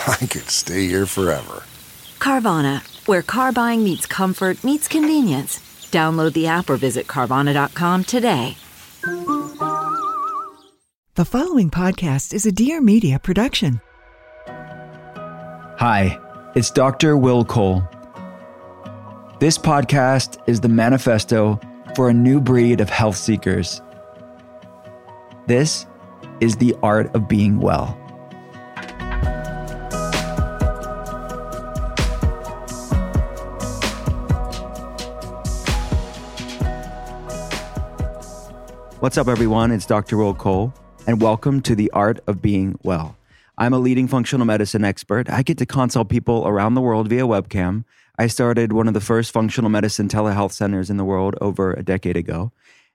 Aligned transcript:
I 0.06 0.16
could 0.26 0.48
stay 0.48 0.86
here 0.86 1.06
forever. 1.06 1.62
Carvana, 2.18 2.80
where 3.06 3.22
car 3.22 3.52
buying 3.52 3.84
meets 3.84 4.06
comfort, 4.06 4.62
meets 4.64 4.88
convenience. 4.88 5.58
Download 5.90 6.32
the 6.32 6.46
app 6.46 6.70
or 6.70 6.76
visit 6.76 7.06
Carvana.com 7.06 8.04
today. 8.04 8.56
The 11.16 11.24
following 11.24 11.70
podcast 11.70 12.32
is 12.32 12.46
a 12.46 12.52
Dear 12.52 12.80
Media 12.80 13.18
production. 13.18 13.80
Hi, 15.78 16.18
it's 16.54 16.70
Dr. 16.70 17.16
Will 17.16 17.44
Cole. 17.44 17.82
This 19.38 19.58
podcast 19.58 20.40
is 20.46 20.60
the 20.60 20.68
manifesto 20.68 21.60
for 21.94 22.08
a 22.08 22.14
new 22.14 22.40
breed 22.40 22.80
of 22.80 22.88
health 22.88 23.16
seekers. 23.16 23.82
This 25.46 25.86
is 26.40 26.56
the 26.56 26.74
art 26.82 27.14
of 27.14 27.28
being 27.28 27.58
well. 27.60 27.99
What's 39.00 39.16
up, 39.16 39.28
everyone? 39.28 39.70
It's 39.72 39.86
Dr. 39.86 40.18
Will 40.18 40.34
Cole, 40.34 40.74
and 41.06 41.22
welcome 41.22 41.62
to 41.62 41.74
the 41.74 41.90
art 41.92 42.20
of 42.26 42.42
being 42.42 42.78
well. 42.82 43.16
I'm 43.56 43.72
a 43.72 43.78
leading 43.78 44.06
functional 44.06 44.44
medicine 44.44 44.84
expert. 44.84 45.30
I 45.30 45.42
get 45.42 45.56
to 45.56 45.64
consult 45.64 46.10
people 46.10 46.46
around 46.46 46.74
the 46.74 46.82
world 46.82 47.08
via 47.08 47.22
webcam. 47.22 47.84
I 48.18 48.26
started 48.26 48.74
one 48.74 48.88
of 48.88 48.92
the 48.92 49.00
first 49.00 49.32
functional 49.32 49.70
medicine 49.70 50.08
telehealth 50.08 50.52
centers 50.52 50.90
in 50.90 50.98
the 50.98 51.06
world 51.06 51.34
over 51.40 51.72
a 51.72 51.82
decade 51.82 52.18
ago. 52.18 52.52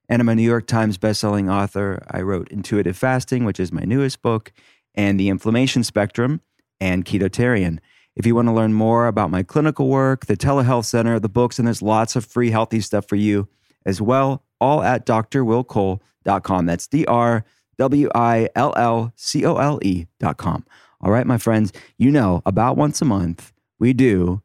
And 0.08 0.22
I'm 0.22 0.30
a 0.30 0.36
New 0.36 0.44
York 0.44 0.67
Times 0.67 1.00
bestselling 1.00 1.52
author. 1.52 2.06
I 2.12 2.22
wrote 2.22 2.50
Intuitive 2.50 2.95
Fasting, 2.95 3.44
which 3.44 3.59
is 3.59 3.72
my 3.72 3.84
newest 3.84 4.22
book, 4.22 4.53
and 4.94 5.19
The 5.19 5.30
Inflammation 5.30 5.84
Spectrum 5.84 6.42
and 6.80 7.03
Ketotarian. 7.03 7.80
If 8.16 8.28
you 8.28 8.36
want 8.36 8.47
to 8.47 8.53
learn 8.53 8.73
more 8.73 9.08
about 9.08 9.31
my 9.31 9.42
clinical 9.42 9.88
work, 9.88 10.28
the 10.28 10.38
telehealth 10.38 10.86
center, 10.86 11.19
the 11.19 11.30
books, 11.30 11.58
and 11.58 11.67
there's 11.67 11.81
lots 11.81 12.16
of 12.16 12.25
free 12.25 12.52
healthy 12.52 12.80
stuff 12.80 13.08
for 13.08 13.16
you 13.16 13.47
as 13.86 14.02
well, 14.02 14.44
all 14.59 14.81
at 14.83 15.05
drwillcole.com. 15.05 16.66
That's 16.66 16.88
D 16.88 17.06
R 17.06 17.46
W 17.78 18.09
I 18.16 18.50
L 18.56 18.73
L 18.75 19.13
C 19.16 19.46
O 19.46 19.56
L 19.57 19.79
E.com. 19.81 20.66
All 21.01 21.12
right, 21.12 21.28
my 21.28 21.38
friends, 21.38 21.72
you 21.97 22.12
know, 22.12 22.41
about 22.45 22.78
once 22.78 23.01
a 23.01 23.06
month, 23.06 23.53
we 23.79 23.94
do 23.94 24.41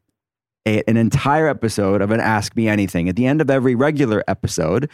a, 0.66 0.82
an 0.88 0.96
entire 0.96 1.48
episode 1.48 2.02
of 2.02 2.10
an 2.10 2.20
Ask 2.20 2.56
Me 2.56 2.68
Anything. 2.68 3.08
At 3.08 3.16
the 3.16 3.26
end 3.26 3.40
of 3.40 3.50
every 3.50 3.74
regular 3.74 4.22
episode, 4.28 4.90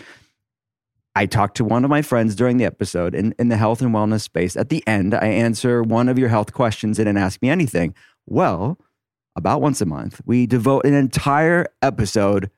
I 1.16 1.26
talk 1.26 1.54
to 1.54 1.64
one 1.64 1.82
of 1.82 1.90
my 1.90 2.02
friends 2.02 2.34
during 2.34 2.58
the 2.58 2.66
episode 2.66 3.14
in, 3.14 3.34
in 3.38 3.48
the 3.48 3.56
health 3.56 3.80
and 3.80 3.92
wellness 3.94 4.20
space. 4.20 4.54
At 4.54 4.68
the 4.68 4.86
end, 4.86 5.14
I 5.14 5.26
answer 5.26 5.82
one 5.82 6.08
of 6.08 6.18
your 6.18 6.28
health 6.28 6.52
questions 6.52 6.98
in 6.98 7.08
an 7.08 7.16
Ask 7.16 7.40
Me 7.40 7.48
Anything. 7.48 7.94
Well, 8.26 8.78
about 9.34 9.60
once 9.60 9.80
a 9.80 9.86
month, 9.86 10.20
we 10.26 10.46
devote 10.46 10.84
an 10.84 10.94
entire 10.94 11.66
episode 11.80 12.50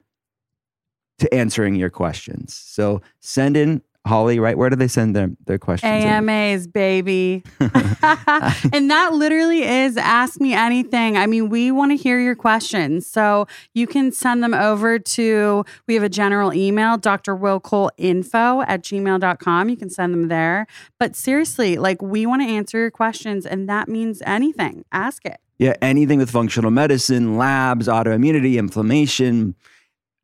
to 1.18 1.32
answering 1.34 1.74
your 1.74 1.90
questions. 1.90 2.54
So 2.54 3.02
send 3.20 3.56
in 3.56 3.82
Holly, 4.08 4.40
right? 4.40 4.56
Where 4.56 4.70
do 4.70 4.76
they 4.76 4.88
send 4.88 5.14
their, 5.14 5.30
their 5.46 5.58
questions? 5.58 6.02
in? 6.02 6.08
AMAs, 6.08 6.66
baby. 6.66 7.44
and 7.60 8.90
that 8.90 9.10
literally 9.12 9.62
is 9.62 9.96
Ask 9.96 10.40
Me 10.40 10.54
Anything. 10.54 11.16
I 11.16 11.26
mean, 11.26 11.50
we 11.50 11.70
want 11.70 11.92
to 11.92 11.96
hear 11.96 12.18
your 12.18 12.34
questions. 12.34 13.06
So 13.06 13.46
you 13.74 13.86
can 13.86 14.10
send 14.10 14.42
them 14.42 14.54
over 14.54 14.98
to, 14.98 15.64
we 15.86 15.94
have 15.94 16.02
a 16.02 16.08
general 16.08 16.54
email, 16.54 16.96
Dr. 16.96 17.36
Will 17.36 17.60
Cole 17.60 17.90
info 17.98 18.62
at 18.62 18.82
gmail.com. 18.82 19.68
You 19.68 19.76
can 19.76 19.90
send 19.90 20.14
them 20.14 20.28
there. 20.28 20.66
But 20.98 21.14
seriously, 21.14 21.76
like 21.76 22.00
we 22.00 22.24
want 22.24 22.42
to 22.42 22.48
answer 22.48 22.78
your 22.78 22.90
questions, 22.90 23.44
and 23.44 23.68
that 23.68 23.88
means 23.88 24.22
anything. 24.24 24.84
Ask 24.90 25.24
it. 25.26 25.38
Yeah, 25.58 25.74
anything 25.82 26.18
with 26.18 26.30
functional 26.30 26.70
medicine, 26.70 27.36
labs, 27.36 27.88
autoimmunity, 27.88 28.58
inflammation, 28.58 29.56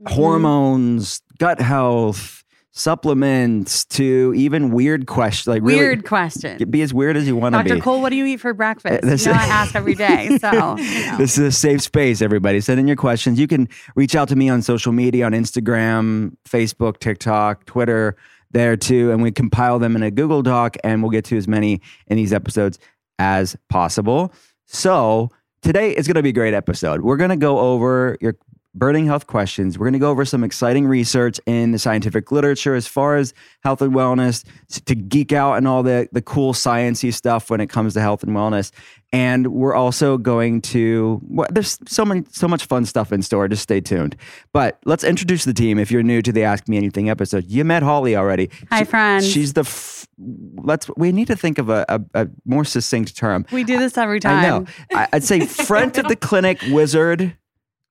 Mm-hmm. 0.05 0.15
hormones, 0.15 1.23
gut 1.39 1.61
health, 1.61 2.45
supplements, 2.73 3.85
to 3.85 4.33
even 4.37 4.71
weird 4.71 5.07
questions. 5.07 5.47
Like 5.47 5.63
really, 5.63 5.79
Weird 5.79 6.05
question. 6.07 6.59
be 6.71 6.83
as 6.83 6.93
weird 6.93 7.17
as 7.17 7.27
you 7.27 7.37
want 7.37 7.55
to 7.55 7.63
be. 7.63 7.71
Dr. 7.71 7.81
Cole, 7.83 8.01
what 8.03 8.11
do 8.11 8.17
you 8.17 8.25
eat 8.27 8.39
for 8.41 8.53
breakfast? 8.53 9.03
Uh, 9.05 9.07
this- 9.07 9.25
you 9.27 9.33
know, 9.33 9.39
I 9.39 9.45
ask 9.45 9.75
every 9.75 9.95
day. 9.95 10.39
So, 10.41 10.51
you 10.79 11.07
know. 11.07 11.17
This 11.19 11.39
is 11.39 11.47
a 11.47 11.53
safe 11.53 11.83
space, 11.83 12.21
everybody. 12.21 12.61
Send 12.61 12.81
in 12.81 12.87
your 12.87 12.97
questions. 12.97 13.39
You 13.39 13.47
can 13.47 13.69
reach 13.95 14.15
out 14.17 14.29
to 14.29 14.37
me 14.37 14.49
on 14.49 14.61
social 14.63 14.93
media 14.93 15.25
on 15.27 15.33
Instagram, 15.33 16.37
Facebook, 16.49 16.99
TikTok, 16.99 17.65
Twitter, 17.67 18.17
there 18.51 18.77
too. 18.77 19.11
And 19.13 19.23
we 19.23 19.31
compile 19.33 19.79
them 19.79 19.97
in 19.97 20.03
a 20.03 20.11
Google 20.11 20.43
Doc 20.43 20.77
and 20.85 21.03
we'll 21.03 21.11
get 21.11 21.25
to 21.27 21.37
as 21.37 21.47
many 21.49 21.81
in 22.09 22.17
these 22.17 22.33
episodes 22.33 22.79
as 23.19 23.57
possible. 23.69 24.33
So 24.67 25.31
today 25.63 25.93
is 25.93 26.07
going 26.07 26.17
to 26.17 26.23
be 26.23 26.31
a 26.31 26.33
great 26.33 26.55
episode. 26.55 27.03
We're 27.03 27.17
going 27.17 27.31
to 27.31 27.37
go 27.37 27.59
over 27.59 28.17
your 28.21 28.37
burning 28.75 29.07
health 29.07 29.27
questions. 29.27 29.79
We're 29.79 29.87
going 29.87 29.93
to 29.95 29.99
go 30.01 30.11
over 30.11 30.25
some 30.25 30.43
exciting 30.43 30.87
research 30.87 31.39
in 31.47 31.71
the 31.71 31.79
scientific 31.79 32.33
literature 32.33 32.75
as 32.75 32.87
far 32.87 33.17
as 33.17 33.33
health 33.63 33.81
and 33.83 33.93
wellness 33.95 34.45
to 34.87 34.95
geek 34.95 35.33
out 35.33 35.55
and 35.55 35.69
all 35.69 35.83
the, 35.83 36.09
the 36.13 36.21
cool 36.23 36.53
sciencey 36.53 37.15
stuff 37.15 37.51
when 37.51 37.61
it 37.61 37.69
comes 37.69 37.95
to 37.95 38.01
health 38.01 38.23
and 38.25 38.33
wellness. 38.33 38.73
And 39.13 39.49
we're 39.49 39.75
also 39.77 40.19
going 40.19 40.61
to 40.63 41.21
well, 41.23 41.47
there's 41.53 41.79
so 41.87 42.05
many 42.05 42.25
so 42.31 42.49
much 42.49 42.65
fun 42.65 42.85
stuff 42.85 43.13
in 43.13 43.23
store. 43.23 43.47
Just 43.47 43.63
stay 43.63 43.81
tuned. 43.81 44.17
But 44.53 44.81
let's 44.87 45.05
introduce 45.05 45.45
the 45.45 45.55
team. 45.55 45.79
If 45.79 45.93
you're 45.93 46.03
new 46.03 46.21
to 46.23 46.33
the 46.33 46.43
Ask 46.43 46.67
Me 46.69 46.77
Anything 46.77 47.09
episode, 47.09 47.45
you 47.47 47.65
met 47.65 47.85
Holly 47.85 48.17
already. 48.17 48.51
Hi, 48.71 48.81
She- 48.81 48.85
friends. 48.87 49.29
She's 49.29 49.53
the 49.53 49.61
f- 49.61 50.09
let's 50.57 50.89
we 50.97 51.13
need 51.13 51.29
to 51.29 51.37
think 51.37 51.59
of 51.59 51.69
a, 51.69 51.85
a, 51.89 52.01
a 52.23 52.29
more 52.45 52.65
succinct 52.65 53.17
term. 53.17 53.47
we 53.53 53.63
do 53.63 53.79
this 53.79 53.97
every 53.97 54.19
time. 54.19 54.39
I 54.45 54.49
know. 54.49 54.67
I, 54.93 55.09
I'd 55.13 55.25
say 55.25 55.41
front 55.47 55.97
of 55.97 56.09
the 56.09 56.17
clinic 56.17 56.61
wizard. 56.71 57.37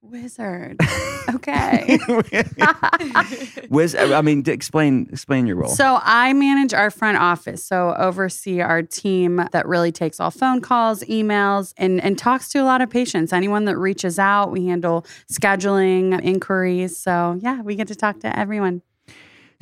Wizard. 0.03 0.79
Okay. 1.35 1.97
Wiz. 3.69 3.95
I 3.95 4.21
mean, 4.21 4.43
explain 4.45 5.07
explain 5.11 5.47
your 5.47 5.55
role. 5.55 5.69
So 5.69 5.99
I 6.03 6.33
manage 6.33 6.73
our 6.73 6.91
front 6.91 7.17
office. 7.17 7.65
So 7.65 7.95
oversee 7.97 8.59
our 8.59 8.81
team 8.81 9.41
that 9.51 9.65
really 9.65 9.93
takes 9.93 10.19
all 10.19 10.29
phone 10.29 10.59
calls, 10.59 11.01
emails, 11.03 11.73
and, 11.77 12.03
and 12.03 12.17
talks 12.17 12.49
to 12.49 12.59
a 12.59 12.65
lot 12.65 12.81
of 12.81 12.89
patients. 12.89 13.31
Anyone 13.31 13.65
that 13.65 13.77
reaches 13.77 14.19
out, 14.19 14.51
we 14.51 14.67
handle 14.67 15.05
scheduling 15.31 16.21
inquiries. 16.21 16.97
So 16.97 17.39
yeah, 17.41 17.61
we 17.61 17.75
get 17.75 17.87
to 17.87 17.95
talk 17.95 18.19
to 18.19 18.37
everyone. 18.37 18.81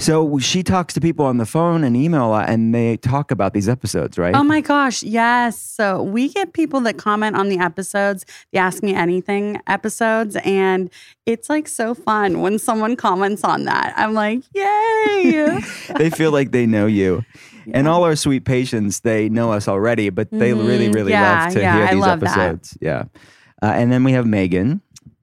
So 0.01 0.39
she 0.39 0.63
talks 0.63 0.95
to 0.95 0.99
people 0.99 1.25
on 1.27 1.37
the 1.37 1.45
phone 1.45 1.83
and 1.83 1.95
email 1.95 2.25
a 2.25 2.29
lot, 2.29 2.49
and 2.49 2.73
they 2.73 2.97
talk 2.97 3.29
about 3.29 3.53
these 3.53 3.69
episodes, 3.69 4.17
right? 4.17 4.33
Oh 4.33 4.43
my 4.43 4.59
gosh, 4.59 5.03
yes. 5.03 5.59
So 5.61 6.01
we 6.01 6.29
get 6.29 6.53
people 6.53 6.79
that 6.81 6.97
comment 6.97 7.35
on 7.35 7.49
the 7.49 7.59
episodes, 7.59 8.25
the 8.51 8.57
Ask 8.57 8.81
Me 8.81 8.95
Anything 8.95 9.61
episodes, 9.67 10.35
and 10.43 10.89
it's 11.27 11.51
like 11.51 11.67
so 11.67 11.93
fun 11.93 12.41
when 12.41 12.57
someone 12.57 12.95
comments 12.95 13.43
on 13.43 13.65
that. 13.65 13.93
I'm 13.95 14.15
like, 14.15 14.41
yay. 14.55 15.59
they 15.97 16.09
feel 16.09 16.31
like 16.31 16.49
they 16.51 16.65
know 16.65 16.87
you. 16.87 17.23
And 17.71 17.87
all 17.87 18.03
our 18.03 18.15
sweet 18.15 18.43
patients, 18.43 19.01
they 19.01 19.29
know 19.29 19.51
us 19.51 19.67
already, 19.67 20.09
but 20.09 20.31
they 20.31 20.51
really, 20.51 20.89
Mhm. 20.89 20.95
really 20.95 21.11
Yeah, 21.11 21.43
love 21.43 21.53
to 21.53 21.59
yeah, 21.59 21.75
hear 21.75 21.85
I 21.85 21.93
these 21.93 22.01
love 22.01 22.19
that. 22.21 22.29
episodes. 22.39 22.75
Yeah. 22.81 23.03
Uh, 23.61 23.67
and 23.67 23.91
then 23.91 24.03
we 24.03 24.13
have 24.13 24.25
Megan. 24.25 24.81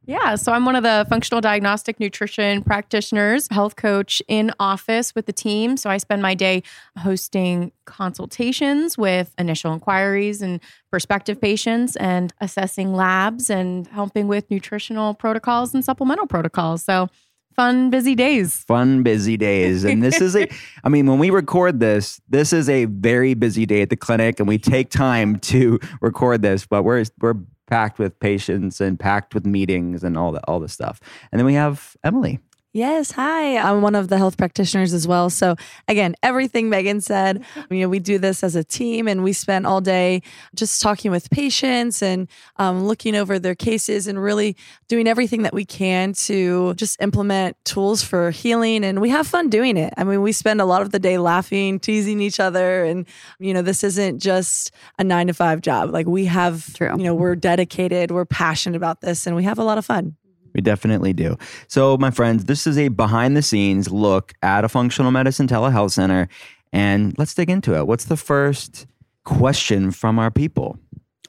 Yeah, 0.08 0.36
so 0.36 0.52
I'm 0.52 0.64
one 0.64 0.74
of 0.74 0.84
the 0.84 1.04
functional 1.10 1.42
diagnostic 1.42 2.00
nutrition 2.00 2.62
practitioners, 2.62 3.46
health 3.50 3.76
coach 3.76 4.22
in 4.26 4.50
office 4.58 5.14
with 5.14 5.26
the 5.26 5.34
team. 5.34 5.76
So 5.76 5.90
I 5.90 5.98
spend 5.98 6.22
my 6.22 6.34
day 6.34 6.62
hosting 6.96 7.72
consultations 7.84 8.96
with 8.96 9.34
initial 9.36 9.74
inquiries 9.74 10.40
and 10.40 10.62
prospective 10.90 11.38
patients 11.38 11.94
and 11.96 12.32
assessing 12.40 12.94
labs 12.94 13.50
and 13.50 13.86
helping 13.88 14.28
with 14.28 14.50
nutritional 14.50 15.12
protocols 15.12 15.74
and 15.74 15.84
supplemental 15.84 16.26
protocols. 16.26 16.82
So 16.82 17.10
fun, 17.54 17.90
busy 17.90 18.14
days. 18.14 18.64
Fun, 18.66 19.02
busy 19.02 19.36
days. 19.36 19.84
And 19.84 20.02
this 20.02 20.22
is 20.22 20.34
a, 20.34 20.48
I 20.84 20.88
mean, 20.88 21.04
when 21.04 21.18
we 21.18 21.28
record 21.28 21.80
this, 21.80 22.18
this 22.30 22.54
is 22.54 22.70
a 22.70 22.86
very 22.86 23.34
busy 23.34 23.66
day 23.66 23.82
at 23.82 23.90
the 23.90 23.96
clinic 23.96 24.40
and 24.40 24.48
we 24.48 24.56
take 24.56 24.88
time 24.88 25.38
to 25.40 25.78
record 26.00 26.40
this, 26.40 26.64
but 26.64 26.82
we're, 26.82 27.04
we're, 27.20 27.34
packed 27.68 27.98
with 27.98 28.18
patients 28.18 28.80
and 28.80 28.98
packed 28.98 29.34
with 29.34 29.46
meetings 29.46 30.02
and 30.02 30.18
all 30.18 30.32
the 30.32 30.44
all 30.48 30.58
the 30.58 30.68
stuff. 30.68 31.00
And 31.30 31.38
then 31.38 31.46
we 31.46 31.54
have 31.54 31.96
Emily. 32.02 32.40
Yes, 32.74 33.12
hi. 33.12 33.56
I'm 33.56 33.80
one 33.80 33.94
of 33.94 34.08
the 34.08 34.18
health 34.18 34.36
practitioners 34.36 34.92
as 34.92 35.08
well. 35.08 35.30
So 35.30 35.56
again, 35.88 36.14
everything 36.22 36.68
Megan 36.68 37.00
said, 37.00 37.42
you 37.70 37.80
know, 37.80 37.88
we 37.88 37.98
do 37.98 38.18
this 38.18 38.44
as 38.44 38.54
a 38.54 38.62
team, 38.62 39.08
and 39.08 39.24
we 39.24 39.32
spend 39.32 39.66
all 39.66 39.80
day 39.80 40.22
just 40.54 40.82
talking 40.82 41.10
with 41.10 41.30
patients 41.30 42.02
and 42.02 42.28
um, 42.56 42.84
looking 42.84 43.14
over 43.14 43.38
their 43.38 43.54
cases 43.54 44.06
and 44.06 44.22
really 44.22 44.54
doing 44.86 45.08
everything 45.08 45.42
that 45.44 45.54
we 45.54 45.64
can 45.64 46.12
to 46.12 46.74
just 46.74 47.00
implement 47.00 47.56
tools 47.64 48.02
for 48.02 48.30
healing. 48.30 48.84
And 48.84 49.00
we 49.00 49.08
have 49.08 49.26
fun 49.26 49.48
doing 49.48 49.78
it. 49.78 49.94
I 49.96 50.04
mean, 50.04 50.20
we 50.20 50.32
spend 50.32 50.60
a 50.60 50.66
lot 50.66 50.82
of 50.82 50.92
the 50.92 50.98
day 50.98 51.16
laughing, 51.16 51.80
teasing 51.80 52.20
each 52.20 52.38
other, 52.38 52.84
and 52.84 53.06
you 53.38 53.54
know, 53.54 53.62
this 53.62 53.82
isn't 53.82 54.20
just 54.20 54.72
a 54.98 55.04
nine 55.04 55.28
to 55.28 55.34
five 55.34 55.62
job. 55.62 55.90
Like 55.90 56.06
we 56.06 56.26
have, 56.26 56.74
True. 56.74 56.94
you 56.98 57.04
know, 57.04 57.14
we're 57.14 57.34
dedicated, 57.34 58.10
we're 58.10 58.26
passionate 58.26 58.76
about 58.76 59.00
this, 59.00 59.26
and 59.26 59.34
we 59.34 59.44
have 59.44 59.58
a 59.58 59.64
lot 59.64 59.78
of 59.78 59.86
fun. 59.86 60.16
We 60.58 60.62
definitely 60.62 61.12
do. 61.12 61.36
So, 61.68 61.96
my 61.98 62.10
friends, 62.10 62.46
this 62.46 62.66
is 62.66 62.76
a 62.78 62.88
behind 62.88 63.36
the 63.36 63.42
scenes 63.42 63.92
look 63.92 64.32
at 64.42 64.64
a 64.64 64.68
functional 64.68 65.12
medicine 65.12 65.46
telehealth 65.46 65.92
center. 65.92 66.28
And 66.72 67.16
let's 67.16 67.32
dig 67.32 67.48
into 67.48 67.76
it. 67.76 67.86
What's 67.86 68.06
the 68.06 68.16
first 68.16 68.88
question 69.24 69.92
from 69.92 70.18
our 70.18 70.32
people? 70.32 70.76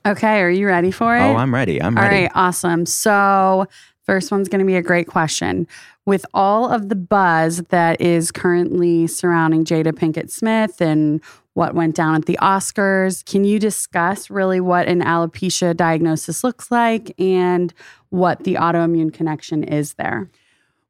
Okay, 0.04 0.42
are 0.42 0.50
you 0.50 0.66
ready 0.66 0.90
for 0.90 1.16
it? 1.16 1.22
Oh, 1.22 1.36
I'm 1.36 1.54
ready. 1.54 1.80
I'm 1.80 1.96
All 1.96 2.06
ready. 2.06 2.24
right, 2.24 2.32
awesome. 2.34 2.88
So, 2.88 3.68
first 4.02 4.32
one's 4.32 4.50
going 4.50 4.62
to 4.62 4.66
be 4.66 4.78
a 4.78 4.82
great 4.82 5.06
question. 5.06 5.68
With 6.08 6.26
all 6.34 6.68
of 6.68 6.90
the 6.90 6.96
buzz 6.96 7.58
that 7.70 8.02
is 8.02 8.32
currently 8.32 9.06
surrounding 9.06 9.64
Jada 9.64 9.92
Pinkett 9.92 10.32
Smith 10.32 10.82
and 10.82 11.22
what 11.60 11.76
went 11.76 11.94
down 11.94 12.16
at 12.16 12.26
the 12.26 12.40
Oscars, 12.42 13.26
can 13.26 13.44
you 13.44 13.60
discuss 13.60 14.30
really 14.30 14.62
what 14.62 14.88
an 14.88 15.02
alopecia 15.02 15.76
diagnosis 15.76 16.42
looks 16.42 16.72
like 16.72 17.14
and 17.20 17.74
what 18.12 18.46
the 18.46 18.54
autoimmune 18.54 19.14
connection 19.14 19.66
is 19.66 19.96
there? 19.96 20.30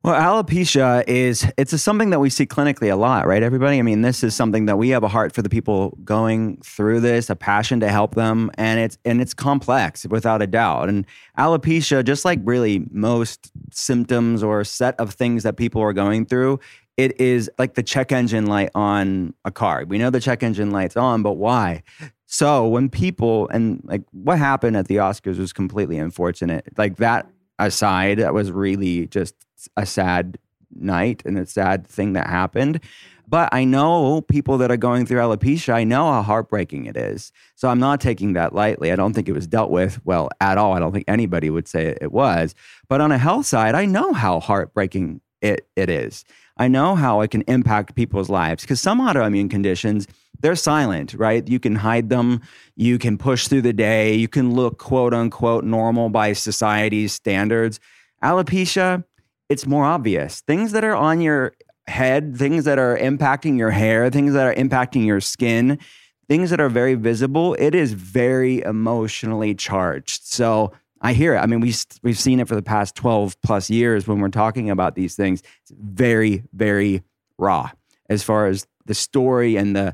Well, 0.04 0.14
alopecia 0.14 1.04
is 1.08 1.52
it's 1.58 1.74
a, 1.74 1.80
something 1.80 2.12
that 2.12 2.20
we 2.20 2.30
see 2.30 2.46
clinically 2.46 2.94
a 2.94 2.96
lot, 2.96 3.26
right? 3.26 3.42
Everybody. 3.42 3.80
I 3.80 3.82
mean, 3.82 4.04
this 4.04 4.24
is 4.24 4.36
something 4.36 4.68
that 4.68 4.78
we 4.78 4.90
have 4.90 5.04
a 5.04 5.08
heart 5.08 5.34
for 5.34 5.42
the 5.42 5.50
people 5.50 5.98
going 6.04 6.58
through 6.64 7.00
this, 7.00 7.32
a 7.32 7.36
passion 7.36 7.80
to 7.80 7.90
help 7.90 8.14
them, 8.14 8.52
and 8.54 8.80
it's 8.80 8.98
and 9.04 9.20
it's 9.20 9.34
complex 9.34 10.06
without 10.06 10.42
a 10.42 10.48
doubt. 10.48 10.88
And 10.88 11.06
alopecia, 11.38 12.06
just 12.06 12.26
like 12.26 12.40
really 12.44 12.86
most 12.92 13.52
symptoms 13.72 14.44
or 14.44 14.64
set 14.64 14.98
of 15.00 15.16
things 15.16 15.42
that 15.44 15.58
people 15.58 15.82
are 15.82 15.94
going 15.94 16.28
through, 16.28 16.60
it 17.00 17.18
is 17.18 17.50
like 17.58 17.76
the 17.76 17.82
check 17.82 18.12
engine 18.12 18.48
light 18.48 18.72
on 18.76 19.34
a 19.46 19.52
car. 19.52 19.86
We 19.88 19.98
know 19.98 20.10
the 20.10 20.20
check 20.20 20.44
engine 20.44 20.72
light's 20.72 20.98
on, 20.98 21.24
but 21.24 21.38
why? 21.38 21.82
So 22.26 22.68
when 22.68 22.90
people 22.90 23.48
and 23.54 23.82
like 23.86 24.04
what 24.12 24.38
happened 24.38 24.76
at 24.76 24.90
the 24.90 24.98
Oscars 24.98 25.40
was 25.40 25.54
completely 25.54 25.98
unfortunate. 25.98 26.68
Like 26.78 26.98
that 26.98 27.26
aside, 27.58 28.18
that 28.18 28.34
was 28.34 28.52
really 28.52 29.08
just 29.08 29.34
a 29.78 29.86
sad 29.86 30.40
night 30.76 31.24
and 31.26 31.38
a 31.38 31.46
sad 31.46 31.88
thing 31.88 32.14
that 32.14 32.28
happened. 32.28 32.82
But 33.30 33.48
I 33.54 33.64
know 33.64 34.20
people 34.20 34.58
that 34.58 34.70
are 34.70 34.76
going 34.76 35.06
through 35.06 35.20
alopecia, 35.20 35.74
I 35.74 35.86
know 35.86 36.12
how 36.12 36.22
heartbreaking 36.22 36.86
it 36.86 36.98
is. 36.98 37.32
So 37.56 37.70
I'm 37.70 37.80
not 37.80 38.02
taking 38.02 38.34
that 38.34 38.54
lightly. 38.54 38.92
I 38.92 38.98
don't 38.98 39.14
think 39.14 39.30
it 39.30 39.34
was 39.34 39.48
dealt 39.48 39.72
with 39.72 40.04
well 40.04 40.28
at 40.42 40.58
all. 40.58 40.74
I 40.74 40.80
don't 40.80 40.92
think 40.92 41.06
anybody 41.08 41.50
would 41.50 41.70
say 41.70 41.96
it 42.02 42.12
was. 42.12 42.56
But 42.90 43.00
on 43.00 43.14
a 43.14 43.18
health 43.18 43.46
side, 43.46 43.74
I 43.74 43.86
know 43.86 44.12
how 44.12 44.42
heartbreaking 44.42 45.22
it, 45.42 45.66
it 45.78 45.90
is. 45.90 46.26
I 46.60 46.68
know 46.68 46.96
how 46.96 47.22
it 47.22 47.32
can 47.32 47.42
impact 47.48 47.96
people's 47.96 48.30
lives 48.30 48.64
because 48.64 48.82
some 48.82 49.00
autoimmune 49.00 49.50
conditions, 49.50 50.08
they're 50.42 50.58
silent, 50.58 51.14
right? 51.14 51.48
You 51.48 51.60
can 51.60 51.76
hide 51.76 52.10
them, 52.10 52.42
you 52.76 53.00
can 53.00 53.18
push 53.18 53.48
through 53.48 53.62
the 53.62 53.74
day, 53.74 54.14
you 54.14 54.28
can 54.28 54.54
look 54.54 54.78
quote 54.78 55.14
unquote 55.14 55.64
normal 55.64 56.10
by 56.10 56.34
society's 56.34 57.14
standards. 57.14 57.80
Alopecia, 58.22 59.06
it's 59.48 59.66
more 59.66 59.86
obvious. 59.86 60.42
Things 60.42 60.74
that 60.74 60.84
are 60.84 60.96
on 60.96 61.22
your 61.22 61.54
head, 61.88 62.36
things 62.38 62.66
that 62.66 62.78
are 62.78 62.98
impacting 62.98 63.58
your 63.58 63.72
hair, 63.72 64.10
things 64.10 64.34
that 64.34 64.46
are 64.46 64.54
impacting 64.54 65.06
your 65.06 65.22
skin, 65.22 65.80
things 66.28 66.50
that 66.50 66.60
are 66.60 66.70
very 66.70 66.96
visible, 66.96 67.56
it 67.58 67.74
is 67.74 67.94
very 67.94 68.62
emotionally 68.64 69.56
charged. 69.56 70.26
So 70.26 70.74
I 71.02 71.14
hear 71.14 71.36
it. 71.36 71.40
I 71.40 71.46
mean, 71.46 71.62
we 71.62 71.74
we've 72.04 72.20
seen 72.20 72.40
it 72.40 72.48
for 72.48 72.56
the 72.56 72.62
past 72.62 72.96
12 72.96 73.42
plus 73.42 73.70
years 73.70 74.08
when 74.08 74.20
we're 74.20 74.30
talking 74.30 74.70
about 74.70 74.96
these 74.96 75.16
things. 75.16 75.42
It's 75.64 75.72
very, 75.80 76.44
very 76.54 77.04
raw 77.38 77.72
as 78.10 78.24
far 78.24 78.48
as 78.48 78.68
the 78.86 78.94
story 78.94 79.56
and 79.56 79.76
the 79.76 79.94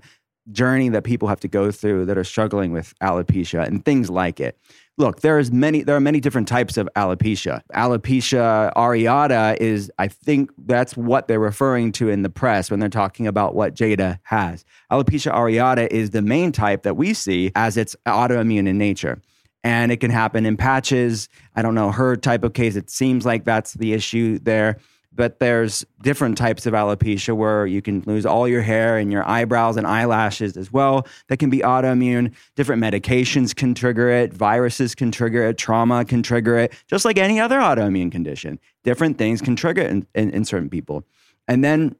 journey 0.52 0.90
that 0.90 1.04
people 1.04 1.28
have 1.28 1.40
to 1.40 1.48
go 1.48 1.72
through 1.72 2.06
that 2.06 2.18
are 2.18 2.24
struggling 2.24 2.72
with 2.72 2.94
alopecia 3.02 3.66
and 3.66 3.84
things 3.84 4.10
like 4.10 4.40
it. 4.40 4.58
Look, 4.98 5.22
there's 5.22 5.52
many 5.52 5.84
there 5.84 5.96
are 5.96 6.02
many 6.02 6.20
different 6.22 6.48
types 6.48 6.78
of 6.78 6.88
alopecia. 6.96 7.62
Alopecia 7.74 8.72
areata 8.76 9.58
is 9.58 9.92
I 10.00 10.08
think 10.08 10.52
that's 10.66 10.96
what 10.96 11.28
they're 11.28 11.40
referring 11.40 11.92
to 11.94 12.10
in 12.10 12.22
the 12.22 12.30
press 12.30 12.72
when 12.72 12.80
they're 12.80 12.90
talking 12.90 13.28
about 13.28 13.56
what 13.56 13.76
Jada 13.76 14.20
has. 14.24 14.64
Alopecia 14.92 15.34
areata 15.34 15.88
is 15.88 16.12
the 16.12 16.22
main 16.22 16.52
type 16.52 16.84
that 16.84 16.96
we 16.96 17.14
see 17.14 17.52
as 17.56 17.76
it's 17.76 17.96
autoimmune 18.06 18.68
in 18.68 18.78
nature 18.78 19.20
and 19.66 19.92
it 19.92 19.98
can 19.98 20.12
happen 20.12 20.46
in 20.46 20.56
patches. 20.56 21.28
I 21.56 21.64
don't 21.64 21.74
know 21.74 21.92
her 21.92 22.16
type 22.16 22.44
of 22.44 22.54
case. 22.54 22.76
It 22.76 22.92
seems 22.92 23.26
like 23.26 23.46
that's 23.46 23.74
the 23.74 23.94
issue 23.94 24.38
there. 24.38 24.78
But 25.12 25.40
there's 25.40 25.84
different 26.04 26.38
types 26.38 26.68
of 26.68 26.74
alopecia 26.74 27.36
where 27.36 27.66
you 27.66 27.82
can 27.82 28.04
lose 28.06 28.28
all 28.28 28.48
your 28.48 28.62
hair 28.62 28.98
and 28.98 29.12
your 29.12 29.28
eyebrows 29.28 29.76
and 29.76 29.88
eyelashes 29.88 30.56
as 30.56 30.72
well. 30.72 31.08
That 31.30 31.38
can 31.38 31.50
be 31.50 31.60
autoimmune. 31.60 32.36
Different 32.56 32.84
medications 32.84 33.56
can 33.56 33.74
trigger 33.74 34.10
it. 34.10 34.34
Viruses 34.34 34.94
can 34.94 35.12
trigger 35.12 35.44
it. 35.46 35.58
Trauma 35.58 36.06
can 36.06 36.22
trigger 36.22 36.60
it. 36.60 36.74
Just 36.88 37.04
like 37.04 37.18
any 37.18 37.40
other 37.40 37.58
autoimmune 37.58 38.12
condition, 38.12 38.60
different 38.84 39.18
things 39.18 39.42
can 39.42 39.56
trigger 39.56 39.82
it 39.82 39.90
in, 39.90 40.06
in, 40.14 40.30
in 40.30 40.46
certain 40.46 40.70
people. 40.70 41.06
And 41.48 41.64
then 41.64 41.96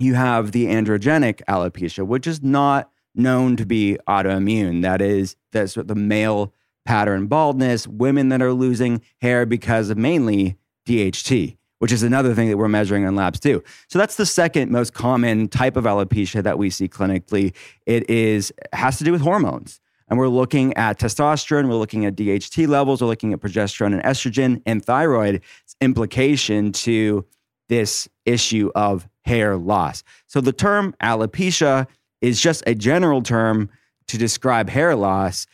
you 0.00 0.14
have 0.14 0.50
the 0.50 0.66
androgenic 0.66 1.42
alopecia, 1.44 2.04
which 2.04 2.26
is 2.26 2.42
not 2.42 2.90
known 3.14 3.54
to 3.56 3.64
be 3.66 3.96
autoimmune. 4.08 4.82
That 4.82 5.00
is, 5.00 5.36
that's 5.52 5.74
the 5.74 5.94
male 5.94 6.52
pattern 6.86 7.26
baldness, 7.26 7.86
women 7.86 8.30
that 8.30 8.40
are 8.40 8.52
losing 8.52 9.02
hair 9.20 9.44
because 9.44 9.90
of 9.90 9.98
mainly 9.98 10.56
DHT, 10.86 11.56
which 11.80 11.92
is 11.92 12.02
another 12.02 12.34
thing 12.34 12.48
that 12.48 12.56
we're 12.56 12.68
measuring 12.68 13.04
in 13.04 13.14
labs 13.14 13.40
too. 13.40 13.62
So 13.88 13.98
that's 13.98 14.16
the 14.16 14.24
second 14.24 14.70
most 14.70 14.94
common 14.94 15.48
type 15.48 15.76
of 15.76 15.84
alopecia 15.84 16.42
that 16.42 16.58
we 16.58 16.70
see 16.70 16.88
clinically. 16.88 17.54
It 17.84 18.08
is 18.08 18.52
has 18.72 18.98
to 18.98 19.04
do 19.04 19.12
with 19.12 19.20
hormones. 19.20 19.80
And 20.08 20.20
we're 20.20 20.28
looking 20.28 20.72
at 20.76 21.00
testosterone, 21.00 21.68
we're 21.68 21.74
looking 21.74 22.06
at 22.06 22.14
DHT 22.14 22.68
levels, 22.68 23.02
we're 23.02 23.08
looking 23.08 23.32
at 23.32 23.40
progesterone 23.40 23.92
and 23.92 24.02
estrogen 24.04 24.62
and 24.64 24.84
thyroid 24.84 25.42
implication 25.80 26.70
to 26.72 27.26
this 27.68 28.08
issue 28.24 28.70
of 28.76 29.08
hair 29.24 29.56
loss. 29.56 30.04
So 30.28 30.40
the 30.40 30.52
term 30.52 30.94
alopecia 31.02 31.88
is 32.20 32.40
just 32.40 32.62
a 32.68 32.74
general 32.76 33.20
term 33.20 33.68
to 34.06 34.16
describe 34.16 34.68
hair 34.68 34.94
loss 34.94 35.46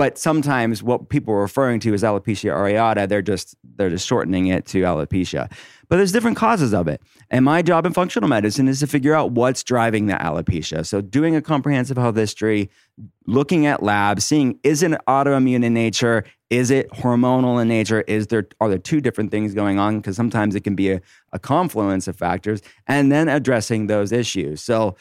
but 0.00 0.16
sometimes 0.16 0.82
what 0.82 1.10
people 1.10 1.34
are 1.34 1.42
referring 1.42 1.78
to 1.78 1.92
as 1.92 2.02
alopecia 2.02 2.50
areata 2.50 3.06
they're 3.06 3.20
just 3.20 3.54
they're 3.76 3.90
just 3.90 4.06
shortening 4.06 4.46
it 4.46 4.64
to 4.64 4.80
alopecia. 4.80 5.52
But 5.90 5.96
there's 5.96 6.10
different 6.10 6.38
causes 6.38 6.72
of 6.72 6.88
it. 6.88 7.02
And 7.28 7.44
my 7.44 7.60
job 7.60 7.84
in 7.84 7.92
functional 7.92 8.26
medicine 8.26 8.66
is 8.66 8.80
to 8.80 8.86
figure 8.86 9.14
out 9.14 9.32
what's 9.32 9.62
driving 9.62 10.06
the 10.06 10.14
alopecia. 10.14 10.86
So 10.86 11.02
doing 11.02 11.36
a 11.36 11.42
comprehensive 11.42 11.98
health 11.98 12.16
history 12.16 12.70
looking 13.26 13.66
at 13.66 13.82
labs 13.82 14.24
seeing 14.24 14.58
is 14.62 14.82
it 14.82 14.92
autoimmune 15.06 15.66
in 15.66 15.74
nature? 15.74 16.24
Is 16.48 16.70
it 16.70 16.90
hormonal 16.92 17.60
in 17.60 17.68
nature? 17.68 18.00
Is 18.08 18.28
there 18.28 18.48
are 18.58 18.70
there 18.70 18.78
two 18.78 19.02
different 19.02 19.30
things 19.30 19.52
going 19.52 19.78
on? 19.78 19.98
Because 19.98 20.16
sometimes 20.16 20.54
it 20.54 20.64
can 20.64 20.74
be 20.74 20.92
a, 20.92 21.02
a 21.34 21.38
confluence 21.38 22.08
of 22.08 22.16
factors 22.16 22.62
and 22.86 23.12
then 23.12 23.28
addressing 23.28 23.86
those 23.86 24.12
issues. 24.12 24.62
So 24.62 24.96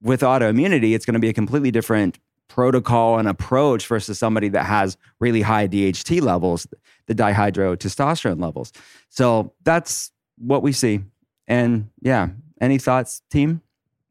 with 0.00 0.20
autoimmunity 0.20 0.94
it's 0.94 1.04
going 1.04 1.14
to 1.14 1.20
be 1.20 1.30
a 1.30 1.34
completely 1.34 1.72
different 1.72 2.20
protocol 2.48 3.18
and 3.18 3.28
approach 3.28 3.86
versus 3.86 4.18
somebody 4.18 4.48
that 4.50 4.66
has 4.66 4.96
really 5.20 5.42
high 5.42 5.66
DHT 5.68 6.20
levels, 6.22 6.66
the 7.06 7.14
dihydrotestosterone 7.14 8.40
levels. 8.40 8.72
So 9.08 9.52
that's 9.64 10.10
what 10.38 10.62
we 10.62 10.72
see. 10.72 11.00
And 11.48 11.88
yeah, 12.00 12.28
any 12.60 12.78
thoughts, 12.78 13.22
team? 13.30 13.62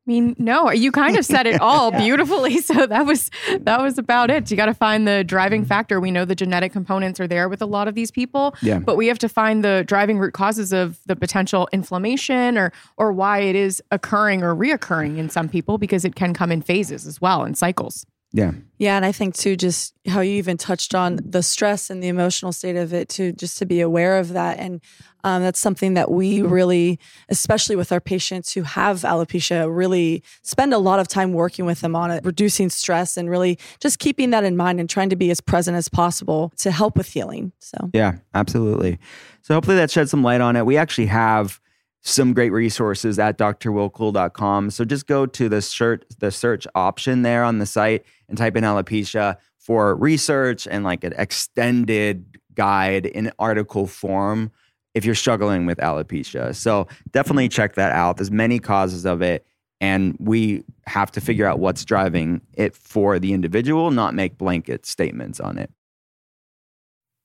I 0.08 0.12
mean, 0.12 0.36
no, 0.38 0.70
you 0.72 0.92
kind 0.92 1.18
of 1.18 1.25
said 1.25 1.48
it 1.48 1.60
all 1.60 1.89
beautifully. 2.06 2.60
So 2.65 2.86
that 2.86 3.06
was 3.08 3.32
that 3.62 3.82
was 3.82 3.98
about 3.98 4.30
it. 4.30 4.50
You 4.51 4.58
got 4.58 4.68
to 4.68 4.74
find 4.75 5.08
the 5.08 5.24
driving 5.24 5.62
Mm-hmm. 5.62 5.68
factor. 5.68 6.00
We 6.00 6.12
know 6.12 6.25
the 6.25 6.36
genetic 6.36 6.72
components 6.72 7.20
are 7.20 7.27
there 7.27 7.50
with 7.50 7.62
a 7.62 7.65
lot 7.65 7.88
of 7.88 7.96
these 7.96 8.12
people, 8.12 8.56
Yeah. 8.62 8.77
but 8.80 8.98
we 8.98 9.08
have 9.08 9.18
to 9.20 9.30
find 9.30 9.63
the 9.63 9.84
driving 9.88 10.20
root 10.20 10.34
causes 10.34 10.72
of 10.74 11.00
the 11.08 11.15
potential 11.15 11.68
inflammation 11.72 12.56
or 12.58 12.72
or 12.98 13.12
why 13.13 13.39
it 13.39 13.56
is 13.56 13.82
occurring 13.92 14.44
or 14.44 14.56
reoccurring 14.56 15.18
in 15.18 15.27
some 15.30 15.50
people 15.50 15.77
because 15.80 16.06
it 16.06 16.15
can 16.15 16.34
come 16.36 16.51
in 16.51 16.62
phases 16.62 17.08
as 17.08 17.20
well 17.20 17.44
in 17.44 17.56
cycles. 17.56 18.06
Yeah. 18.36 18.51
Yeah, 18.77 18.98
and 18.98 19.06
I 19.06 19.13
think 19.13 19.36
too, 19.36 19.56
just 19.56 19.94
how 20.06 20.20
you 20.20 20.34
even 20.34 20.58
touched 20.58 20.94
on 20.94 21.20
the 21.24 21.42
stress 21.42 21.89
and 21.89 22.04
the 22.04 22.10
emotional 22.10 22.51
state 22.51 22.75
of 22.75 22.94
it 22.94 23.08
too, 23.08 23.32
just 23.32 23.58
to 23.60 23.65
be 23.65 23.80
aware 23.80 24.18
of 24.18 24.34
that, 24.34 24.60
and 24.60 24.82
um, 25.24 25.42
that's 25.42 25.60
something 25.62 25.94
that 25.94 26.12
we 26.12 26.42
really, 26.42 27.00
especially 27.30 27.77
with 27.77 27.94
our 27.94 28.01
patients 28.01 28.51
who 28.54 28.63
have 28.63 28.98
alopecia, 29.04 29.74
really 29.74 30.22
spend 30.42 30.74
a 30.74 30.77
lot 30.77 31.00
of 31.00 31.08
time 31.08 31.32
working 31.32 31.65
with 31.65 31.80
them 31.80 31.96
on 31.96 32.12
it, 32.12 32.25
reducing 32.25 32.70
stress, 32.70 33.15
and 33.15 33.30
really 33.30 33.58
just 33.80 34.00
keeping 34.00 34.32
that 34.32 34.44
in 34.44 34.58
mind 34.58 34.82
and 34.82 34.89
trying 34.89 35.10
to 35.10 35.15
be 35.15 35.32
as 35.32 35.39
present 35.39 35.77
as 35.77 35.88
possible 35.88 36.51
to 36.58 36.70
help 36.70 36.98
with 36.98 37.08
healing. 37.08 37.54
So. 37.60 37.89
Yeah, 37.94 38.18
absolutely. 38.34 39.00
So 39.44 39.54
hopefully 39.54 39.77
that 39.77 39.89
shed 39.89 40.10
some 40.10 40.22
light 40.22 40.42
on 40.42 40.58
it. 40.58 40.65
We 40.65 40.75
actually 40.75 41.08
have 41.08 41.62
some 42.06 42.34
great 42.34 42.52
resources 42.52 43.18
at 43.18 43.38
drwillcole.com. 43.38 44.70
So 44.70 44.86
just 44.86 45.08
go 45.08 45.26
to 45.26 45.50
the 45.50 45.62
search 45.62 46.04
the 46.20 46.32
search 46.32 46.68
option 46.76 47.24
there 47.24 47.44
on 47.44 47.58
the 47.58 47.66
site 47.66 48.06
and 48.30 48.38
type 48.38 48.56
in 48.56 48.64
alopecia 48.64 49.38
for 49.58 49.96
research 49.96 50.68
and 50.68 50.84
like 50.84 51.04
an 51.04 51.14
extended 51.18 52.38
guide 52.54 53.08
in 53.08 53.32
article 53.40 53.88
form 53.88 54.52
if 54.94 55.04
you're 55.04 55.16
struggling 55.16 55.66
with 55.66 55.80
alopecia. 55.80 56.56
So 56.56 56.88
definitely 57.12 57.50
check 57.50 57.74
that 57.74 57.92
out. 57.92 58.18
There's 58.18 58.32
many 58.32 58.60
causes 58.60 59.06
of 59.06 59.24
it 59.24 59.46
and 59.82 60.16
we 60.20 60.64
have 60.86 61.12
to 61.12 61.22
figure 61.22 61.48
out 61.48 61.60
what's 61.60 61.84
driving 61.84 62.42
it 62.54 62.76
for 62.76 63.18
the 63.18 63.34
individual, 63.34 63.90
not 63.90 64.14
make 64.14 64.38
blanket 64.38 64.86
statements 64.86 65.40
on 65.40 65.58
it. 65.58 65.72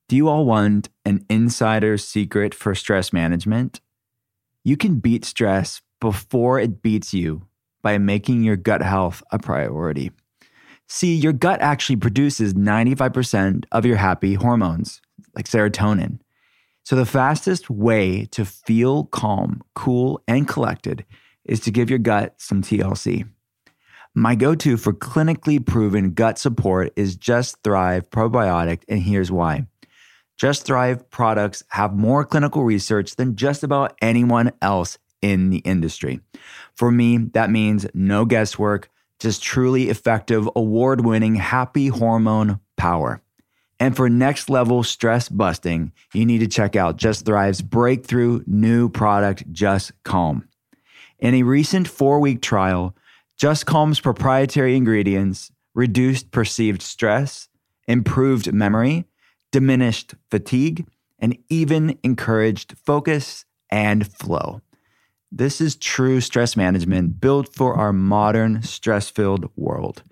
Do 0.08 0.16
you 0.16 0.26
all 0.26 0.46
want 0.46 0.88
an 1.04 1.24
insider's 1.28 2.04
secret 2.04 2.54
for 2.54 2.74
stress 2.74 3.12
management? 3.12 3.80
You 4.70 4.76
can 4.76 5.00
beat 5.00 5.24
stress 5.24 5.82
before 6.00 6.60
it 6.60 6.80
beats 6.80 7.12
you 7.12 7.42
by 7.82 7.98
making 7.98 8.44
your 8.44 8.54
gut 8.54 8.82
health 8.82 9.20
a 9.32 9.38
priority. 9.40 10.12
See, 10.86 11.16
your 11.16 11.32
gut 11.32 11.60
actually 11.60 11.96
produces 11.96 12.54
95% 12.54 13.64
of 13.72 13.84
your 13.84 13.96
happy 13.96 14.34
hormones, 14.34 15.02
like 15.34 15.48
serotonin. 15.48 16.20
So, 16.84 16.94
the 16.94 17.04
fastest 17.04 17.68
way 17.68 18.26
to 18.26 18.44
feel 18.44 19.06
calm, 19.06 19.60
cool, 19.74 20.22
and 20.28 20.46
collected 20.46 21.04
is 21.44 21.58
to 21.62 21.72
give 21.72 21.90
your 21.90 21.98
gut 21.98 22.34
some 22.36 22.62
TLC. 22.62 23.28
My 24.14 24.36
go 24.36 24.54
to 24.54 24.76
for 24.76 24.92
clinically 24.92 25.66
proven 25.66 26.12
gut 26.12 26.38
support 26.38 26.92
is 26.94 27.16
Just 27.16 27.60
Thrive 27.64 28.08
Probiotic, 28.10 28.84
and 28.88 29.02
here's 29.02 29.32
why. 29.32 29.66
Just 30.40 30.64
Thrive 30.64 31.10
products 31.10 31.62
have 31.68 31.92
more 31.92 32.24
clinical 32.24 32.64
research 32.64 33.16
than 33.16 33.36
just 33.36 33.62
about 33.62 33.98
anyone 34.00 34.52
else 34.62 34.96
in 35.20 35.50
the 35.50 35.58
industry. 35.58 36.20
For 36.72 36.90
me, 36.90 37.18
that 37.34 37.50
means 37.50 37.86
no 37.92 38.24
guesswork, 38.24 38.88
just 39.18 39.42
truly 39.42 39.90
effective, 39.90 40.48
award 40.56 41.04
winning 41.04 41.34
happy 41.34 41.88
hormone 41.88 42.58
power. 42.78 43.20
And 43.78 43.94
for 43.94 44.08
next 44.08 44.48
level 44.48 44.82
stress 44.82 45.28
busting, 45.28 45.92
you 46.14 46.24
need 46.24 46.38
to 46.38 46.48
check 46.48 46.74
out 46.74 46.96
Just 46.96 47.26
Thrive's 47.26 47.60
breakthrough 47.60 48.42
new 48.46 48.88
product, 48.88 49.44
Just 49.52 49.92
Calm. 50.04 50.48
In 51.18 51.34
a 51.34 51.42
recent 51.42 51.86
four 51.86 52.18
week 52.18 52.40
trial, 52.40 52.96
Just 53.36 53.66
Calm's 53.66 54.00
proprietary 54.00 54.74
ingredients 54.74 55.52
reduced 55.74 56.30
perceived 56.30 56.80
stress, 56.80 57.50
improved 57.86 58.54
memory, 58.54 59.04
diminished 59.50 60.14
fatigue, 60.30 60.86
and 61.18 61.36
even 61.48 61.98
encouraged 62.02 62.76
focus 62.78 63.44
and 63.70 64.10
flow. 64.10 64.60
This 65.30 65.60
is 65.60 65.76
true 65.76 66.20
stress 66.20 66.56
management 66.56 67.20
built 67.20 67.54
for 67.54 67.74
our 67.74 67.92
modern 67.92 68.62
stress 68.62 69.10
filled 69.10 69.50
world. 69.56 70.02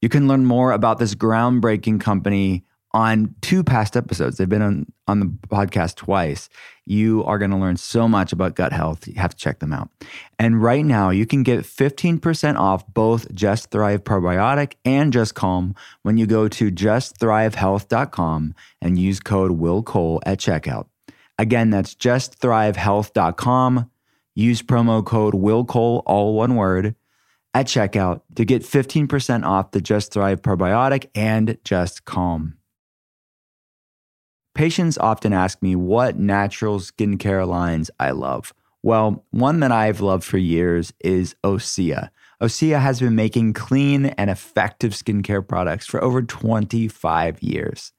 You 0.00 0.08
can 0.08 0.26
learn 0.26 0.44
more 0.44 0.72
about 0.72 0.98
this 0.98 1.14
groundbreaking 1.14 2.00
company 2.00 2.64
on 2.94 3.34
two 3.42 3.62
past 3.64 3.96
episodes. 3.96 4.38
They've 4.38 4.48
been 4.48 4.62
on, 4.62 4.86
on 5.08 5.18
the 5.20 5.26
podcast 5.26 5.96
twice. 5.96 6.48
You 6.86 7.24
are 7.24 7.38
going 7.38 7.50
to 7.50 7.56
learn 7.56 7.76
so 7.76 8.06
much 8.06 8.32
about 8.32 8.54
gut 8.54 8.72
health. 8.72 9.08
You 9.08 9.14
have 9.14 9.32
to 9.32 9.36
check 9.36 9.58
them 9.58 9.72
out. 9.72 9.90
And 10.38 10.62
right 10.62 10.84
now, 10.84 11.10
you 11.10 11.26
can 11.26 11.42
get 11.42 11.64
15% 11.64 12.56
off 12.56 12.86
both 12.86 13.34
Just 13.34 13.72
Thrive 13.72 14.04
Probiotic 14.04 14.74
and 14.84 15.12
Just 15.12 15.34
Calm 15.34 15.74
when 16.02 16.16
you 16.16 16.26
go 16.26 16.46
to 16.46 16.70
justthrivehealth.com 16.70 18.54
and 18.80 18.98
use 18.98 19.18
code 19.20 19.50
Will 19.52 19.82
Cole 19.82 20.22
at 20.24 20.38
checkout. 20.38 20.86
Again, 21.36 21.70
that's 21.70 21.96
justthrivehealth.com. 21.96 23.90
Use 24.36 24.62
promo 24.62 25.04
code 25.04 25.34
Will 25.34 25.64
Cole, 25.64 26.02
all 26.06 26.34
one 26.34 26.54
word, 26.54 26.94
at 27.54 27.66
checkout 27.66 28.20
to 28.36 28.44
get 28.44 28.62
15% 28.62 29.44
off 29.44 29.72
the 29.72 29.80
Just 29.80 30.12
Thrive 30.12 30.42
Probiotic 30.42 31.08
and 31.14 31.58
Just 31.64 32.04
Calm. 32.04 32.56
Patients 34.54 34.96
often 34.98 35.32
ask 35.32 35.60
me 35.62 35.74
what 35.74 36.16
natural 36.16 36.78
skincare 36.78 37.46
lines 37.46 37.90
I 37.98 38.12
love. 38.12 38.54
Well, 38.84 39.24
one 39.30 39.60
that 39.60 39.72
I've 39.72 40.00
loved 40.00 40.22
for 40.22 40.38
years 40.38 40.92
is 41.00 41.34
Osea. 41.42 42.10
Osea 42.40 42.80
has 42.80 43.00
been 43.00 43.16
making 43.16 43.54
clean 43.54 44.06
and 44.06 44.30
effective 44.30 44.92
skincare 44.92 45.46
products 45.46 45.86
for 45.86 46.02
over 46.04 46.22
25 46.22 47.42
years. 47.42 47.92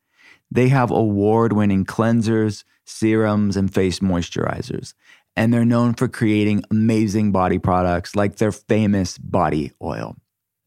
They 0.49 0.69
have 0.69 0.91
award 0.91 1.51
winning 1.51 1.83
cleansers, 1.83 2.63
serums, 2.85 3.57
and 3.57 3.73
face 3.73 3.99
moisturizers. 3.99 4.93
And 5.35 5.53
they're 5.53 5.65
known 5.65 5.93
for 5.93 6.07
creating 6.07 6.63
amazing 6.71 7.33
body 7.33 7.59
products 7.59 8.15
like 8.15 8.37
their 8.37 8.53
famous 8.53 9.17
body 9.17 9.73
oil. 9.81 10.15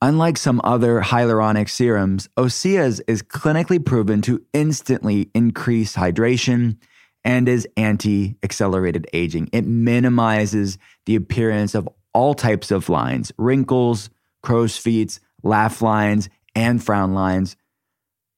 Unlike 0.00 0.37
some 0.37 0.61
other 0.62 1.00
hyaluronic 1.00 1.69
serums, 1.69 2.28
Osea's 2.37 3.00
is 3.09 3.21
clinically 3.21 3.85
proven 3.85 4.23
to 4.23 4.45
instantly 4.52 5.28
increase 5.35 5.97
hydration 5.97 6.76
and 7.25 7.49
is 7.49 7.67
anti 7.76 8.37
accelerated 8.45 9.09
aging. 9.12 9.49
It 9.52 9.67
minimizes 9.67 10.78
the 11.07 11.17
appearance 11.17 11.75
of 11.75 11.88
all 12.14 12.35
types 12.35 12.71
of 12.71 12.88
lines 12.88 13.33
wrinkles, 13.38 14.09
crow's 14.40 14.76
feet, 14.76 15.19
laugh 15.43 15.83
lines, 15.83 16.28
and 16.55 16.83
frown 16.83 17.12
lines. 17.12 17.57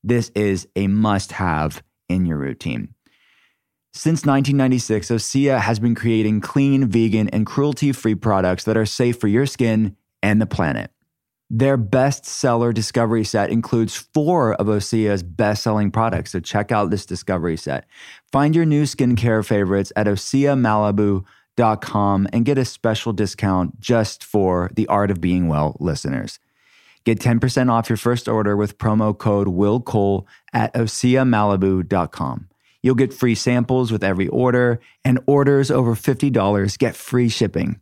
This 0.03 0.31
is 0.35 0.67
a 0.77 0.87
must 0.87 1.33
have 1.33 1.83
in 2.09 2.25
your 2.25 2.39
routine. 2.39 2.95
Since 3.93 4.25
1996, 4.25 5.09
Osea 5.09 5.61
has 5.61 5.79
been 5.79 5.95
creating 5.95 6.41
clean, 6.41 6.87
vegan, 6.87 7.29
and 7.29 7.45
cruelty 7.45 7.93
free 7.93 8.15
products 8.15 8.65
that 8.65 8.79
are 8.79 8.87
safe 8.87 9.21
for 9.21 9.29
your 9.29 9.45
skin 9.45 9.97
and 10.23 10.41
the 10.41 10.47
planet. 10.47 10.91
Their 11.53 11.77
bestseller 11.77 12.73
discovery 12.73 13.25
set 13.25 13.51
includes 13.51 13.97
four 13.97 14.55
of 14.55 14.69
Osea's 14.69 15.25
best 15.25 15.65
selling 15.65 15.91
products, 15.91 16.31
so 16.31 16.39
check 16.39 16.71
out 16.71 16.91
this 16.91 17.05
discovery 17.05 17.57
set. 17.57 17.87
Find 18.31 18.55
your 18.55 18.65
new 18.65 18.85
skincare 18.85 19.45
favorites 19.45 19.93
at 19.97 20.07
OseaMalibu.com 20.07 22.29
and 22.33 22.45
get 22.45 22.57
a 22.57 22.65
special 22.65 23.13
discount 23.13 23.81
just 23.81 24.23
for 24.23 24.71
the 24.77 24.87
Art 24.87 25.11
of 25.11 25.21
Being 25.21 25.49
Well 25.49 25.77
listeners. 25.81 26.39
Get 27.03 27.19
10% 27.19 27.69
off 27.69 27.91
your 27.91 27.97
first 27.97 28.29
order 28.29 28.57
with 28.57 28.79
promo 28.79 29.19
code 29.19 29.49
WILLCOLE 29.49 30.29
at 30.53 30.73
OseaMalibu.com. 30.75 32.49
You'll 32.83 32.95
get 32.95 33.13
free 33.13 33.35
samples 33.35 33.91
with 33.91 34.05
every 34.05 34.29
order, 34.29 34.79
and 35.05 35.19
orders 35.27 35.73
over 35.73 35.97
$50 35.97 36.79
get 36.79 36.95
free 36.95 37.29
shipping. 37.29 37.81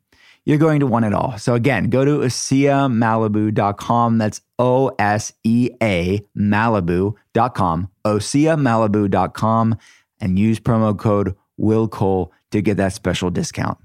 You're 0.49 0.57
going 0.57 0.81
to 0.81 0.87
want 0.87 1.05
it 1.05 1.12
all. 1.12 1.37
So 1.37 1.55
again, 1.55 1.90
go 1.90 2.07
to 2.07 2.21
OseaMalibu.com. 2.21 4.17
That's 4.17 4.40
O 4.59 4.90
S 4.99 5.35
E 5.45 5.69
A 5.83 6.25
Malibu.com. 6.35 7.90
OseaMalibu.com 8.07 9.76
and 10.23 10.38
use 10.38 10.59
promo 10.59 10.99
code 10.99 11.37
Will 11.59 11.87
Cole 11.87 12.33
to 12.50 12.62
get 12.62 12.78
that 12.78 12.95
special 12.95 13.28
discount. 13.28 13.76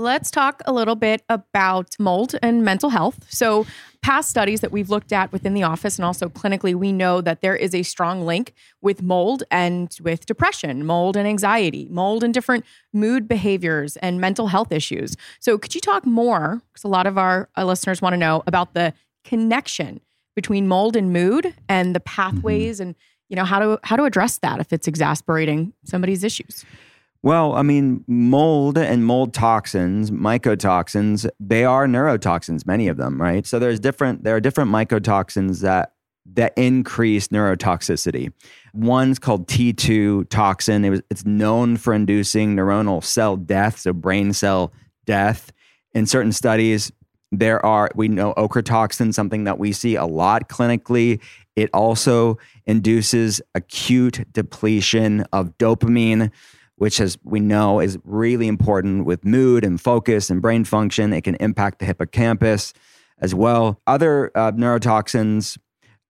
Let's 0.00 0.30
talk 0.30 0.62
a 0.64 0.72
little 0.72 0.94
bit 0.94 1.22
about 1.28 1.94
mold 1.98 2.34
and 2.42 2.64
mental 2.64 2.88
health. 2.88 3.26
So, 3.28 3.66
past 4.00 4.30
studies 4.30 4.62
that 4.62 4.72
we've 4.72 4.88
looked 4.88 5.12
at 5.12 5.30
within 5.30 5.52
the 5.52 5.62
office 5.62 5.98
and 5.98 6.06
also 6.06 6.30
clinically, 6.30 6.74
we 6.74 6.90
know 6.90 7.20
that 7.20 7.42
there 7.42 7.54
is 7.54 7.74
a 7.74 7.82
strong 7.82 8.24
link 8.24 8.54
with 8.80 9.02
mold 9.02 9.42
and 9.50 9.94
with 10.00 10.24
depression, 10.24 10.86
mold 10.86 11.18
and 11.18 11.28
anxiety, 11.28 11.86
mold 11.90 12.24
and 12.24 12.32
different 12.32 12.64
mood 12.94 13.28
behaviors 13.28 13.98
and 13.98 14.22
mental 14.22 14.46
health 14.46 14.72
issues. 14.72 15.18
So, 15.38 15.58
could 15.58 15.74
you 15.74 15.82
talk 15.82 16.06
more? 16.06 16.62
Because 16.72 16.84
a 16.84 16.88
lot 16.88 17.06
of 17.06 17.18
our, 17.18 17.50
our 17.56 17.66
listeners 17.66 18.00
want 18.00 18.14
to 18.14 18.16
know 18.16 18.42
about 18.46 18.72
the 18.72 18.94
connection 19.22 20.00
between 20.34 20.66
mold 20.66 20.96
and 20.96 21.12
mood 21.12 21.54
and 21.68 21.94
the 21.94 22.00
mm-hmm. 22.00 22.22
pathways 22.22 22.80
and 22.80 22.94
you 23.28 23.36
know 23.36 23.44
how 23.44 23.58
to 23.58 23.78
how 23.82 23.96
to 23.96 24.04
address 24.04 24.38
that 24.38 24.60
if 24.60 24.72
it's 24.72 24.88
exasperating 24.88 25.74
somebody's 25.84 26.24
issues. 26.24 26.64
Well, 27.22 27.54
I 27.54 27.62
mean, 27.62 28.02
mold 28.06 28.78
and 28.78 29.04
mold 29.04 29.34
toxins, 29.34 30.10
mycotoxins, 30.10 31.28
they 31.38 31.64
are 31.64 31.86
neurotoxins, 31.86 32.66
many 32.66 32.88
of 32.88 32.96
them, 32.96 33.20
right? 33.20 33.46
So 33.46 33.58
there's 33.58 33.78
different 33.78 34.24
there 34.24 34.36
are 34.36 34.40
different 34.40 34.70
mycotoxins 34.70 35.60
that 35.60 35.92
that 36.34 36.52
increase 36.56 37.28
neurotoxicity. 37.28 38.32
One's 38.72 39.18
called 39.18 39.48
T2 39.48 40.28
toxin. 40.28 40.84
It 40.84 40.90
was, 40.90 41.02
it's 41.10 41.24
known 41.24 41.76
for 41.76 41.92
inducing 41.92 42.56
neuronal 42.56 43.02
cell 43.02 43.36
death, 43.36 43.80
so 43.80 43.92
brain 43.92 44.32
cell 44.32 44.72
death. 45.06 45.52
In 45.92 46.06
certain 46.06 46.32
studies, 46.32 46.92
there 47.32 47.64
are, 47.64 47.90
we 47.94 48.08
know 48.08 48.34
ochratoxin, 48.34 49.12
something 49.14 49.44
that 49.44 49.58
we 49.58 49.72
see 49.72 49.96
a 49.96 50.04
lot 50.04 50.48
clinically. 50.48 51.20
It 51.56 51.70
also 51.72 52.38
induces 52.66 53.40
acute 53.54 54.24
depletion 54.32 55.24
of 55.32 55.56
dopamine, 55.58 56.30
which 56.80 56.98
as 56.98 57.18
we 57.24 57.40
know 57.40 57.78
is 57.78 57.98
really 58.04 58.48
important 58.48 59.04
with 59.04 59.22
mood 59.22 59.64
and 59.64 59.78
focus 59.78 60.30
and 60.30 60.40
brain 60.40 60.64
function. 60.64 61.12
It 61.12 61.24
can 61.24 61.34
impact 61.34 61.78
the 61.78 61.84
hippocampus 61.84 62.72
as 63.18 63.34
well. 63.34 63.78
Other 63.86 64.30
uh, 64.34 64.52
neurotoxins 64.52 65.58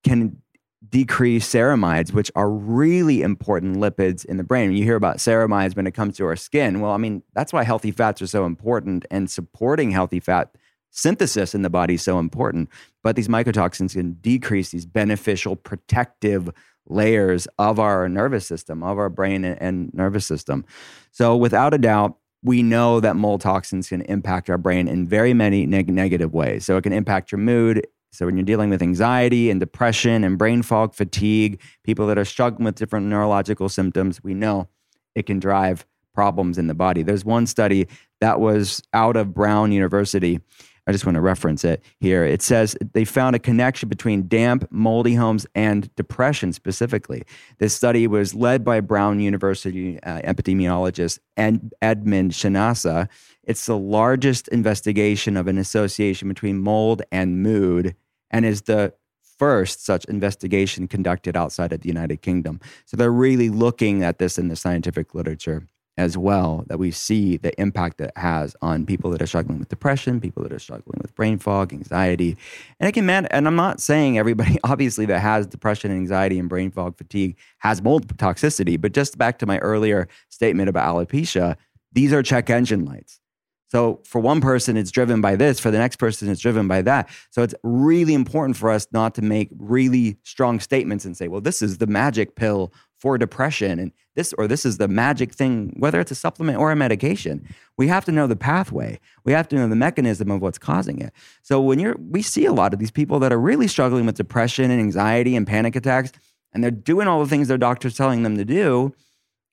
can 0.04 0.40
decrease 0.88 1.52
ceramides, 1.52 2.12
which 2.12 2.30
are 2.36 2.48
really 2.48 3.20
important 3.20 3.78
lipids 3.78 4.24
in 4.24 4.36
the 4.36 4.44
brain. 4.44 4.70
You 4.70 4.84
hear 4.84 4.94
about 4.94 5.16
ceramides 5.16 5.74
when 5.74 5.88
it 5.88 5.92
comes 5.92 6.16
to 6.18 6.24
our 6.26 6.36
skin. 6.36 6.78
Well, 6.78 6.92
I 6.92 6.98
mean, 6.98 7.24
that's 7.34 7.52
why 7.52 7.64
healthy 7.64 7.90
fats 7.90 8.22
are 8.22 8.28
so 8.28 8.46
important 8.46 9.04
and 9.10 9.28
supporting 9.28 9.90
healthy 9.90 10.20
fat 10.20 10.54
synthesis 10.90 11.52
in 11.52 11.62
the 11.62 11.70
body 11.70 11.94
is 11.94 12.02
so 12.02 12.20
important. 12.20 12.68
But 13.02 13.16
these 13.16 13.26
mycotoxins 13.26 13.94
can 13.94 14.12
decrease 14.20 14.70
these 14.70 14.86
beneficial 14.86 15.56
protective 15.56 16.48
layers 16.87 17.46
of 17.58 17.78
our 17.78 18.08
nervous 18.08 18.46
system, 18.46 18.82
of 18.82 18.99
our 18.99 19.08
brain 19.08 19.44
and 19.44 19.92
nervous 19.94 20.26
system. 20.26 20.64
So, 21.12 21.37
without 21.37 21.75
a 21.75 21.78
doubt, 21.78 22.16
we 22.42 22.62
know 22.62 23.00
that 23.00 23.16
mold 23.16 23.42
toxins 23.42 23.88
can 23.88 24.02
impact 24.02 24.49
our 24.49 24.58
brain 24.58 24.88
in 24.88 25.06
very 25.06 25.34
many 25.34 25.66
neg- 25.66 25.92
negative 25.92 26.32
ways. 26.32 26.64
So, 26.64 26.76
it 26.76 26.82
can 26.82 26.92
impact 26.92 27.32
your 27.32 27.38
mood, 27.38 27.87
so, 28.12 28.26
when 28.26 28.37
you're 28.37 28.44
dealing 28.44 28.70
with 28.70 28.82
anxiety 28.82 29.50
and 29.50 29.60
depression 29.60 30.25
and 30.25 30.37
brain 30.37 30.62
fog, 30.62 30.94
fatigue, 30.94 31.60
people 31.84 32.06
that 32.08 32.18
are 32.18 32.25
struggling 32.25 32.64
with 32.64 32.75
different 32.75 33.06
neurological 33.06 33.68
symptoms, 33.68 34.22
we 34.22 34.34
know 34.34 34.68
it 35.14 35.26
can 35.26 35.38
drive 35.38 35.87
problems 36.12 36.58
in 36.58 36.66
the 36.66 36.75
body. 36.75 37.02
There's 37.02 37.25
one 37.25 37.46
study 37.46 37.87
that 38.20 38.40
was 38.40 38.82
out 38.92 39.16
of 39.16 39.32
Brown 39.32 39.70
University. 39.70 40.40
I 40.87 40.92
just 40.92 41.06
want 41.06 41.14
to 41.16 41.20
reference 41.20 41.64
it 41.64 41.82
here. 41.99 42.25
It 42.25 42.42
says 42.42 42.76
they 42.92 43.04
found 43.04 43.37
a 43.37 43.38
connection 43.38 43.88
between 43.88 44.28
damp, 44.28 44.66
moldy 44.70 45.14
homes 45.14 45.46
and 45.54 45.94
depression 45.96 46.52
specifically. 46.52 47.22
This 47.58 47.75
study 47.75 48.06
was 48.06 48.34
led 48.34 48.64
by 48.64 48.80
Brown 48.80 49.20
University 49.20 50.02
uh, 50.02 50.20
epidemiologist 50.22 51.18
and 51.37 51.72
Edmond 51.82 52.32
Shenassa. 52.32 53.08
It's 53.44 53.66
the 53.66 53.78
largest 53.78 54.49
investigation 54.49 55.37
of 55.37 55.46
an 55.46 55.58
association 55.58 56.28
between 56.28 56.58
mold 56.58 57.02
and 57.10 57.42
mood 57.42 57.94
and 58.30 58.44
is 58.44 58.62
the 58.62 58.94
first 59.38 59.84
such 59.84 60.04
investigation 60.04 60.87
conducted 60.87 61.37
outside 61.37 61.72
of 61.72 61.80
the 61.80 61.88
United 61.88 62.20
Kingdom. 62.20 62.60
So 62.84 62.96
they're 62.96 63.10
really 63.10 63.49
looking 63.49 64.02
at 64.02 64.18
this 64.18 64.38
in 64.38 64.49
the 64.49 64.56
scientific 64.56 65.14
literature 65.14 65.66
as 66.00 66.16
well 66.16 66.64
that 66.69 66.78
we 66.78 66.90
see 66.90 67.37
the 67.37 67.59
impact 67.61 67.99
that 67.99 68.09
it 68.09 68.19
has 68.19 68.57
on 68.62 68.87
people 68.87 69.11
that 69.11 69.21
are 69.21 69.26
struggling 69.26 69.59
with 69.59 69.69
depression, 69.69 70.19
people 70.19 70.42
that 70.42 70.50
are 70.50 70.59
struggling 70.59 70.99
with 71.02 71.14
brain 71.14 71.38
fog, 71.38 71.75
anxiety. 71.75 72.38
And 72.80 72.88
it 72.88 72.92
can 72.92 73.04
man 73.04 73.26
and 73.26 73.47
I'm 73.47 73.54
not 73.54 73.80
saying 73.80 74.16
everybody 74.16 74.59
obviously 74.64 75.04
that 75.07 75.21
has 75.21 75.47
depression, 75.47 75.90
and 75.90 76.00
anxiety 76.00 76.38
and 76.38 76.49
brain 76.49 76.71
fog 76.71 76.97
fatigue 76.97 77.37
has 77.59 77.83
mold 77.83 78.07
toxicity, 78.16 78.80
but 78.80 78.92
just 78.92 79.19
back 79.19 79.38
to 79.40 79.47
my 79.47 79.59
earlier 79.59 80.09
statement 80.30 80.71
about 80.71 80.88
alopecia, 80.88 81.57
these 81.92 82.14
are 82.14 82.23
check 82.23 82.49
engine 82.49 82.87
lights. 82.87 83.21
So 83.69 84.00
for 84.04 84.21
one 84.21 84.40
person, 84.40 84.76
it's 84.76 84.90
driven 84.90 85.21
by 85.21 85.37
this. 85.37 85.61
For 85.61 85.71
the 85.71 85.78
next 85.78 85.97
person, 85.97 86.28
it's 86.28 86.40
driven 86.40 86.66
by 86.66 86.83
that. 86.83 87.09
So 87.30 87.42
it's 87.42 87.54
really 87.62 88.14
important 88.14 88.57
for 88.57 88.71
us 88.71 88.88
not 88.90 89.14
to 89.16 89.23
make 89.23 89.50
really 89.59 90.16
strong 90.25 90.59
statements 90.59 91.04
and 91.04 91.16
say, 91.16 91.28
well, 91.28 91.40
this 91.40 91.62
is 91.62 91.78
the 91.78 91.87
magic 91.87 92.35
pill 92.35 92.73
for 92.99 93.16
depression 93.16 93.78
and 93.78 93.92
this 94.17 94.33
or 94.35 94.47
this 94.47 94.67
is 94.67 94.79
the 94.79 94.88
magic 94.88 95.33
thing, 95.33 95.75
whether 95.79 96.00
it's 96.00 96.11
a 96.11 96.14
supplement 96.14 96.59
or 96.59 96.73
a 96.73 96.76
medication. 96.76 97.47
We 97.76 97.88
have 97.88 98.05
to 98.07 98.12
know 98.12 98.26
the 98.26 98.37
pathway. 98.37 99.00
We 99.25 99.33
have 99.33 99.49
to 99.49 99.57
know 99.57 99.69
the 99.69 99.76
mechanism 99.76 100.31
of 100.31 100.43
what's 100.43 100.59
causing 100.59 101.00
it. 101.00 101.12
So 101.43 101.61
when 101.61 101.79
you're 101.79 101.97
we 101.99 102.23
see 102.23 102.45
a 102.45 102.52
lot 102.52 102.73
of 102.73 102.79
these 102.79 102.90
people 102.90 103.19
that 103.21 103.33
are 103.33 103.40
really 103.40 103.69
struggling 103.69 104.07
with 104.07 104.17
depression 104.17 104.71
and 104.71 104.81
anxiety 104.81 105.37
and 105.37 105.47
panic 105.47 105.76
attacks, 105.76 106.12
and 106.52 106.62
they're 106.62 106.71
doing 106.71 107.07
all 107.07 107.21
the 107.21 107.29
things 107.29 107.49
their 107.49 107.59
doctor's 107.59 107.97
telling 107.97 108.23
them 108.23 108.37
to 108.37 108.45
do 108.45 108.93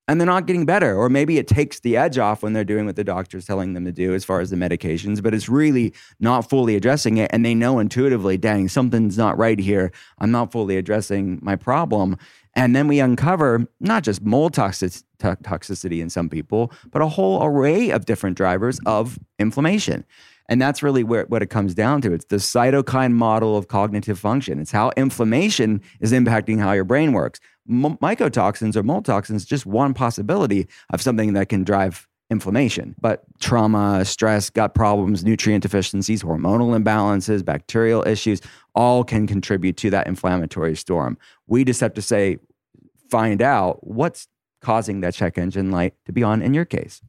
and 0.07 0.19
they're 0.19 0.25
not 0.25 0.45
getting 0.45 0.65
better. 0.65 0.95
Or 0.95 1.09
maybe 1.09 1.37
it 1.37 1.47
takes 1.47 1.81
the 1.81 1.97
edge 1.97 2.17
off 2.17 2.41
when 2.41 2.53
they're 2.53 2.63
doing 2.63 2.85
what 2.85 2.95
the 2.95 3.03
doctor's 3.03 3.45
telling 3.45 3.73
them 3.73 3.83
to 3.85 3.91
do 3.91 4.13
as 4.13 4.23
far 4.23 4.39
as 4.39 4.49
the 4.49 4.55
medications, 4.55 5.21
but 5.21 5.33
it's 5.33 5.49
really 5.49 5.93
not 6.19 6.49
fully 6.49 6.75
addressing 6.75 7.17
it. 7.17 7.29
And 7.33 7.45
they 7.45 7.53
know 7.53 7.79
intuitively, 7.79 8.37
dang, 8.37 8.69
something's 8.69 9.17
not 9.17 9.37
right 9.37 9.59
here. 9.59 9.91
I'm 10.19 10.31
not 10.31 10.51
fully 10.51 10.77
addressing 10.77 11.39
my 11.41 11.55
problem. 11.55 12.17
And 12.57 12.75
then 12.75 12.87
we 12.87 12.99
uncover 12.99 13.67
not 13.79 14.03
just 14.03 14.23
mold 14.23 14.55
toxic- 14.55 15.03
toxicity 15.19 16.01
in 16.01 16.09
some 16.09 16.27
people, 16.27 16.73
but 16.91 17.03
a 17.03 17.07
whole 17.07 17.43
array 17.43 17.91
of 17.91 18.05
different 18.05 18.35
drivers 18.35 18.79
of 18.87 19.19
inflammation. 19.37 20.03
And 20.49 20.59
that's 20.59 20.81
really 20.81 21.03
where, 21.03 21.25
what 21.25 21.43
it 21.43 21.51
comes 21.51 21.75
down 21.75 22.01
to. 22.01 22.13
It's 22.13 22.25
the 22.25 22.37
cytokine 22.37 23.13
model 23.13 23.57
of 23.57 23.67
cognitive 23.67 24.17
function. 24.17 24.59
It's 24.59 24.71
how 24.71 24.91
inflammation 24.97 25.81
is 25.99 26.13
impacting 26.13 26.59
how 26.59 26.71
your 26.71 26.83
brain 26.83 27.13
works. 27.13 27.39
M- 27.69 27.97
mycotoxins 27.97 28.75
or 28.75 28.81
mold 28.81 29.05
toxins 29.05 29.45
just 29.45 29.67
one 29.67 29.93
possibility 29.93 30.67
of 30.89 31.01
something 31.01 31.33
that 31.33 31.49
can 31.49 31.63
drive 31.63 32.07
inflammation. 32.29 32.95
But 32.99 33.23
trauma, 33.39 34.03
stress, 34.03 34.49
gut 34.49 34.73
problems, 34.73 35.23
nutrient 35.23 35.61
deficiencies, 35.61 36.23
hormonal 36.23 36.77
imbalances, 36.81 37.43
bacterial 37.45 38.05
issues 38.07 38.41
all 38.73 39.03
can 39.03 39.27
contribute 39.27 39.77
to 39.77 39.89
that 39.91 40.07
inflammatory 40.07 40.75
storm. 40.75 41.17
We 41.47 41.63
just 41.63 41.81
have 41.81 41.93
to 41.93 42.01
say, 42.01 42.39
find 43.09 43.41
out 43.41 43.85
what's 43.85 44.27
causing 44.61 45.01
that 45.01 45.13
check 45.13 45.37
engine 45.37 45.71
light 45.71 45.93
to 46.05 46.11
be 46.11 46.23
on 46.23 46.41
in 46.41 46.53
your 46.53 46.65
case. 46.65 47.01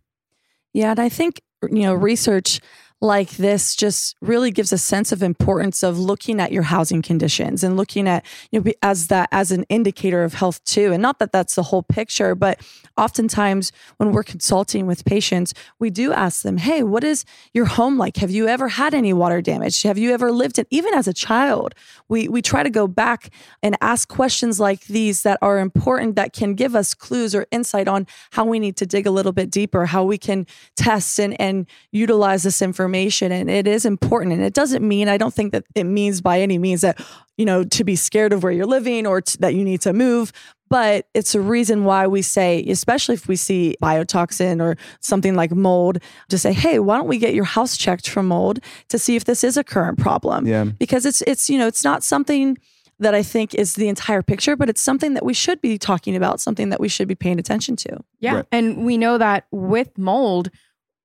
Yeah, 0.73 0.91
and 0.91 1.01
I 1.01 1.09
think 1.09 1.41
you 1.63 1.83
know 1.83 1.95
mm-hmm. 1.95 2.05
research 2.05 2.61
like 3.01 3.31
this 3.31 3.77
just 3.77 4.17
really 4.21 4.51
gives 4.51 4.73
a 4.73 4.79
sense 4.79 5.13
of 5.13 5.23
importance 5.23 5.85
of 5.85 5.99
looking 5.99 6.41
at 6.41 6.51
your 6.51 6.65
housing 6.65 7.01
conditions 7.01 7.63
and 7.63 7.77
looking 7.77 8.09
at 8.09 8.27
you 8.51 8.61
know 8.61 8.73
as 8.83 9.07
that 9.07 9.29
as 9.31 9.53
an 9.53 9.65
indicator 9.69 10.25
of 10.25 10.35
health 10.35 10.63
too. 10.65 10.93
And 10.93 11.01
not 11.01 11.21
that 11.21 11.31
that's 11.31 11.55
the 11.55 11.63
whole 11.65 11.83
picture 11.85 12.35
but 12.35 12.61
oftentimes 12.97 13.71
when 13.99 14.11
we're 14.11 14.25
consulting 14.25 14.87
with 14.87 15.05
patients 15.05 15.55
we 15.79 15.91
do 15.91 16.13
ask 16.13 16.43
them 16.43 16.57
hey 16.57 16.83
what 16.83 17.05
is 17.05 17.25
your 17.53 17.67
home 17.67 17.99
like? 17.99 18.17
Have 18.17 18.33
you 18.33 18.49
ever 18.49 18.69
had 18.69 18.95
any 18.95 19.13
water 19.13 19.41
damage? 19.41 19.83
Have 19.83 19.99
you 19.99 20.13
ever 20.13 20.33
lived 20.33 20.59
in 20.59 20.67
even 20.71 20.93
as 20.95 21.07
a 21.07 21.15
child? 21.15 21.77
We 22.09 22.29
we 22.29 22.43
try 22.43 22.65
to 22.65 22.71
go 22.71 22.89
back 22.89 23.31
and 23.63 23.77
ask 23.81 24.09
questions 24.09 24.59
like 24.59 24.87
these 24.87 25.23
that 25.23 25.39
are 25.41 25.61
important 25.61 26.17
that 26.17 26.33
can 26.33 26.55
give 26.55 26.75
us 26.75 26.95
clues 26.95 27.33
or 27.33 27.47
insight 27.53 27.87
on 27.87 28.09
how 28.33 28.45
we 28.45 28.59
need 28.59 28.77
to 28.77 28.87
dig 28.87 29.07
a 29.07 29.13
little 29.13 29.33
bit 29.33 29.51
deeper 29.51 29.87
how 29.87 30.03
we 30.03 30.19
can 30.19 30.47
test 30.75 31.21
and 31.21 31.41
and 31.41 31.67
utilize 31.93 32.43
this 32.43 32.61
information 32.61 32.88
information 32.88 33.33
and 33.33 33.51
it 33.51 33.66
is 33.66 33.85
important 33.85 34.33
and 34.33 34.42
it 34.42 34.55
doesn't 34.55 34.87
mean 34.87 35.09
i 35.09 35.18
don't 35.18 35.35
think 35.35 35.53
that 35.53 35.64
it 35.74 35.85
means 35.85 36.22
by 36.22 36.40
any 36.40 36.57
means 36.57 36.81
that 36.81 36.98
you 37.37 37.44
know 37.44 37.62
to 37.62 37.85
be 37.85 37.94
scared 37.94 38.33
of 38.33 38.42
where 38.42 38.53
you're 38.53 38.66
living 38.66 39.07
or 39.07 39.20
to, 39.20 39.37
that 39.38 39.55
you 39.55 39.62
need 39.62 39.81
to 39.81 39.92
move 39.92 40.33
but 40.70 41.07
it's 41.12 41.35
a 41.35 41.40
reason 41.40 41.85
why 41.85 42.07
we 42.07 42.22
say 42.22 42.62
especially 42.64 43.14
if 43.14 43.29
we 43.29 43.37
see 43.37 43.77
biotoxin 43.83 44.62
or 44.62 44.77
something 45.01 45.35
like 45.35 45.53
mold 45.53 45.98
to 46.31 46.38
say 46.38 46.53
hey 46.53 46.79
why 46.79 46.96
don't 46.96 47.09
we 47.09 47.18
get 47.18 47.35
your 47.35 47.44
house 47.44 47.77
checked 47.77 48.09
for 48.09 48.22
mold 48.22 48.59
to 48.88 48.98
see 48.98 49.16
if 49.16 49.24
this 49.24 49.44
is 49.44 49.59
a 49.59 49.64
current 49.64 49.98
problem 49.98 50.46
yeah. 50.46 50.64
because 50.64 51.05
it's 51.05 51.20
it's 51.27 51.51
you 51.51 51.59
know 51.59 51.66
it's 51.66 51.85
not 51.85 52.03
something 52.03 52.57
that 53.01 53.14
I 53.14 53.22
think 53.22 53.55
is 53.55 53.74
the 53.74 53.87
entire 53.87 54.22
picture, 54.22 54.57
but 54.57 54.68
it's 54.68 54.81
something 54.81 55.14
that 55.14 55.24
we 55.24 55.33
should 55.33 55.61
be 55.61 55.79
talking 55.79 56.16
about, 56.16 56.40
something 56.40 56.70
that 56.70 56.81
we 56.81 56.88
should 56.88 57.07
be 57.07 57.14
paying 57.14 57.38
attention 57.38 57.77
to. 57.77 58.01
Yeah. 58.18 58.35
Right. 58.35 58.46
And 58.51 58.85
we 58.85 58.98
know 58.98 59.18
that 59.18 59.46
with 59.53 59.96
mold, 59.96 60.51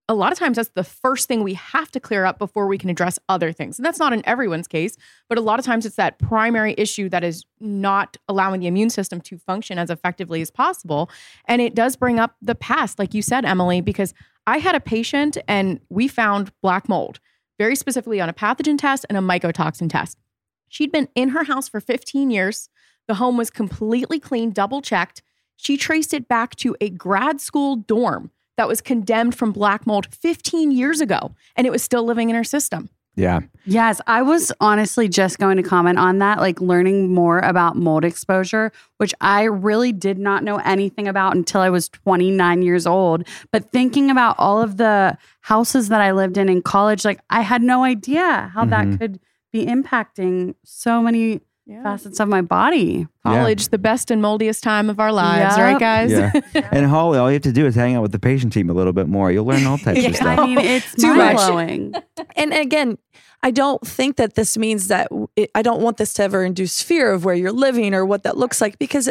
a 0.10 0.14
lot 0.14 0.34
of 0.34 0.38
times 0.38 0.58
that's 0.58 0.70
the 0.70 0.84
first 0.84 1.28
thing 1.28 1.44
we 1.44 1.54
have 1.54 1.90
to 1.92 2.00
clear 2.00 2.26
up 2.26 2.38
before 2.38 2.68
we 2.68 2.78
can 2.78 2.90
address 2.90 3.18
other 3.30 3.54
things. 3.54 3.80
And 3.80 3.86
that's 3.86 4.00
not 4.00 4.12
in 4.12 4.22
everyone's 4.26 4.68
case, 4.68 4.98
but 5.30 5.38
a 5.38 5.42
lot 5.42 5.60
of 5.60 5.66
times 5.66 5.86
it's 5.86 5.96
that 5.96 6.20
primary 6.20 6.76
issue 6.78 7.08
that 7.10 7.24
is 7.24 7.46
not 7.62 8.18
allowing 8.28 8.60
the 8.60 8.68
immune 8.68 8.90
system 8.90 9.22
to 9.22 9.38
function 9.38 9.80
as 9.80 9.90
effectively 9.90 10.42
as 10.42 10.52
possible. 10.52 11.10
And 11.48 11.62
it 11.62 11.74
does 11.74 11.96
bring 11.96 12.20
up 12.20 12.36
the 12.42 12.56
past, 12.56 13.00
like 13.00 13.14
you 13.14 13.22
said, 13.22 13.46
Emily, 13.46 13.80
because 13.80 14.14
I 14.46 14.58
had 14.58 14.76
a 14.76 14.82
patient 14.82 15.38
and 15.48 15.80
we 15.90 16.10
found 16.10 16.52
black 16.62 16.90
mold, 16.90 17.22
very 17.58 17.76
specifically 17.76 18.20
on 18.20 18.28
a 18.28 18.34
pathogen 18.34 18.78
test 18.78 19.06
and 19.08 19.18
a 19.18 19.22
mycotoxin 19.22 19.90
test. 19.90 20.18
She'd 20.68 20.92
been 20.92 21.08
in 21.16 21.30
her 21.30 21.46
house 21.46 21.70
for 21.70 21.80
15 21.80 22.30
years. 22.30 22.68
The 23.08 23.16
home 23.16 23.38
was 23.38 23.50
completely 23.50 24.20
clean, 24.20 24.52
double 24.52 24.82
checked. 24.82 25.22
She 25.56 25.78
traced 25.78 26.14
it 26.14 26.28
back 26.28 26.58
to 26.58 26.76
a 26.82 26.90
grad 26.90 27.40
school 27.40 27.78
dorm 27.78 28.32
that 28.58 28.68
was 28.68 28.82
condemned 28.82 29.36
from 29.36 29.52
black 29.52 29.86
mold 29.88 30.08
15 30.14 30.72
years 30.72 31.02
ago 31.02 31.32
and 31.56 31.66
it 31.68 31.72
was 31.72 31.84
still 31.84 32.04
living 32.04 32.30
in 32.30 32.36
her 32.36 32.44
system. 32.44 32.90
Yeah. 33.16 33.42
Yes, 33.66 34.02
I 34.08 34.24
was 34.24 34.52
honestly 34.60 35.08
just 35.08 35.38
going 35.38 35.58
to 35.58 35.64
comment 35.64 36.00
on 36.00 36.18
that, 36.18 36.40
like 36.40 36.60
learning 36.60 37.14
more 37.14 37.38
about 37.40 37.76
mold 37.76 38.04
exposure, 38.04 38.72
which 38.98 39.14
I 39.22 39.44
really 39.44 39.92
did 39.92 40.18
not 40.18 40.44
know 40.44 40.58
anything 40.58 41.08
about 41.08 41.36
until 41.36 41.62
I 41.62 41.70
was 41.70 41.90
29 41.90 42.64
years 42.64 42.88
old. 42.88 43.28
But 43.52 43.72
thinking 43.72 44.10
about 44.10 44.36
all 44.40 44.64
of 44.64 44.78
the 44.78 45.16
houses 45.42 45.90
that 45.90 46.02
I 46.02 46.12
lived 46.12 46.38
in 46.40 46.50
in 46.50 46.64
college, 46.64 47.06
like 47.06 47.20
I 47.30 47.42
had 47.42 47.62
no 47.62 47.84
idea 47.84 48.50
how 48.56 48.66
Mhm. 48.66 48.70
that 48.72 49.00
could 49.00 49.20
be 49.52 49.64
impacting 49.68 50.56
so 50.66 51.00
many 51.00 51.42
facets 51.84 52.20
of 52.20 52.28
my 52.28 52.42
body. 52.42 53.08
College, 53.26 53.70
the 53.70 53.78
best 53.78 54.12
and 54.12 54.22
moldiest 54.22 54.64
time 54.64 54.90
of 54.90 55.00
our 55.00 55.12
lives, 55.12 55.58
Yep. 55.58 55.66
right, 55.66 55.80
guys? 55.80 56.12
Yeah. 56.12 56.32
and 56.72 56.86
Holly, 56.86 57.18
all 57.18 57.30
you 57.30 57.36
have 57.36 57.42
to 57.44 57.52
do 57.54 57.66
is 57.66 57.76
hang 57.76 57.96
out 57.96 58.02
with 58.02 58.12
the 58.12 58.20
patient 58.20 58.52
team 58.54 58.70
a 58.70 58.74
little 58.74 58.94
bit 58.94 59.08
more. 59.08 59.32
You'll 59.32 59.46
learn 59.46 59.66
all 59.66 59.78
types 59.78 60.06
of 60.06 60.16
stuff. 60.16 60.40
I 60.40 60.46
mean, 60.46 60.58
it's 60.60 60.94
Too 60.96 61.14
mind 61.14 61.36
much. 61.36 61.48
blowing. 61.48 61.94
And 62.36 62.54
again, 62.54 62.98
I 63.44 63.52
don't 63.52 63.86
think 63.86 64.16
that 64.18 64.36
this 64.36 64.58
means 64.58 64.88
that 64.88 65.08
it, 65.36 65.52
I 65.56 65.62
don't 65.62 65.82
want 65.82 65.98
this 65.98 66.14
to 66.16 66.24
ever 66.24 66.44
induce 66.44 66.82
fear 66.82 67.12
of 67.12 67.26
where 67.26 67.36
you're 67.36 67.52
living 67.52 67.94
or 67.94 68.06
what 68.06 68.24
that 68.24 68.38
looks 68.38 68.60
like 68.62 68.78
because 68.80 69.10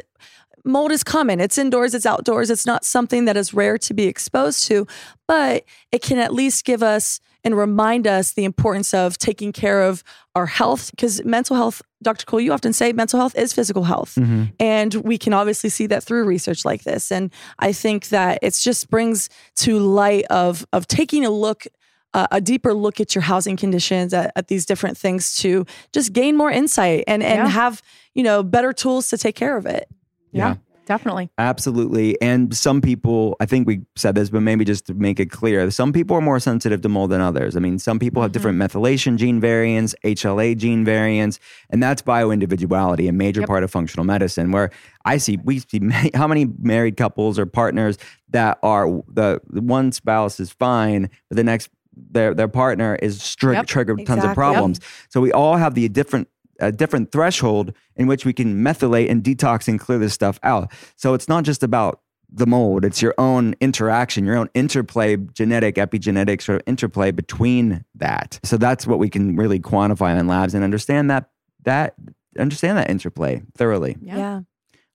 mold 0.65 0.91
is 0.93 1.05
common. 1.05 1.41
It's 1.41 1.59
indoors, 1.59 1.95
it's 1.95 2.07
outdoors. 2.07 2.51
It's 2.51 2.67
not 2.67 2.85
something 2.85 3.25
that 3.27 3.37
is 3.37 3.53
rare 3.55 3.79
to 3.79 3.95
be 3.95 4.05
exposed 4.07 4.67
to, 4.69 4.87
but 5.29 5.65
it 5.91 6.03
can 6.03 6.19
at 6.19 6.33
least 6.33 6.65
give 6.65 6.83
us 6.83 7.21
and 7.45 7.57
remind 7.57 8.07
us 8.07 8.33
the 8.33 8.45
importance 8.45 8.95
of 8.95 9.19
taking 9.19 9.53
care 9.53 9.83
of 9.83 10.03
our 10.35 10.47
health 10.47 10.91
because 10.93 11.25
mental 11.25 11.57
health, 11.57 11.83
Dr. 12.03 12.25
Cole, 12.27 12.41
you 12.41 12.53
often 12.53 12.73
say 12.73 12.93
mental 12.93 13.19
health 13.19 13.37
is 13.37 13.53
physical 13.53 13.85
health. 13.85 14.15
Mhm. 14.17 14.53
And 14.61 14.95
we 14.97 15.17
can 15.19 15.33
obviously 15.33 15.71
see 15.71 15.87
that 15.87 16.03
through 16.05 16.25
research 16.25 16.65
like 16.65 16.83
this. 16.85 17.11
And 17.13 17.31
I 17.59 17.73
think 17.73 18.09
that 18.09 18.39
it 18.43 18.55
just 18.55 18.91
brings 18.91 19.29
to 19.57 19.79
light 19.79 20.25
of 20.31 20.67
of 20.73 20.87
taking 20.87 21.25
a 21.25 21.31
look, 21.31 21.67
uh, 22.15 22.27
a 22.31 22.41
deeper 22.41 22.75
look 22.75 23.01
at 23.01 23.15
your 23.15 23.23
housing 23.23 23.57
conditions, 23.57 24.13
at, 24.13 24.33
at 24.37 24.49
these 24.49 24.67
different 24.67 24.99
things 24.99 25.35
to 25.37 25.65
just 25.93 26.13
gain 26.13 26.37
more 26.37 26.51
insight 26.51 27.05
and 27.07 27.23
and 27.23 27.39
Yeah. 27.39 27.49
have 27.49 27.81
you 28.15 28.23
know 28.23 28.43
better 28.43 28.73
tools 28.73 29.09
to 29.11 29.17
take 29.19 29.35
care 29.37 29.57
of 29.57 29.65
it. 29.67 29.89
Yeah. 30.33 30.57
Definitely. 30.87 31.31
Absolutely. 31.39 32.21
And 32.21 32.55
some 32.57 32.81
people, 32.81 33.37
I 33.41 33.47
think 33.47 33.67
we 33.67 33.83
said 33.97 34.15
this, 34.15 34.31
but 34.31 34.41
maybe 34.41 34.65
just 34.65 34.87
to 34.87 34.95
make 34.95 35.21
it 35.21 35.31
clear, 35.31 35.71
some 35.71 35.93
people 35.93 36.17
are 36.17 36.21
more 36.21 36.41
sensitive 36.41 36.81
to 36.83 36.89
mold 36.89 37.11
than 37.11 37.21
others. 37.21 37.57
I 37.57 37.61
mean, 37.61 37.79
some 37.79 37.99
people 37.99 38.21
have 38.23 38.33
different 38.33 38.59
mm-hmm. 38.59 38.79
methylation 38.79 39.17
gene 39.17 39.41
variants, 39.41 39.95
HLA 40.05 40.57
gene 40.57 40.85
variants, 40.85 41.39
and 41.71 41.83
that's 41.83 42.03
bioindividuality, 42.03 43.09
a 43.09 43.13
major 43.13 43.43
Yep. 43.43 43.49
part 43.49 43.65
of 43.65 43.71
functional 43.71 44.05
medicine. 44.05 44.53
Where 44.53 44.71
I 45.05 45.19
see, 45.19 45.39
we 45.43 45.61
see 45.61 45.79
many, 45.81 46.11
how 46.15 46.27
many 46.27 46.47
married 46.59 46.97
couples 46.97 47.39
or 47.39 47.47
partners 47.47 47.97
that 48.31 48.59
are 48.63 48.87
the, 49.09 49.41
the 49.49 49.63
one 49.63 49.93
spouse 49.93 50.41
is 50.41 50.51
fine, 50.51 51.11
but 51.29 51.37
the 51.37 51.45
next 51.45 51.71
their 51.95 52.33
their 52.35 52.49
partner 52.49 52.97
is 53.03 53.19
stri- 53.19 53.55
Yep. 53.55 53.67
triggered 53.67 53.99
tons 53.99 54.09
of 54.11 54.17
Exactly. 54.19 54.35
problems. 54.35 54.81
So 55.11 55.21
we 55.21 55.31
all 55.31 55.57
have 55.57 55.75
the 55.75 55.87
different 55.89 56.29
a 56.63 56.73
different 56.73 57.13
threshold 57.13 57.75
in 57.97 58.07
which 58.07 58.25
we 58.25 58.33
can 58.33 58.63
methylate 58.65 59.11
and 59.11 59.23
detox 59.23 59.69
and 59.69 59.79
clear 59.79 59.99
this 59.99 60.15
stuff 60.15 60.39
out. 60.43 60.73
So 60.97 61.15
it's 61.15 61.29
not 61.29 61.45
just 61.45 61.63
about 61.63 62.01
the 62.35 62.47
mold, 62.47 62.85
it's 62.85 63.03
your 63.03 63.15
own 63.19 63.55
interaction, 63.61 64.25
your 64.25 64.37
own 64.37 64.49
interplay, 64.55 65.17
genetic, 65.17 65.75
epigenetic 65.75 66.41
sort 66.41 66.57
of 66.57 66.63
interplay 66.67 67.11
between 67.11 67.85
that. 67.97 68.41
So 68.43 68.57
that's 68.57 68.87
what 68.87 68.99
we 68.99 69.11
can 69.11 69.37
really 69.37 69.61
quantify 69.61 70.19
in 70.19 70.27
labs 70.27 70.55
and 70.55 70.65
understand 70.65 71.11
that 71.11 71.29
that 71.65 71.95
understand 72.39 72.79
that 72.79 72.89
interplay 72.91 73.43
thoroughly. 73.55 73.97
Yeah. 74.01 74.17
Yeah, 74.17 74.41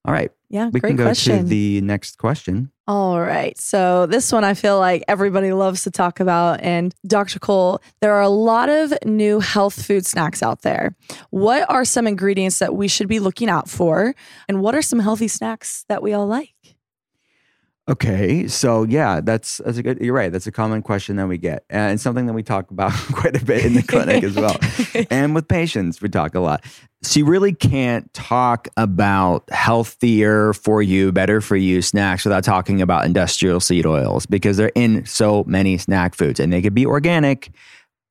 All 0.07 0.13
right. 0.13 0.31
yeah. 0.49 0.69
We 0.71 0.79
great 0.79 0.91
can 0.91 0.95
go 0.97 1.03
question. 1.03 1.39
to 1.39 1.43
the 1.43 1.81
next 1.81 2.17
question. 2.17 2.71
All 2.87 3.19
right. 3.19 3.57
So 3.59 4.05
this 4.05 4.31
one 4.31 4.45
I 4.45 4.53
feel 4.53 4.79
like 4.79 5.03
everybody 5.09 5.51
loves 5.51 5.83
to 5.83 5.91
talk 5.91 6.21
about. 6.21 6.61
And 6.61 6.95
Dr. 7.05 7.39
Cole, 7.39 7.81
there 7.99 8.13
are 8.13 8.21
a 8.21 8.29
lot 8.29 8.69
of 8.69 8.93
new 9.03 9.41
health 9.41 9.85
food 9.85 10.05
snacks 10.05 10.41
out 10.41 10.61
there. 10.61 10.95
What 11.31 11.69
are 11.69 11.83
some 11.83 12.07
ingredients 12.07 12.59
that 12.59 12.73
we 12.73 12.87
should 12.87 13.09
be 13.09 13.19
looking 13.19 13.49
out 13.49 13.69
for? 13.69 14.15
And 14.47 14.61
what 14.61 14.73
are 14.73 14.81
some 14.81 14.99
healthy 14.99 15.27
snacks 15.27 15.83
that 15.89 16.01
we 16.01 16.13
all 16.13 16.27
like? 16.27 16.53
Okay, 17.89 18.49
so 18.49 18.83
yeah, 18.83 19.21
that's 19.21 19.57
that's 19.57 19.77
a 19.77 19.83
good. 19.83 20.01
You're 20.01 20.13
right. 20.13 20.29
That's 20.29 20.45
a 20.45 20.51
common 20.51 20.81
question 20.81 21.15
that 21.15 21.27
we 21.27 21.37
get, 21.37 21.63
and 21.69 22.01
something 22.01 22.25
that 22.25 22.33
we 22.33 22.43
talk 22.43 22.69
about 22.69 22.91
quite 23.13 23.41
a 23.41 23.45
bit 23.45 23.63
in 23.63 23.75
the 23.75 23.83
clinic 23.83 24.23
as 24.25 24.35
well, 24.35 24.57
and 25.09 25.33
with 25.33 25.47
patients 25.47 26.01
we 26.01 26.09
talk 26.09 26.35
a 26.35 26.41
lot. 26.41 26.65
So 27.01 27.19
you 27.19 27.25
really 27.25 27.53
can't 27.53 28.11
talk 28.13 28.67
about 28.75 29.49
healthier 29.51 30.51
for 30.51 30.81
you, 30.81 31.13
better 31.13 31.39
for 31.39 31.55
you 31.55 31.81
snacks 31.81 32.25
without 32.25 32.43
talking 32.43 32.81
about 32.81 33.05
industrial 33.05 33.61
seed 33.61 33.85
oils 33.85 34.25
because 34.25 34.57
they're 34.57 34.71
in 34.75 35.05
so 35.05 35.45
many 35.47 35.77
snack 35.77 36.13
foods, 36.13 36.41
and 36.41 36.51
they 36.51 36.61
could 36.61 36.73
be 36.73 36.85
organic, 36.85 37.51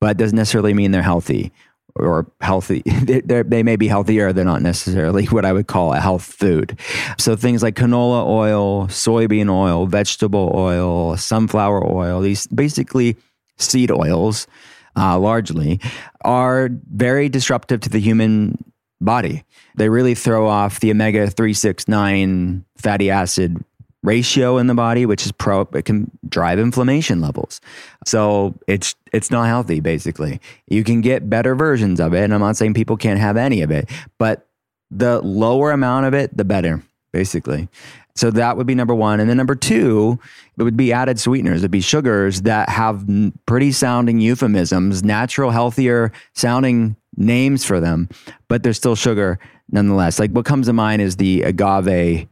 but 0.01 0.17
doesn't 0.17 0.35
necessarily 0.35 0.73
mean 0.73 0.89
they're 0.89 1.03
healthy 1.03 1.51
or 1.99 2.29
healthy. 2.41 2.83
They, 3.07 3.63
may 3.63 3.75
be 3.75 3.87
healthier. 3.87 4.33
They're 4.33 4.45
not 4.45 4.61
necessarily 4.61 5.25
what 5.35 5.45
I 5.45 5.53
would 5.53 5.67
call 5.67 5.93
a 5.93 5.99
health 5.99 6.23
food. 6.23 6.79
So 7.17 7.35
things 7.35 7.63
like 7.63 7.75
canola 7.75 8.25
oil, 8.25 8.87
soybean 8.87 9.49
oil, 9.49 9.87
vegetable 9.87 10.51
oil, 10.53 11.17
sunflower 11.17 11.89
oil, 11.89 12.21
these 12.21 12.47
basically 12.47 13.15
seed 13.57 13.91
oils, 13.91 14.47
uh, 14.95 15.17
largely, 15.17 15.79
are 16.21 16.69
very 16.91 17.29
disruptive 17.29 17.81
to 17.81 17.89
the 17.89 17.99
human 17.99 18.57
body. 19.01 19.43
They 19.75 19.89
really 19.89 20.15
throw 20.15 20.47
off 20.47 20.79
the 20.79 20.91
omega 20.91 21.29
369 21.29 22.65
fatty 22.77 23.09
acid 23.09 23.63
ratio 24.03 24.57
in 24.57 24.67
the 24.67 24.73
body, 24.73 25.05
which 25.05 25.25
is 25.25 25.31
pro, 25.31 25.61
it 25.73 25.85
can 25.85 26.09
drive 26.27 26.59
inflammation 26.59 27.21
levels. 27.21 27.59
So 28.05 28.55
it's 28.67 28.95
it's 29.11 29.31
not 29.31 29.47
healthy. 29.47 29.79
Basically, 29.79 30.39
you 30.67 30.83
can 30.83 31.01
get 31.01 31.29
better 31.29 31.55
versions 31.55 31.99
of 31.99 32.13
it, 32.13 32.23
and 32.23 32.33
I'm 32.33 32.41
not 32.41 32.57
saying 32.57 32.73
people 32.73 32.97
can't 32.97 33.19
have 33.19 33.37
any 33.37 33.61
of 33.61 33.71
it, 33.71 33.89
but 34.17 34.47
the 34.89 35.21
lower 35.21 35.71
amount 35.71 36.05
of 36.05 36.13
it, 36.13 36.35
the 36.35 36.45
better. 36.45 36.83
Basically, 37.13 37.69
so 38.15 38.31
that 38.31 38.57
would 38.57 38.67
be 38.67 38.75
number 38.75 38.93
one, 38.93 39.19
and 39.19 39.29
then 39.29 39.37
number 39.37 39.55
two, 39.55 40.19
it 40.57 40.63
would 40.63 40.77
be 40.77 40.91
added 40.91 41.19
sweeteners. 41.19 41.61
It'd 41.61 41.71
be 41.71 41.81
sugars 41.81 42.41
that 42.41 42.67
have 42.69 43.05
pretty 43.45 43.71
sounding 43.71 44.19
euphemisms, 44.19 45.03
natural, 45.03 45.51
healthier 45.51 46.11
sounding 46.33 46.95
names 47.15 47.63
for 47.63 47.79
them, 47.79 48.09
but 48.47 48.61
they're 48.61 48.73
still 48.73 48.95
sugar 48.95 49.39
nonetheless. 49.71 50.19
Like 50.19 50.31
what 50.31 50.45
comes 50.45 50.67
to 50.67 50.73
mind 50.73 51.01
is 51.01 51.15
the 51.15 51.43
agave 51.43 52.27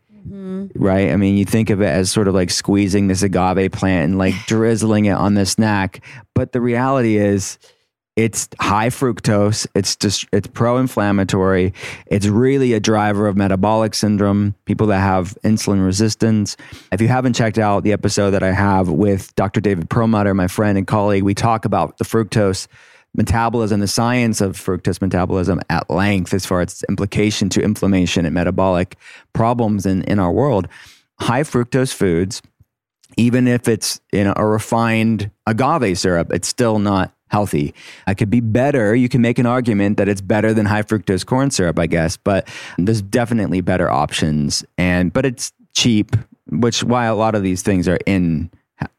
right? 0.75 1.11
I 1.11 1.17
mean, 1.17 1.37
you 1.37 1.45
think 1.45 1.69
of 1.69 1.81
it 1.81 1.87
as 1.87 2.11
sort 2.11 2.27
of 2.27 2.33
like 2.33 2.49
squeezing 2.49 3.07
this 3.07 3.21
agave 3.23 3.71
plant 3.71 4.05
and 4.05 4.17
like 4.17 4.33
drizzling 4.47 5.05
it 5.05 5.13
on 5.13 5.33
the 5.33 5.45
snack, 5.45 6.03
but 6.33 6.51
the 6.51 6.61
reality 6.61 7.17
is 7.17 7.57
it's 8.15 8.47
high 8.61 8.87
fructose, 8.87 9.67
it's 9.75 9.95
just 9.97 10.25
it's 10.31 10.47
pro-inflammatory, 10.47 11.73
it's 12.07 12.27
really 12.27 12.71
a 12.73 12.79
driver 12.79 13.27
of 13.27 13.35
metabolic 13.35 13.93
syndrome, 13.93 14.55
people 14.65 14.87
that 14.87 14.99
have 14.99 15.37
insulin 15.43 15.85
resistance. 15.85 16.55
If 16.93 17.01
you 17.01 17.09
haven't 17.09 17.33
checked 17.33 17.57
out 17.57 17.83
the 17.83 17.91
episode 17.91 18.31
that 18.31 18.43
I 18.43 18.51
have 18.51 18.89
with 18.89 19.35
Dr. 19.35 19.59
David 19.59 19.89
Perlmutter, 19.89 20.33
my 20.33 20.47
friend 20.47 20.77
and 20.77 20.87
colleague, 20.87 21.23
we 21.23 21.33
talk 21.33 21.65
about 21.65 21.97
the 21.97 22.05
fructose 22.05 22.67
metabolism, 23.15 23.79
the 23.79 23.87
science 23.87 24.41
of 24.41 24.57
fructose 24.57 25.01
metabolism 25.01 25.61
at 25.69 25.89
length 25.89 26.33
as 26.33 26.45
far 26.45 26.61
as 26.61 26.73
its 26.73 26.83
implication 26.89 27.49
to 27.49 27.61
inflammation 27.61 28.25
and 28.25 28.33
metabolic 28.33 28.97
problems 29.33 29.85
in, 29.85 30.03
in 30.03 30.19
our 30.19 30.31
world. 30.31 30.67
High 31.19 31.43
fructose 31.43 31.93
foods, 31.93 32.41
even 33.17 33.47
if 33.47 33.67
it's 33.67 34.01
in 34.11 34.33
a 34.35 34.45
refined 34.45 35.31
agave 35.47 35.97
syrup, 35.97 36.31
it's 36.33 36.47
still 36.47 36.79
not 36.79 37.13
healthy. 37.29 37.73
It 38.07 38.15
could 38.15 38.29
be 38.29 38.41
better. 38.41 38.95
You 38.95 39.09
can 39.09 39.21
make 39.21 39.39
an 39.39 39.45
argument 39.45 39.97
that 39.97 40.07
it's 40.07 40.21
better 40.21 40.53
than 40.53 40.65
high 40.65 40.83
fructose 40.83 41.25
corn 41.25 41.51
syrup, 41.51 41.79
I 41.79 41.87
guess, 41.87 42.17
but 42.17 42.47
there's 42.77 43.01
definitely 43.01 43.61
better 43.61 43.89
options. 43.89 44.63
And 44.77 45.11
but 45.11 45.25
it's 45.25 45.51
cheap, 45.73 46.15
which 46.49 46.83
why 46.83 47.05
a 47.05 47.15
lot 47.15 47.35
of 47.35 47.43
these 47.43 47.61
things 47.61 47.87
are 47.87 47.99
in 48.05 48.51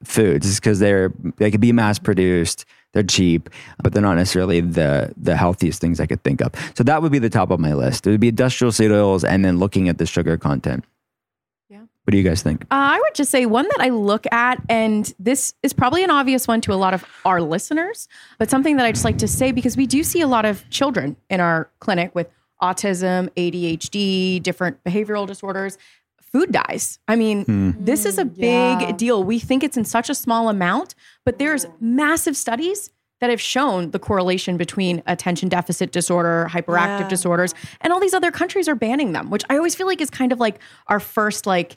foods 0.04 0.46
is 0.46 0.58
because 0.58 0.78
they're 0.78 1.12
they 1.36 1.50
could 1.50 1.60
be 1.60 1.72
mass 1.72 1.98
produced 1.98 2.64
they're 2.96 3.02
cheap 3.18 3.50
but 3.82 3.92
they're 3.92 4.02
not 4.10 4.16
necessarily 4.16 4.60
the 4.60 5.12
the 5.28 5.36
healthiest 5.36 5.80
things 5.82 6.00
i 6.00 6.06
could 6.06 6.22
think 6.24 6.40
of 6.40 6.50
so 6.74 6.82
that 6.82 7.02
would 7.02 7.12
be 7.12 7.18
the 7.20 7.28
top 7.30 7.50
of 7.50 7.60
my 7.60 7.74
list 7.74 8.06
it 8.06 8.10
would 8.10 8.20
be 8.20 8.28
industrial 8.36 8.72
seed 8.72 8.90
oils 8.90 9.22
and 9.22 9.44
then 9.44 9.58
looking 9.58 9.88
at 9.90 9.98
the 9.98 10.06
sugar 10.06 10.36
content 10.38 10.82
Yeah. 11.68 11.80
what 12.04 12.10
do 12.12 12.16
you 12.16 12.22
guys 12.30 12.42
think 12.42 12.62
Uh, 12.64 12.96
I 12.96 12.98
would 13.02 13.14
just 13.14 13.30
say 13.30 13.44
one 13.46 13.66
that 13.72 13.80
I 13.80 13.90
look 13.90 14.24
at, 14.32 14.56
and 14.68 15.12
this 15.18 15.54
is 15.62 15.72
probably 15.72 16.02
an 16.04 16.10
obvious 16.10 16.46
one 16.48 16.60
to 16.62 16.72
a 16.72 16.78
lot 16.84 16.94
of 16.94 17.04
our 17.24 17.40
listeners, 17.42 18.08
but 18.38 18.48
something 18.50 18.76
that 18.78 18.86
I 18.86 18.92
just 18.92 19.04
like 19.04 19.18
to 19.18 19.28
say 19.28 19.52
because 19.52 19.76
we 19.76 19.86
do 19.86 20.02
see 20.02 20.20
a 20.22 20.26
lot 20.36 20.44
of 20.44 20.54
children 20.70 21.16
in 21.28 21.40
our 21.40 21.68
clinic 21.80 22.14
with 22.14 22.28
autism, 22.62 23.28
ADHD, 23.36 24.42
different 24.42 24.82
behavioral 24.84 25.26
disorders. 25.26 25.76
Food 26.32 26.52
dyes. 26.52 26.98
I 27.08 27.16
mean, 27.16 27.44
this 27.78 28.04
is 28.04 28.18
a 28.18 28.24
big 28.24 28.80
Yeah. 28.80 28.92
deal. 28.92 29.24
We 29.24 29.38
think 29.38 29.62
it's 29.64 29.76
in 29.76 29.84
such 29.84 30.08
a 30.10 30.14
small 30.14 30.48
amount, 30.48 30.94
but 31.26 31.38
there's 31.38 31.66
massive 31.80 32.36
studies 32.36 32.90
that 33.20 33.28
have 33.30 33.40
shown 33.40 33.90
the 33.90 33.98
correlation 33.98 34.56
between 34.56 35.02
attention 35.06 35.48
deficit 35.48 35.90
disorder, 35.92 36.46
hyperactive 36.50 37.00
Yeah. 37.00 37.08
disorders, 37.08 37.54
and 37.82 37.92
all 37.92 38.00
these 38.00 38.14
other 38.14 38.30
countries 38.30 38.68
are 38.68 38.74
banning 38.74 39.12
them, 39.12 39.28
which 39.30 39.42
I 39.50 39.56
always 39.56 39.74
feel 39.74 39.86
like 39.86 40.00
is 40.00 40.08
kind 40.10 40.32
of 40.32 40.40
like 40.40 40.58
our 40.86 41.00
first 41.00 41.46
like 41.46 41.74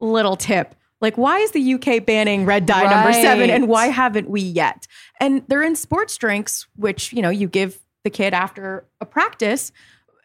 little 0.00 0.36
tip. 0.36 0.74
Like, 1.00 1.16
why 1.18 1.38
is 1.40 1.50
the 1.50 1.74
UK 1.74 1.98
banning 2.04 2.46
red 2.46 2.64
dye 2.66 2.88
number 2.90 3.12
seven 3.12 3.50
and 3.50 3.68
why 3.68 3.86
haven't 3.88 4.30
we 4.30 4.40
yet? 4.40 4.86
And 5.20 5.42
they're 5.48 5.62
in 5.62 5.74
sports 5.76 6.16
drinks, 6.16 6.66
which, 6.76 7.12
you 7.12 7.20
know, 7.20 7.30
you 7.30 7.48
give 7.48 7.78
the 8.04 8.10
kid 8.10 8.32
after 8.32 8.86
a 9.00 9.06
practice 9.06 9.72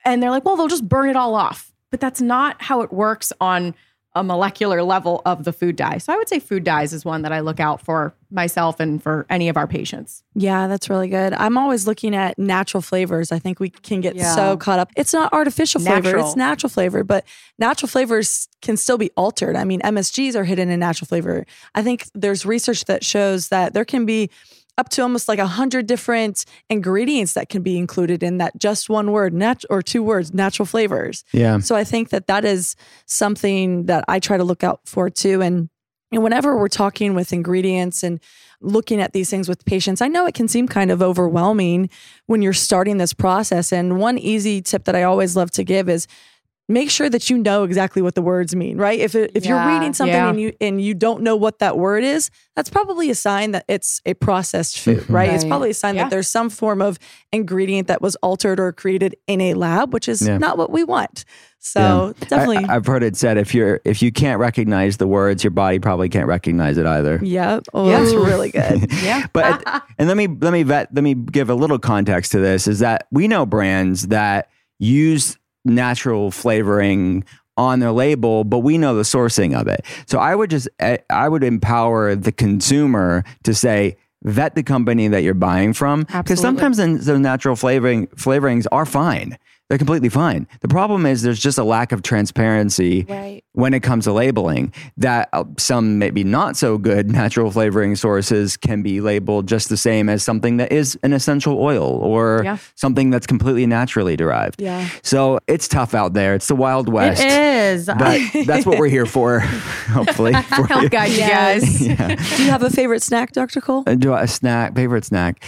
and 0.05 0.21
they're 0.23 0.29
like, 0.29 0.45
well, 0.45 0.55
they'll 0.55 0.67
just 0.67 0.87
burn 0.87 1.09
it 1.09 1.15
all 1.15 1.35
off. 1.35 1.73
But 1.91 1.99
that's 1.99 2.21
not 2.21 2.61
how 2.61 2.81
it 2.81 2.93
works 2.93 3.33
on 3.41 3.73
a 4.15 4.23
molecular 4.23 4.81
level 4.81 5.21
of 5.25 5.43
the 5.43 5.53
food 5.53 5.75
dye. 5.75 5.99
So 5.99 6.11
I 6.11 6.17
would 6.17 6.27
say 6.27 6.39
food 6.39 6.63
dyes 6.63 6.93
is 6.93 7.05
one 7.05 7.21
that 7.21 7.31
I 7.31 7.41
look 7.41 7.59
out 7.59 7.79
for 7.79 8.15
myself 8.31 8.79
and 8.79 9.01
for 9.01 9.25
any 9.29 9.49
of 9.49 9.55
our 9.57 9.67
patients. 9.67 10.23
Yeah, 10.33 10.67
that's 10.67 10.89
really 10.89 11.09
good. 11.09 11.31
I'm 11.33 11.57
always 11.59 11.85
looking 11.85 12.15
at 12.15 12.37
natural 12.39 12.81
flavors. 12.81 13.31
I 13.31 13.37
think 13.37 13.59
we 13.59 13.69
can 13.69 14.01
get 14.01 14.15
Yeah. 14.15 14.33
so 14.33 14.57
caught 14.57 14.79
up. 14.79 14.91
It's 14.95 15.13
not 15.13 15.31
artificial 15.31 15.79
flavor, 15.81 16.17
it's 16.17 16.35
natural 16.35 16.69
flavor, 16.71 17.03
but 17.03 17.23
natural 17.59 17.87
flavors 17.87 18.47
can 18.63 18.77
still 18.77 18.97
be 18.97 19.11
altered. 19.15 19.55
I 19.55 19.63
mean, 19.63 19.79
MSGs 19.81 20.35
are 20.35 20.43
hidden 20.43 20.69
in 20.69 20.79
natural 20.79 21.07
flavor. 21.07 21.45
I 21.75 21.83
think 21.83 22.05
there's 22.15 22.45
research 22.47 22.85
that 22.85 23.03
shows 23.05 23.49
that 23.49 23.73
there 23.73 23.85
can 23.85 24.05
be 24.07 24.31
up 24.79 24.87
to 24.87 25.01
almost 25.01 25.27
like 25.27 25.39
a 25.39 25.45
hundred 25.45 25.87
different 25.87 26.45
ingredients 26.69 27.33
that 27.33 27.49
can 27.49 27.61
be 27.61 27.77
included 27.77 28.23
in 28.23 28.37
that 28.37 28.57
just 28.57 28.89
one 28.89 29.11
word, 29.11 29.33
nat- 29.33 29.65
or 29.69 29.81
two 29.81 30.01
words, 30.01 30.33
natural 30.33 30.65
flavors. 30.65 31.25
Yeah. 31.33 31.59
So 31.59 31.75
I 31.75 31.83
think 31.83 32.09
that 32.09 32.27
that 32.27 32.45
is 32.45 32.77
something 33.05 33.87
that 33.87 34.05
I 34.07 34.19
try 34.19 34.37
to 34.37 34.43
look 34.45 34.63
out 34.63 34.79
for 34.85 35.09
too. 35.09 35.41
And, 35.41 35.69
and 36.13 36.23
whenever 36.23 36.57
we're 36.57 36.69
talking 36.69 37.13
with 37.13 37.33
ingredients 37.33 38.03
and 38.03 38.21
looking 38.61 39.01
at 39.01 39.11
these 39.11 39.29
things 39.29 39.49
with 39.49 39.65
patients, 39.65 40.01
I 40.01 40.07
know 40.07 40.25
it 40.25 40.33
can 40.33 40.47
seem 40.47 40.65
kind 40.65 40.91
of 40.91 41.01
overwhelming 41.01 41.89
when 42.27 42.41
you're 42.41 42.53
starting 42.53 42.99
this 42.99 43.13
process. 43.13 43.73
And 43.73 43.99
one 43.99 44.17
easy 44.17 44.61
tip 44.61 44.85
that 44.85 44.95
I 44.95 45.03
always 45.03 45.35
love 45.35 45.51
to 45.51 45.65
give 45.65 45.89
is 45.89 46.07
make 46.69 46.89
sure 46.91 47.09
that 47.09 47.29
you 47.29 47.37
know 47.37 47.63
exactly 47.63 48.01
what 48.01 48.15
the 48.15 48.21
words 48.21 48.55
mean, 48.55 48.77
right? 48.77 48.99
If 48.99 49.15
it, 49.15 49.31
if 49.33 49.43
Yeah, 49.43 49.65
you're 49.65 49.73
reading 49.75 49.93
something 49.93 50.13
yeah. 50.13 50.29
and 50.29 50.39
you 50.39 50.53
and 50.61 50.79
you 50.79 50.93
don't 50.93 51.23
know 51.23 51.35
what 51.35 51.59
that 51.59 51.77
word 51.77 52.03
is, 52.03 52.29
that's 52.55 52.69
probably 52.69 53.09
a 53.09 53.15
sign 53.15 53.51
that 53.51 53.65
it's 53.67 54.01
a 54.05 54.13
processed 54.13 54.79
food, 54.79 54.99
mm-hmm. 54.99 55.13
right? 55.13 55.29
It's 55.31 55.43
probably 55.43 55.71
a 55.71 55.73
sign 55.73 55.95
Yeah. 55.95 56.03
that 56.03 56.11
there's 56.11 56.29
some 56.29 56.49
form 56.49 56.81
of 56.81 56.99
ingredient 57.33 57.87
that 57.87 58.01
was 58.01 58.15
altered 58.17 58.59
or 58.59 58.71
created 58.71 59.15
in 59.27 59.41
a 59.41 59.55
lab, 59.55 59.93
which 59.93 60.07
is 60.07 60.21
Yeah. 60.25 60.37
not 60.37 60.57
what 60.57 60.69
we 60.69 60.83
want. 60.83 61.25
So 61.61 62.13
definitely, 62.21 62.57
I, 62.57 62.73
have 62.73 62.85
heard 62.85 63.03
it 63.03 63.17
said 63.17 63.37
if 63.37 63.53
you're 63.53 63.81
if 63.83 64.01
you 64.01 64.13
can't 64.13 64.39
recognize 64.39 64.95
the 64.95 65.07
words, 65.07 65.43
your 65.43 65.51
body 65.51 65.79
probably 65.79 66.07
can't 66.07 66.27
recognize 66.27 66.77
it 66.77 66.85
either. 66.85 67.19
Oh, 67.21 67.25
yeah, 67.25 67.59
oh, 67.73 67.89
that's 67.89 68.13
really 68.13 68.51
good. 68.51 68.89
Yeah. 69.03 69.25
But 69.33 69.65
and 69.97 70.07
let 70.07 70.15
me 70.15 70.27
let 70.27 70.53
me 70.53 70.63
vet 70.63 70.93
let 70.93 71.03
me 71.03 71.15
give 71.15 71.49
a 71.49 71.55
little 71.55 71.79
context 71.79 72.31
to 72.33 72.39
this 72.39 72.67
is 72.67 72.79
that 72.79 73.07
we 73.11 73.27
know 73.27 73.45
brands 73.45 74.07
that 74.07 74.49
use 74.77 75.37
natural 75.69 76.31
flavoring 76.31 77.23
on 77.57 77.79
their 77.79 77.91
label, 77.91 78.43
but 78.43 78.59
we 78.59 78.77
know 78.77 78.95
the 78.95 79.03
sourcing 79.03 79.59
of 79.59 79.67
it. 79.67 79.85
So 80.07 80.17
I 80.17 80.33
would 80.33 80.49
just 80.49 80.69
I 80.79 80.99
I 81.09 81.27
would 81.27 81.43
empower 81.43 82.15
the 82.15 82.31
consumer 82.31 83.23
to 83.43 83.53
say 83.53 83.97
vet 84.23 84.55
the 84.55 84.63
company 84.63 85.07
that 85.07 85.23
you're 85.23 85.33
buying 85.33 85.73
from 85.73 86.03
because 86.03 86.39
sometimes 86.39 86.77
the 86.77 87.19
natural 87.19 87.55
flavoring 87.55 88.07
flavorings 88.07 88.65
are 88.71 88.85
fine. 88.85 89.37
They're 89.69 89.77
completely 89.77 90.09
fine. 90.09 90.47
The 90.61 90.67
problem 90.67 91.05
is 91.05 91.21
there's 91.21 91.39
just 91.39 91.59
a 91.59 91.63
lack 91.63 91.91
of 91.91 92.01
transparency 92.01 93.05
Right. 93.07 93.43
when 93.53 93.75
it 93.75 93.81
comes 93.83 94.05
to 94.05 94.11
labeling 94.13 94.73
that 94.97 95.29
uh, 95.31 95.43
some 95.57 95.99
maybe 95.99 96.23
not 96.23 96.57
so 96.57 96.77
good 96.79 97.11
natural 97.11 97.51
flavoring 97.51 97.95
sources 97.95 98.57
can 98.57 98.81
be 98.81 98.99
labeled 98.99 99.47
just 99.47 99.69
the 99.69 99.77
same 99.77 100.09
as 100.09 100.23
something 100.23 100.57
that 100.57 100.71
is 100.71 100.97
an 101.03 101.13
essential 101.13 101.59
oil 101.61 101.83
or 101.83 102.41
Yeah. 102.43 102.57
something 102.73 103.11
that's 103.11 103.27
completely 103.27 103.67
naturally 103.67 104.15
derived. 104.15 104.59
Yeah. 104.61 104.89
So 105.03 105.37
it's 105.47 105.67
tough 105.67 105.93
out 105.93 106.13
there. 106.13 106.33
It's 106.33 106.47
the 106.47 106.55
Wild 106.55 106.89
West. 106.91 107.21
It 107.23 107.31
is. 107.31 107.85
But 107.85 108.21
that's 108.47 108.65
what 108.65 108.79
we're 108.79 108.87
here 108.89 109.05
for, 109.05 109.39
hopefully. 109.91 110.33
For 110.33 110.65
Help 110.65 110.81
you. 110.83 110.89
guide 110.89 111.11
you 111.11 111.19
guys. 111.19 111.85
Yeah. 111.85 112.15
Do 112.15 112.43
you 112.43 112.49
have 112.49 112.63
a 112.63 112.71
favorite 112.71 113.03
snack, 113.03 113.33
Dr. 113.33 113.61
Cole? 113.61 113.83
Uh, 113.85 113.93
do 113.93 114.13
I- 114.13 114.23
a 114.23 114.27
snack, 114.27 114.73
favorite 114.75 115.05
snack. 115.05 115.43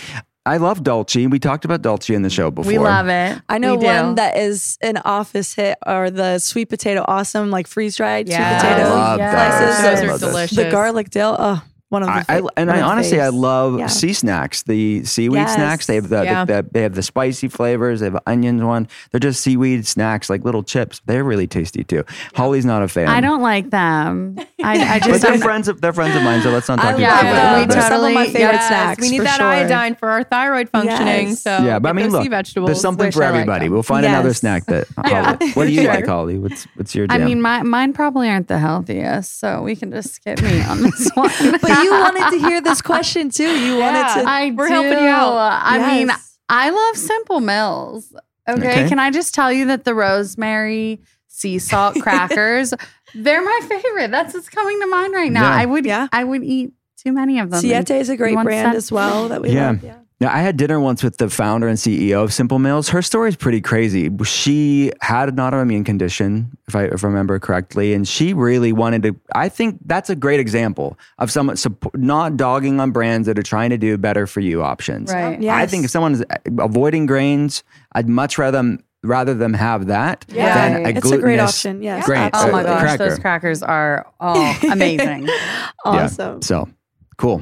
I 0.46 0.58
love 0.58 0.84
Dolce. 0.84 1.28
We 1.28 1.38
talked 1.38 1.66
about 1.66 1.84
Dolce 1.84 2.16
in 2.16 2.24
the 2.24 2.30
show 2.30 2.50
before. 2.50 2.68
we 2.72 2.80
love 2.80 3.08
it. 3.10 3.40
I 3.48 3.60
know 3.60 3.76
We 3.76 3.82
do. 3.82 3.86
one 3.86 4.16
that 4.16 4.38
is 4.38 4.78
an 4.82 4.98
office 4.98 5.54
hit 5.54 5.78
are 5.84 6.10
the 6.10 6.40
sweet 6.40 6.66
potato 6.70 7.06
awesome, 7.08 7.52
like 7.52 7.68
freeze 7.68 7.96
dried 7.96 8.28
Yes. 8.28 8.62
sweet 8.62 8.70
potato 8.72 8.90
love 8.90 9.20
slices. 9.20 9.60
those. 9.78 9.84
Those 9.84 10.02
are 10.04 10.08
love 10.08 10.20
those. 10.20 10.30
delicious. 10.32 10.58
The 10.58 10.72
garlic 10.72 11.10
dill, 11.12 11.36
oh, 11.38 11.62
one 11.92 12.04
of 12.04 12.08
the 12.08 12.14
I, 12.14 12.38
I, 12.38 12.42
and 12.58 12.72
I 12.72 12.76
of 12.76 12.80
the 12.80 12.86
honestly, 12.86 13.20
I 13.22 13.30
love 13.30 13.78
Yeah. 13.78 13.88
sea 13.88 14.14
snacks. 14.14 14.64
The 14.64 15.04
seaweed 15.04 15.36
Yes. 15.38 15.54
snacks. 15.56 15.86
They 15.88 15.96
have 15.96 16.10
the, 16.10 16.24
Yeah. 16.24 16.46
the, 16.46 16.66
they 16.72 16.82
have 16.84 16.96
the 16.96 17.04
spicy 17.04 17.48
flavors. 17.50 18.00
They 18.00 18.06
have 18.08 18.16
an 18.16 18.22
onions 18.26 18.64
one. 18.64 18.88
They're 19.12 19.20
just 19.20 19.42
seaweed 19.42 19.86
snacks, 19.86 20.30
like 20.30 20.44
little 20.44 20.64
chips. 20.64 21.02
They're 21.06 21.24
really 21.24 21.48
tasty 21.48 21.84
too. 21.84 22.04
Holly's 22.34 22.66
not 22.66 22.82
a 22.82 22.88
fan. 22.88 23.08
I 23.10 23.22
don't 23.22 23.42
like 23.42 23.70
them. 23.70 24.38
I, 24.64 24.96
I 24.96 25.00
But 25.00 25.08
just 25.08 25.22
they're 25.22 25.38
friends 25.38 25.68
of 25.68 25.82
they're 25.82 25.94
friends 25.94 26.16
of 26.16 26.24
mine. 26.24 26.42
So 26.42 26.50
let's 26.52 26.68
not 26.70 26.80
I 26.80 26.82
talk 26.84 26.92
love 26.94 27.02
about 27.02 27.22
them. 27.24 27.34
that. 27.36 27.60
We 27.60 27.66
But- 27.68 27.74
They're 27.74 27.82
some 27.84 27.94
of 27.94 28.02
my 28.02 28.08
totally- 28.14 28.26
favorite 28.34 28.54
Yes, 28.54 28.68
snacks. 28.68 29.02
we 29.02 29.10
need 29.10 29.22
that 29.22 29.38
sure. 29.38 29.46
iodine 29.48 29.96
for 29.96 30.10
our 30.10 30.24
thyroid 30.24 30.70
functioning. 30.70 31.28
Yes. 31.30 31.42
So 31.42 31.50
yeah, 31.60 31.80
but 31.80 31.90
I 31.90 31.92
get 31.92 31.96
mean, 31.96 32.06
those 32.06 32.14
look, 32.14 32.24
sea 32.24 32.30
vegetables. 32.30 32.68
there's 32.70 32.82
something 32.82 33.08
Wish 33.08 33.16
for 33.16 33.24
everybody. 33.24 33.66
them. 33.66 33.74
We'll 33.74 33.84
find 33.84 34.06
another 34.06 34.34
snack 34.34 34.66
that. 34.68 34.88
Yeah. 35.12 35.36
Holly, 35.38 35.52
what 35.54 35.66
do 35.66 35.72
you 35.74 35.82
Sure. 35.82 35.94
like, 35.94 36.06
Holly? 36.08 36.38
What's 36.38 36.64
what's 36.76 36.96
your 36.96 37.08
I 37.10 37.18
mean, 37.18 37.42
my, 37.42 37.64
mine 37.64 37.92
probably 37.92 38.30
aren't 38.30 38.48
the 38.48 38.60
healthiest, 38.60 39.40
so 39.40 39.62
we 39.64 39.76
can 39.76 39.92
just 39.92 40.14
skip 40.14 40.42
me 40.42 40.62
on 40.62 40.82
this 40.84 41.10
one. 41.16 41.30
But 41.82 41.86
you 41.86 41.92
wanted 41.92 42.30
to 42.40 42.48
hear 42.48 42.62
this 42.62 42.82
question 42.92 43.30
too. 43.30 43.44
You 43.44 43.78
Yeah. 43.78 43.80
wanted 43.80 44.22
to. 44.24 44.30
I 44.30 44.52
We're 44.52 44.68
do. 44.68 44.74
helping 44.74 44.92
you 45.04 45.10
out. 45.10 45.36
I 45.64 45.96
mean, 45.98 46.12
I 46.50 46.70
love 46.70 46.98
Simple 46.98 47.40
Mills. 47.40 48.14
Okay? 48.48 48.68
Okay. 48.82 48.90
Can 48.90 49.00
I 49.00 49.12
just 49.12 49.34
tell 49.34 49.52
you 49.52 49.66
that 49.68 49.84
the 49.84 49.94
rosemary 49.94 51.02
sea 51.28 51.60
salt 51.60 51.96
crackers, 52.02 52.74
they're 53.14 53.42
my 53.44 53.60
favorite. 53.70 54.12
That's 54.12 54.34
what's 54.34 54.50
coming 54.50 54.80
to 54.82 54.88
mind 54.88 55.14
right 55.14 55.32
now. 55.32 55.44
Yeah. 55.44 55.56
I 55.56 55.66
would 55.66 55.86
Yeah. 55.86 56.08
I 56.12 56.24
would 56.24 56.44
eat 56.44 56.74
too 56.98 57.12
many 57.14 57.40
of 57.40 57.50
them. 57.52 57.60
Siete 57.62 57.92
is 57.92 58.10
a 58.10 58.18
great 58.18 58.36
brand 58.38 58.68
cent. 58.68 58.76
as 58.78 58.92
well 58.92 59.30
that 59.30 59.42
we 59.42 59.50
Yeah. 59.52 59.68
love. 59.68 59.84
Yeah. 59.84 59.96
Now, 60.22 60.32
I 60.32 60.38
had 60.42 60.56
dinner 60.56 60.80
once 60.80 61.02
with 61.04 61.18
the 61.18 61.32
founder 61.32 61.68
and 61.68 61.80
CEO 61.80 62.24
of 62.24 62.32
Simple 62.32 62.60
Mills. 62.60 62.90
Her 62.90 63.02
story 63.02 63.30
is 63.30 63.36
pretty 63.36 63.60
crazy. 63.60 64.08
She 64.24 64.92
had 65.02 65.30
an 65.30 65.38
autoimmune 65.38 65.84
condition, 65.84 66.56
if 66.68 66.76
I, 66.76 66.84
if 66.84 67.04
I 67.04 67.08
remember 67.08 67.40
correctly, 67.40 67.96
and 67.96 68.08
she 68.08 68.34
really 68.36 68.72
wanted 68.72 69.02
to. 69.02 69.16
I 69.34 69.50
think 69.50 69.80
that's 69.88 70.12
a 70.12 70.16
great 70.16 70.40
example 70.40 70.96
of 71.18 71.32
someone 71.32 71.58
support, 71.58 71.98
not 71.98 72.38
dogging 72.38 72.80
on 72.80 72.92
brands 72.92 73.26
that 73.26 73.40
are 73.40 73.44
trying 73.44 73.72
to 73.72 73.80
do 73.80 73.98
better 73.98 74.28
for 74.28 74.42
you 74.42 74.62
options. 74.62 75.12
Right. 75.12 75.44
I 75.44 75.66
think 75.66 75.86
if 75.86 75.90
someone 75.90 76.14
is 76.14 76.24
avoiding 76.60 77.08
grains, 77.08 77.64
I'd 77.94 78.08
much 78.08 78.38
rather 78.38 78.60
them 78.60 78.84
rather 79.04 79.34
them 79.34 79.54
have 79.56 79.88
that 79.88 80.24
Yeah. 80.30 80.54
than 80.54 80.86
a 80.86 80.90
It's 81.00 81.10
a 81.12 81.18
great 81.18 81.40
option. 81.40 81.82
Yes. 81.82 82.06
grain- 82.06 82.30
Oh 82.36 82.52
my 82.52 82.62
uh, 82.62 82.64
gosh, 82.66 82.82
cracker. 82.82 83.10
those 83.10 83.18
crackers 83.18 83.64
are 83.64 84.06
oh 84.20 84.60
amazing. 84.72 85.24
Yeah. 85.84 86.04
Awesome. 86.04 86.44
So 86.44 86.70
cool. 87.18 87.42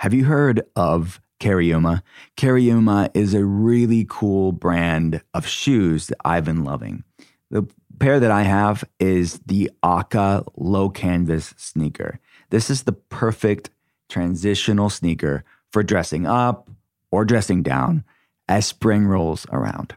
Have 0.00 0.14
you 0.14 0.24
heard 0.24 0.62
of 0.76 1.20
Cariuma? 1.40 2.00
Cariuma 2.34 3.10
is 3.12 3.34
a 3.34 3.44
really 3.44 4.06
cool 4.08 4.50
brand 4.50 5.20
of 5.34 5.46
shoes 5.46 6.06
that 6.06 6.16
I've 6.24 6.46
been 6.46 6.64
loving. 6.64 7.04
The 7.50 7.68
pair 7.98 8.18
that 8.18 8.30
I 8.30 8.44
have 8.44 8.82
is 8.98 9.40
the 9.44 9.70
OCA 9.82 10.42
low 10.56 10.88
canvas 10.88 11.52
sneaker. 11.58 12.18
This 12.48 12.70
is 12.70 12.84
the 12.84 12.94
perfect 12.94 13.68
transitional 14.08 14.88
sneaker 14.88 15.44
for 15.70 15.82
dressing 15.82 16.26
up 16.26 16.70
or 17.10 17.26
dressing 17.26 17.62
down 17.62 18.02
as 18.48 18.64
spring 18.64 19.06
rolls 19.06 19.44
around. 19.52 19.94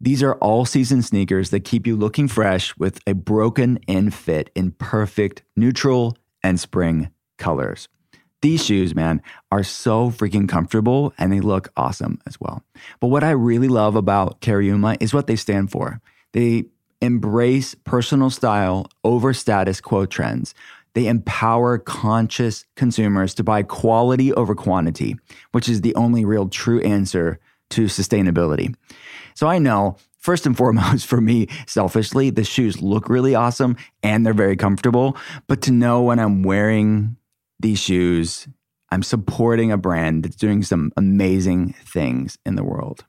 These 0.00 0.24
are 0.24 0.34
all 0.38 0.64
season 0.64 1.02
sneakers 1.02 1.50
that 1.50 1.64
keep 1.64 1.86
you 1.86 1.94
looking 1.94 2.26
fresh 2.26 2.76
with 2.78 2.98
a 3.06 3.12
broken 3.12 3.78
in 3.86 4.10
fit 4.10 4.50
in 4.56 4.72
perfect 4.72 5.44
neutral 5.54 6.18
and 6.42 6.58
spring 6.58 7.10
colors. 7.38 7.86
These 8.44 8.62
shoes, 8.62 8.94
man, 8.94 9.22
are 9.50 9.62
so 9.62 10.10
freaking 10.10 10.46
comfortable 10.46 11.14
and 11.16 11.32
they 11.32 11.40
look 11.40 11.70
awesome 11.78 12.18
as 12.26 12.38
well. 12.38 12.62
But 13.00 13.06
what 13.06 13.24
I 13.24 13.30
really 13.30 13.68
love 13.68 13.96
about 13.96 14.42
Cariuma 14.42 14.98
is 15.00 15.14
what 15.14 15.28
they 15.28 15.34
stand 15.34 15.70
for. 15.70 16.02
They 16.34 16.66
embrace 17.00 17.74
personal 17.74 18.28
style 18.28 18.86
over 19.02 19.32
status 19.32 19.80
quo 19.80 20.04
trends. 20.04 20.54
They 20.92 21.06
empower 21.06 21.78
conscious 21.78 22.66
consumers 22.76 23.32
to 23.36 23.42
buy 23.42 23.62
quality 23.62 24.30
over 24.34 24.54
quantity, 24.54 25.16
which 25.52 25.66
is 25.66 25.80
the 25.80 25.94
only 25.94 26.26
real 26.26 26.46
true 26.50 26.82
answer 26.82 27.40
to 27.70 27.84
sustainability. 27.86 28.74
So 29.34 29.46
I 29.46 29.58
know, 29.58 29.96
first 30.18 30.44
and 30.44 30.54
foremost, 30.54 31.06
for 31.12 31.22
me, 31.22 31.46
selfishly, 31.66 32.28
the 32.28 32.44
shoes 32.44 32.82
look 32.82 33.08
really 33.08 33.34
awesome 33.34 33.78
and 34.02 34.26
they're 34.26 34.34
very 34.34 34.56
comfortable. 34.56 35.16
But 35.46 35.62
to 35.62 35.72
know 35.72 36.02
when 36.02 36.18
I'm 36.18 36.42
wearing 36.42 37.16
these 37.60 37.78
shoes, 37.78 38.48
I'm 38.90 39.02
supporting 39.02 39.72
a 39.72 39.76
brand 39.76 40.24
that's 40.24 40.36
doing 40.36 40.62
some 40.62 40.92
amazing 40.96 41.74
things 41.84 42.38
in 42.44 42.54
the 42.54 42.64
world. 42.64 43.04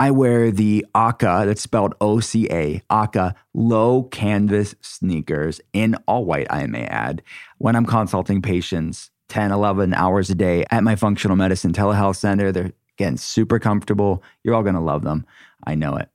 I 0.00 0.12
wear 0.12 0.52
the 0.52 0.86
OCA, 0.94 1.42
that's 1.46 1.62
spelled 1.62 1.94
O 2.00 2.20
C 2.20 2.46
A, 2.50 2.82
OCA 2.88 3.34
low 3.52 4.04
canvas 4.04 4.76
sneakers 4.80 5.60
in 5.72 5.96
all 6.06 6.24
white, 6.24 6.46
I 6.50 6.66
may 6.66 6.84
add, 6.84 7.22
when 7.58 7.74
I'm 7.74 7.86
consulting 7.86 8.40
patients 8.40 9.10
10, 9.28 9.52
11 9.52 9.94
hours 9.94 10.30
a 10.30 10.34
day 10.34 10.64
at 10.70 10.84
my 10.84 10.96
functional 10.96 11.36
medicine 11.36 11.72
telehealth 11.72 12.16
center. 12.16 12.50
They're, 12.52 12.72
again, 12.98 13.16
super 13.16 13.58
comfortable. 13.58 14.22
You're 14.42 14.54
all 14.54 14.62
going 14.62 14.74
to 14.74 14.80
love 14.80 15.02
them. 15.02 15.26
I 15.66 15.74
know 15.74 15.96
it. 15.96 16.08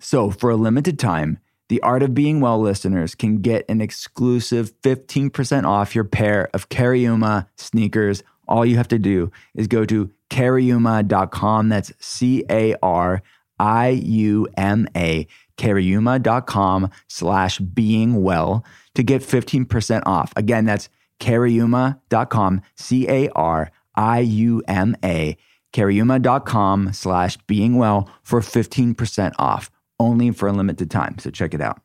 So, 0.00 0.30
for 0.30 0.50
a 0.50 0.56
limited 0.56 0.98
time, 0.98 1.38
The 1.68 1.82
Art 1.82 2.02
of 2.02 2.14
Being 2.14 2.40
Well 2.40 2.60
listeners 2.60 3.14
can 3.14 3.38
get 3.38 3.64
an 3.68 3.80
exclusive 3.80 4.72
15% 4.82 5.64
off 5.64 5.94
your 5.94 6.04
pair 6.04 6.48
of 6.54 6.68
Cariuma 6.68 7.48
sneakers. 7.56 8.22
All 8.46 8.64
you 8.64 8.76
have 8.76 8.88
to 8.88 8.98
do 8.98 9.32
is 9.54 9.66
go 9.66 9.84
to 9.84 10.10
cariuma.com. 10.30 11.68
That's 11.68 11.92
C 11.98 12.44
A 12.48 12.76
R 12.82 13.22
I 13.58 13.88
U 13.88 14.46
M 14.56 14.86
A, 14.96 15.26
cariuma.com 15.56 16.90
slash 17.08 17.58
being 17.58 18.22
well 18.22 18.64
to 18.94 19.02
get 19.02 19.22
15% 19.22 20.02
off. 20.06 20.32
Again, 20.36 20.64
that's 20.64 20.88
cariuma.com, 21.20 22.62
C 22.76 23.08
A 23.08 23.28
R 23.30 23.70
I 23.94 24.20
U 24.20 24.62
M 24.68 24.96
A, 25.02 25.36
cariuma.com 25.72 26.92
slash 26.92 27.36
being 27.46 27.76
well 27.76 28.10
for 28.22 28.40
15% 28.40 29.32
off, 29.38 29.70
only 29.98 30.30
for 30.30 30.48
a 30.48 30.52
limited 30.52 30.90
time. 30.90 31.18
So 31.18 31.30
check 31.30 31.54
it 31.54 31.60
out. 31.60 31.80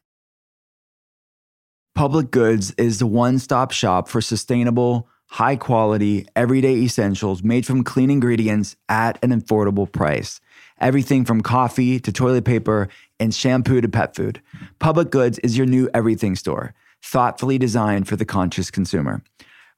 Public 1.94 2.32
Goods 2.32 2.72
is 2.78 3.00
the 3.00 3.08
one 3.08 3.38
stop 3.38 3.72
shop 3.72 4.08
for 4.08 4.22
sustainable, 4.22 5.10
high 5.28 5.56
quality, 5.56 6.26
everyday 6.36 6.76
essentials 6.78 7.44
made 7.44 7.66
from 7.66 7.84
clean 7.84 8.10
ingredients 8.10 8.76
at 8.90 9.18
an 9.24 9.30
affordable 9.32 9.92
price. 9.92 10.40
Everything 10.80 11.26
from 11.26 11.42
coffee 11.42 12.00
to 12.00 12.12
toilet 12.12 12.46
paper 12.46 12.88
and 13.20 13.36
shampoo 13.36 13.82
to 13.82 13.90
pet 13.90 14.16
food. 14.16 14.42
Public 14.80 15.12
Goods 15.12 15.38
is 15.40 15.58
your 15.58 15.68
new 15.68 15.90
everything 15.94 16.36
store, 16.36 16.74
thoughtfully 17.04 17.58
designed 17.58 18.08
for 18.08 18.16
the 18.16 18.26
conscious 18.26 18.72
consumer. 18.72 19.22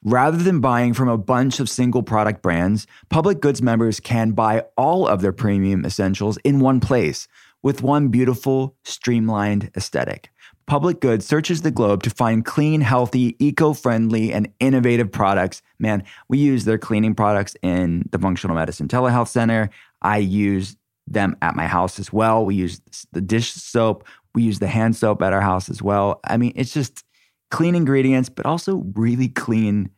Rather 0.03 0.37
than 0.37 0.59
buying 0.59 0.93
from 0.93 1.07
a 1.07 1.17
bunch 1.17 1.59
of 1.59 1.69
single 1.69 2.03
product 2.03 2.41
brands, 2.41 2.85
Public 3.09 3.39
Goods 3.39 3.61
members 3.61 3.99
can 3.99 4.31
buy 4.31 4.65
all 4.75 5.07
of 5.07 5.21
their 5.21 5.31
premium 5.31 5.85
essentials 5.85 6.37
in 6.43 6.59
one 6.59 6.79
place 6.79 7.27
with 7.63 7.82
one 7.82 8.10
beautiful, 8.10 8.76
streamlined 8.84 9.71
aesthetic. 9.76 10.30
Public 10.65 11.02
Goods 11.02 11.26
searches 11.26 11.62
the 11.62 11.71
globe 11.71 12.04
to 12.04 12.10
find 12.10 12.45
clean, 12.45 12.82
healthy, 12.82 13.36
eco 13.39 13.73
friendly, 13.73 14.32
and 14.32 14.47
innovative 14.60 15.12
products. 15.12 15.62
Man, 15.80 16.04
we 16.30 16.38
use 16.38 16.65
their 16.65 16.78
cleaning 16.78 17.15
products 17.15 17.56
in 17.62 18.08
the 18.12 18.19
Functional 18.19 18.56
Medicine 18.56 18.88
Telehealth 18.88 19.28
Center. 19.28 19.69
I 20.02 20.17
use 20.17 20.78
them 21.06 21.36
at 21.41 21.56
my 21.56 21.67
house 21.67 21.99
as 21.99 22.13
well. 22.13 22.45
We 22.45 22.56
use 22.56 22.82
the 23.12 23.21
dish 23.21 23.52
soap, 23.54 24.08
we 24.36 24.43
use 24.43 24.60
the 24.60 24.67
hand 24.67 24.95
soap 24.95 25.21
at 25.21 25.34
our 25.34 25.41
house 25.41 25.69
as 25.69 25.82
well. 25.82 26.21
I 26.23 26.38
mean, 26.38 26.54
it's 26.56 26.73
just 26.73 27.04
clean 27.52 27.76
ingredients, 27.76 28.30
but 28.30 28.45
also 28.45 28.84
really 28.95 29.28
clean 29.28 29.89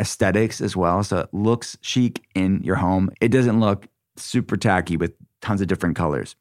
aesthetics 0.00 0.60
as 0.60 0.74
well. 0.74 1.04
So 1.04 1.18
it 1.18 1.28
looks 1.32 1.76
chic 1.80 2.24
in 2.34 2.62
your 2.62 2.76
home. 2.76 3.10
It 3.20 3.28
doesn't 3.28 3.60
look 3.60 3.88
super 4.16 4.56
tacky 4.56 4.96
with 4.96 5.12
tons 5.40 5.60
of 5.60 5.68
different 5.68 5.96
colors. 5.96 6.34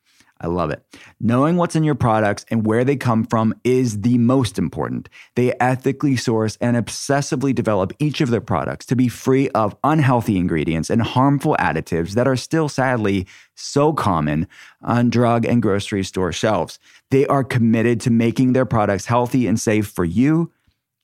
I 0.43 0.47
love 0.47 0.71
it. 0.71 0.83
Knowing 1.21 1.55
what's 1.55 1.75
in 1.75 1.85
your 1.85 1.95
products 1.95 2.45
and 2.49 2.65
where 2.65 2.83
they 2.83 2.97
come 2.97 3.23
from 3.23 3.55
is 3.63 4.01
the 4.01 4.17
most 4.17 4.59
important. 4.59 5.07
They 5.35 5.53
ethically 5.59 6.17
source 6.17 6.57
and 6.59 6.75
obsessively 6.75 7.55
develop 7.55 7.93
each 7.97 8.19
of 8.19 8.29
their 8.29 8.41
products 8.41 8.85
to 8.87 8.95
be 8.97 9.07
free 9.07 9.47
of 9.51 9.75
unhealthy 9.85 10.37
ingredients 10.37 10.89
and 10.89 11.01
harmful 11.01 11.55
additives 11.59 12.11
that 12.11 12.27
are 12.27 12.35
still 12.35 12.67
sadly 12.67 13.25
so 13.55 13.93
common 13.93 14.47
on 14.81 15.09
drug 15.09 15.45
and 15.45 15.61
grocery 15.61 16.03
store 16.03 16.33
shelves. 16.33 16.77
They 17.09 17.25
are 17.27 17.45
committed 17.45 18.01
to 18.01 18.11
making 18.11 18.51
their 18.51 18.65
products 18.65 19.05
healthy 19.05 19.47
and 19.47 19.57
safe 19.57 19.87
for 19.87 20.03
you, 20.03 20.51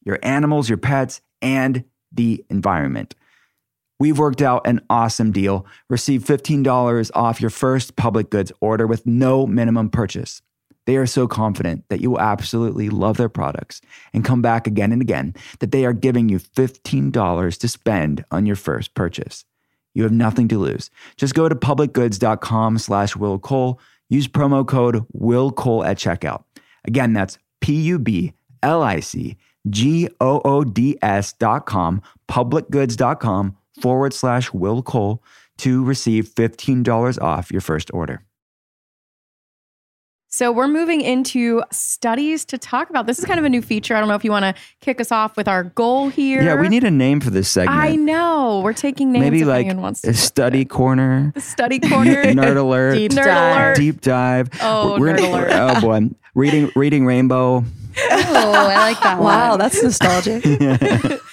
your 0.04 0.20
animals, 0.22 0.68
your 0.68 0.78
pets, 0.78 1.22
and 1.42 1.86
the 2.12 2.44
environment. 2.50 3.16
We've 4.00 4.18
worked 4.18 4.42
out 4.42 4.66
an 4.66 4.82
awesome 4.90 5.32
deal. 5.32 5.66
Receive 5.90 6.24
$15 6.24 7.12
off 7.14 7.42
your 7.42 7.50
first 7.50 7.96
public 7.96 8.30
goods 8.30 8.52
order 8.62 8.88
with 8.88 9.06
no 9.06 9.46
minimum 9.46 9.90
purchase. 9.90 10.42
They 10.86 10.96
are 10.96 11.06
so 11.06 11.28
confident 11.28 11.84
that 11.90 12.00
you 12.02 12.12
will 12.12 12.20
absolutely 12.20 12.90
love 12.90 13.18
their 13.18 13.30
products 13.30 13.82
and 14.14 14.24
come 14.24 14.42
back 14.42 14.66
again 14.66 14.92
and 14.92 15.02
again 15.02 15.36
that 15.60 15.72
they 15.72 15.86
are 15.86 15.94
giving 15.94 16.30
you 16.30 16.40
$15 16.40 17.58
to 17.60 17.68
spend 17.68 18.26
on 18.32 18.46
your 18.46 18.56
first 18.56 18.96
purchase. 18.96 19.46
You 19.94 20.04
have 20.04 20.12
nothing 20.12 20.48
to 20.48 20.58
lose. 20.58 20.90
Just 21.18 21.36
go 21.36 21.50
to 21.50 21.56
publicgoods.com 21.56 22.78
slash 22.78 23.16
Will 23.16 23.38
Cole. 23.38 23.80
Use 24.08 24.28
promo 24.28 24.66
code 24.66 25.06
Will 25.12 25.52
Cole 25.52 25.84
at 25.84 25.98
checkout. 25.98 26.44
Again, 26.86 27.14
that's 27.14 27.38
P-U-B-L-I-C 27.62 29.38
G-O-O-D-S 29.70 31.34
dot 31.34 31.66
com, 31.66 32.02
publicgoods.com 32.30 33.58
forward 33.82 34.14
slash 34.14 34.52
Will 34.54 34.82
Cole 34.84 35.24
to 35.60 35.84
receive 35.84 36.30
$15 36.30 37.22
off 37.22 37.52
your 37.52 37.62
first 37.62 37.92
order. 37.94 38.24
So 40.32 40.52
we're 40.52 40.68
moving 40.68 41.02
into 41.02 41.64
studies 41.72 42.46
to 42.46 42.60
talk 42.60 42.92
about. 42.92 43.08
This 43.08 43.18
is 43.18 43.26
kind 43.26 43.40
of 43.40 43.46
a 43.46 43.50
new 43.50 43.64
feature. 43.64 43.96
I 43.96 44.00
don't 44.00 44.08
know 44.08 44.14
if 44.16 44.24
you 44.24 44.30
want 44.30 44.44
to 44.46 44.54
kick 44.80 45.02
us 45.02 45.12
off 45.12 45.36
with 45.36 45.48
our 45.48 45.64
goal 45.64 46.10
here. 46.10 46.44
Yeah, 46.44 46.62
we 46.62 46.70
need 46.70 46.84
a 46.84 46.92
name 46.92 47.20
for 47.20 47.32
this 47.32 47.50
segment. 47.50 47.80
I 47.80 47.96
know. 47.96 48.62
We're 48.64 48.74
taking 48.74 49.12
names. 49.12 49.24
Maybe 49.24 49.44
like 49.44 49.66
anyone 49.66 49.82
wants 49.82 50.04
a 50.04 50.14
study 50.14 50.66
corner, 50.66 51.32
The 51.34 51.42
study 51.42 51.80
corner. 51.80 52.26
nerd 52.26 52.58
alert, 52.58 52.94
Deep 52.94 53.12
Nerd 53.14 53.26
dive. 53.26 53.58
alert. 53.58 53.78
deep 53.78 54.02
dive. 54.02 54.50
Oh, 54.62 55.00
We're 55.00 55.14
nerd 55.16 55.18
gonna- 55.18 55.30
alert. 55.32 55.50
Oh 55.78 55.82
boy, 55.82 56.10
reading 56.36 56.72
reading 56.76 57.08
Rainbow. 57.08 57.64
Oh, 57.98 58.54
I 58.54 58.76
like 58.92 59.02
that 59.02 59.18
Wow, 59.20 59.58
that's 59.58 59.82
nostalgic. 59.82 60.44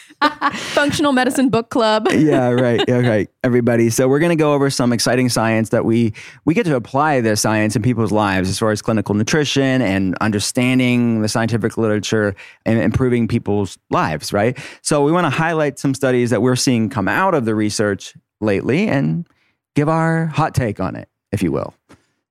Functional 0.72 1.12
Medicine 1.12 1.48
Book 1.48 1.68
Club. 1.70 2.09
yeah, 2.12 2.48
right. 2.48 2.83
Yeah, 2.88 3.07
right. 3.07 3.31
Everybody. 3.44 3.90
So 3.90 4.09
we're 4.09 4.18
going 4.18 4.37
to 4.37 4.42
go 4.42 4.55
over 4.55 4.70
some 4.70 4.92
exciting 4.92 5.29
science 5.29 5.70
that 5.70 5.85
we 5.85 6.12
we 6.44 6.55
get 6.55 6.64
to 6.66 6.76
apply 6.76 7.20
this 7.20 7.40
science 7.40 7.76
in 7.76 7.83
people's 7.83 8.12
lives 8.12 8.48
as 8.48 8.59
far 8.59 8.70
as 8.70 8.81
clinical 8.83 9.14
nutrition 9.14 9.83
and 9.83 10.16
understanding 10.20 11.22
the 11.22 11.29
scientific 11.29 11.76
literature 11.76 12.35
and 12.64 12.79
improving 12.79 13.29
people's 13.29 13.79
lives, 13.90 14.33
right? 14.33 14.59
So 14.83 15.05
we 15.05 15.12
want 15.12 15.24
to 15.26 15.31
highlight 15.31 15.79
some 15.79 15.94
studies 15.94 16.31
that 16.31 16.42
we're 16.42 16.57
seeing 16.57 16.88
come 16.88 17.09
out 17.09 17.35
of 17.35 17.44
the 17.44 17.55
research 17.55 18.14
lately 18.40 18.88
and 18.88 19.26
give 19.74 19.88
our 19.88 20.26
hot 20.26 20.55
take 20.55 20.81
on 20.81 20.96
it, 20.96 21.09
if 21.33 21.42
you 21.42 21.52
will. 21.52 21.74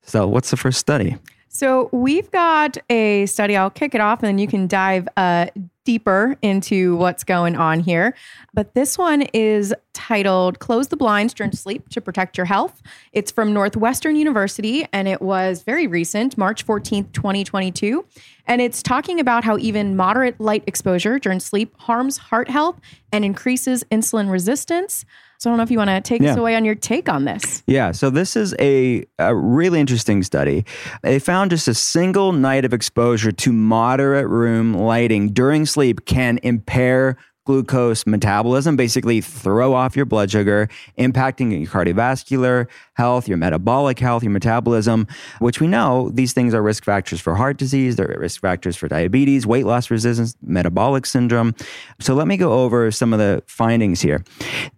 So, 0.02 0.28
what's 0.28 0.52
the 0.52 0.58
first 0.58 0.80
study? 0.80 1.18
So 1.56 1.88
we've 1.94 2.30
got 2.32 2.78
a 2.90 3.26
study. 3.28 3.56
I'll 3.56 3.70
kick 3.70 3.96
it 3.96 4.02
off, 4.02 4.20
and 4.20 4.28
then 4.28 4.40
you 4.40 4.48
can 4.48 4.68
dive 4.68 5.08
uh, 5.16 5.48
deeper 5.86 6.36
into 6.42 6.98
what's 6.98 7.24
going 7.24 7.56
on 7.56 7.80
here. 7.80 8.14
But 8.54 8.74
this 8.74 8.98
one 8.98 9.22
is 9.34 9.74
titled 9.94 10.60
"Close 10.60 10.90
the 10.90 10.98
Blinds 10.98 11.34
During 11.34 11.54
Sleep 11.54 11.88
to 11.90 12.02
Protect 12.02 12.38
Your 12.38 12.46
Health." 12.46 12.82
It's 13.14 13.32
from 13.32 13.54
Northwestern 13.54 14.18
University, 14.18 14.86
and 14.92 15.08
it 15.08 15.22
was 15.22 15.64
very 15.64 15.88
recent, 15.88 16.38
March 16.38 16.64
fourteenth, 16.64 17.14
twenty 17.14 17.44
twenty 17.44 17.72
two. 17.72 18.06
And 18.48 18.62
it's 18.62 18.84
talking 18.84 19.20
about 19.20 19.44
how 19.44 19.58
even 19.58 19.96
moderate 19.96 20.40
light 20.40 20.64
exposure 20.68 21.18
during 21.18 21.40
sleep 21.40 21.74
harms 21.78 22.18
heart 22.18 22.50
health 22.50 22.80
and 23.12 23.24
increases 23.24 23.84
insulin 23.86 24.30
resistance. 24.30 25.06
So 25.46 25.52
I 25.52 25.52
don't 25.52 25.58
know 25.58 25.64
if 25.64 25.70
you 25.70 25.78
want 25.78 25.92
to 25.92 26.02
take 26.02 26.24
us 26.24 26.36
away 26.36 26.56
on 26.56 26.66
your 26.66 26.74
take 26.74 27.08
on 27.08 27.26
this. 27.26 27.62
Yeah, 27.68 27.92
so 27.92 28.10
this 28.10 28.36
is 28.36 28.56
a, 28.58 29.06
a 29.20 29.36
really 29.36 29.80
interesting 29.80 30.24
study. 30.24 30.66
They 31.04 31.20
found 31.20 31.52
just 31.52 31.68
a 31.68 31.76
single 31.76 32.32
night 32.32 32.66
of 32.66 32.74
exposure 32.74 33.32
to 33.32 33.54
moderate 33.54 34.28
room 34.28 34.74
lighting 34.74 35.34
during 35.34 35.68
sleep 35.68 36.08
can 36.08 36.40
impair 36.42 37.18
glucose 37.46 38.06
metabolism, 38.06 38.76
basically 38.76 39.22
throw 39.22 39.74
off 39.74 39.96
your 39.96 40.06
blood 40.06 40.32
sugar, 40.32 40.68
impacting 40.98 41.52
your 41.52 41.70
cardiovascular 41.70 42.68
health, 42.94 43.28
your 43.28 43.38
metabolic 43.38 44.00
health, 44.00 44.24
your 44.24 44.32
metabolism, 44.32 45.08
which 45.40 45.62
we 45.62 45.68
know 45.68 46.10
these 46.10 46.34
things 46.34 46.54
are 46.54 46.62
risk 46.62 46.84
factors 46.84 47.22
for 47.22 47.36
heart 47.36 47.58
disease, 47.58 47.96
they're 47.96 48.16
risk 48.20 48.42
factors 48.42 48.76
for 48.76 48.88
diabetes, 48.88 49.46
weight 49.46 49.66
loss 49.66 49.90
resistance, 49.90 50.36
metabolic 50.42 51.06
syndrome. 51.06 51.56
So 52.00 52.16
let 52.16 52.28
me 52.28 52.38
go 52.38 52.64
over 52.64 52.92
some 52.92 53.14
of 53.14 53.20
the 53.20 53.44
findings 53.48 54.02
here. 54.02 54.24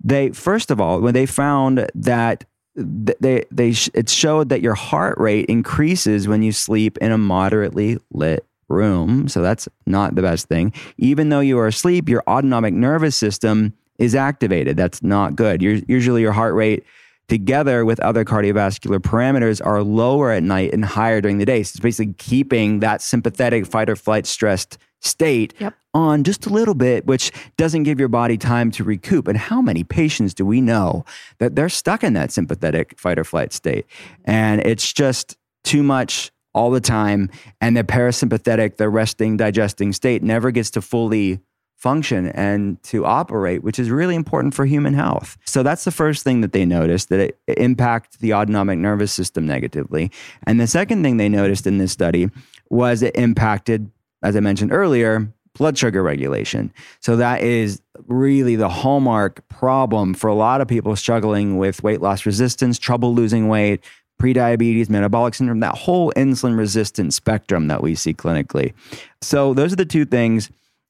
They 0.04 0.30
first 0.30 0.70
of 0.70 0.80
all, 0.82 1.02
when 1.02 1.14
they 1.14 1.26
found 1.26 1.90
that 1.96 2.46
they 2.76 3.44
they 3.50 3.74
it 3.94 4.08
showed 4.08 4.50
that 4.50 4.62
your 4.62 4.76
heart 4.76 5.18
rate 5.18 5.48
increases 5.48 6.28
when 6.28 6.44
you 6.44 6.52
sleep 6.52 6.98
in 7.00 7.12
a 7.12 7.18
moderately 7.18 7.98
lit 8.12 8.47
room. 8.70 9.28
So 9.28 9.42
that's 9.42 9.68
not 9.86 10.16
the 10.16 10.22
best 10.22 10.48
thing. 10.48 10.74
Even 10.98 11.30
though 11.30 11.40
you 11.40 11.58
are 11.60 11.68
asleep, 11.68 12.10
your 12.10 12.24
autonomic 12.28 12.74
nervous 12.74 13.16
system 13.16 13.74
is 13.98 14.14
activated. 14.16 14.78
That's 14.78 15.02
not 15.02 15.36
good. 15.36 15.62
You're, 15.62 15.80
usually 15.88 16.22
your 16.22 16.34
heart 16.34 16.54
rate 16.54 16.84
together 17.28 17.84
with 17.84 18.00
other 18.00 18.24
cardiovascular 18.24 19.00
parameters 19.00 19.66
are 19.66 19.84
lower 19.84 20.32
at 20.32 20.44
night 20.44 20.74
and 20.74 20.86
higher 20.86 21.20
during 21.20 21.40
the 21.40 21.46
day. 21.46 21.64
So 21.64 21.72
it's 21.72 21.80
basically 21.80 22.14
keeping 22.14 22.80
that 22.80 23.02
sympathetic 23.02 23.66
fight 23.66 23.90
or 23.90 23.96
flight 23.96 24.26
stressed 24.26 24.78
state 25.02 25.54
Yep. 25.60 25.74
on 25.94 26.24
just 26.24 26.46
a 26.46 26.50
little 26.50 26.74
bit, 26.74 27.06
which 27.06 27.32
doesn't 27.58 27.84
give 27.84 28.00
your 28.00 28.08
body 28.08 28.38
time 28.38 28.72
to 28.72 28.84
recoup. 28.84 29.28
And 29.28 29.38
how 29.38 29.62
many 29.62 29.84
patients 29.84 30.34
do 30.34 30.46
we 30.46 30.62
know 30.62 31.06
that 31.40 31.56
they're 31.56 31.70
stuck 31.70 32.04
in 32.04 32.14
that 32.14 32.32
sympathetic 32.32 32.98
fight 32.98 33.20
or 33.20 33.24
flight 33.24 33.52
state? 33.54 33.86
And 34.26 34.62
it's 34.62 34.92
just 34.92 35.38
too 35.64 35.84
much 35.84 36.32
all 36.58 36.72
the 36.72 36.82
time. 36.82 37.30
And 37.62 37.78
the 37.78 37.84
parasympathetic, 37.84 38.78
the 38.78 38.90
resting, 38.90 39.38
digesting 39.38 39.94
state 39.94 40.24
never 40.24 40.50
gets 40.52 40.72
to 40.72 40.82
fully 40.82 41.40
function 41.76 42.26
and 42.30 42.82
to 42.82 43.06
operate, 43.06 43.64
which 43.64 43.78
is 43.78 43.92
really 43.92 44.16
important 44.16 44.56
for 44.56 44.66
human 44.66 44.96
health. 44.96 45.38
So 45.46 45.62
that's 45.62 45.84
the 45.84 45.92
first 45.92 46.24
thing 46.24 46.42
that 46.42 46.52
they 46.52 46.66
noticed 46.66 47.10
that 47.10 47.20
it, 47.20 47.40
impacts 47.58 48.18
the 48.18 48.34
autonomic 48.34 48.80
nervous 48.80 49.14
system 49.14 49.46
negatively. 49.46 50.12
And 50.48 50.60
the 50.60 50.66
second 50.66 51.04
thing 51.04 51.18
they 51.18 51.30
noticed 51.30 51.68
in 51.68 51.78
this 51.78 51.92
study 51.92 52.30
was 52.72 53.04
it 53.04 53.16
impacted, 53.16 53.92
as 54.24 54.36
I 54.36 54.40
mentioned 54.40 54.74
earlier, 54.74 55.32
blood 55.54 55.78
sugar 55.78 56.02
regulation. 56.02 56.74
So 57.00 57.16
that 57.18 57.42
is 57.42 57.82
really 58.08 58.56
the 58.56 58.70
hallmark 58.70 59.48
problem 59.48 60.16
for 60.16 60.28
a 60.28 60.36
lot 60.36 60.62
of 60.62 60.68
people 60.68 60.96
struggling 60.96 61.58
with 61.58 61.84
weight 61.84 62.02
loss 62.02 62.26
resistance, 62.26 62.80
trouble 62.80 63.14
losing 63.14 63.48
weight, 63.48 63.84
prediabetes, 64.22 64.90
metabolic 64.90 65.36
syndrome, 65.36 65.60
that 65.60 65.76
whole 65.76 66.12
insulin 66.16 66.58
resistant 66.58 67.14
spectrum 67.14 67.68
that 67.68 67.82
we 67.82 67.96
see 67.96 68.14
clinically. 68.14 68.74
So 69.22 69.54
those 69.54 69.74
are 69.74 69.78
the 69.78 69.86
two 69.86 70.06
things 70.06 70.50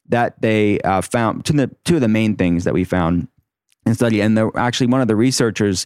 that 0.09 0.41
they 0.41 0.79
uh, 0.81 1.01
found, 1.01 1.45
two 1.45 1.53
of, 1.53 1.69
the, 1.69 1.75
two 1.83 1.95
of 1.95 2.01
the 2.01 2.07
main 2.07 2.35
things 2.35 2.63
that 2.63 2.73
we 2.73 2.83
found 2.83 3.27
in 3.85 3.91
the 3.91 3.95
study. 3.95 4.21
And 4.21 4.37
the, 4.37 4.51
actually, 4.55 4.87
one 4.87 5.01
of 5.01 5.07
the 5.07 5.15
researchers 5.15 5.85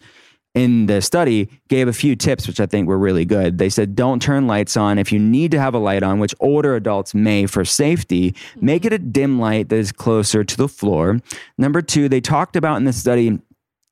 in 0.54 0.86
the 0.86 1.02
study 1.02 1.50
gave 1.70 1.88
a 1.88 1.94
few 1.94 2.16
tips, 2.16 2.46
which 2.46 2.60
I 2.60 2.66
think 2.66 2.88
were 2.88 2.98
really 2.98 3.24
good. 3.24 3.58
They 3.58 3.70
said, 3.70 3.96
don't 3.96 4.22
turn 4.22 4.48
lights 4.48 4.76
on. 4.76 5.00
If 5.00 5.12
you 5.12 5.18
need 5.18 5.50
to 5.52 5.60
have 5.60 5.74
a 5.74 5.80
light 5.80 6.04
on, 6.04 6.20
which 6.20 6.36
older 6.42 6.76
adults 6.76 7.16
may 7.16 7.46
for 7.46 7.64
safety, 7.64 8.36
make 8.60 8.84
it 8.84 8.92
a 8.92 9.00
dim 9.00 9.40
light 9.40 9.70
that 9.70 9.78
is 9.78 9.92
closer 9.92 10.44
to 10.44 10.58
the 10.58 10.68
floor. 10.68 11.20
Number 11.58 11.82
two, 11.82 12.10
they 12.10 12.20
talked 12.20 12.56
about 12.56 12.76
in 12.76 12.84
the 12.84 12.94
study 12.94 13.40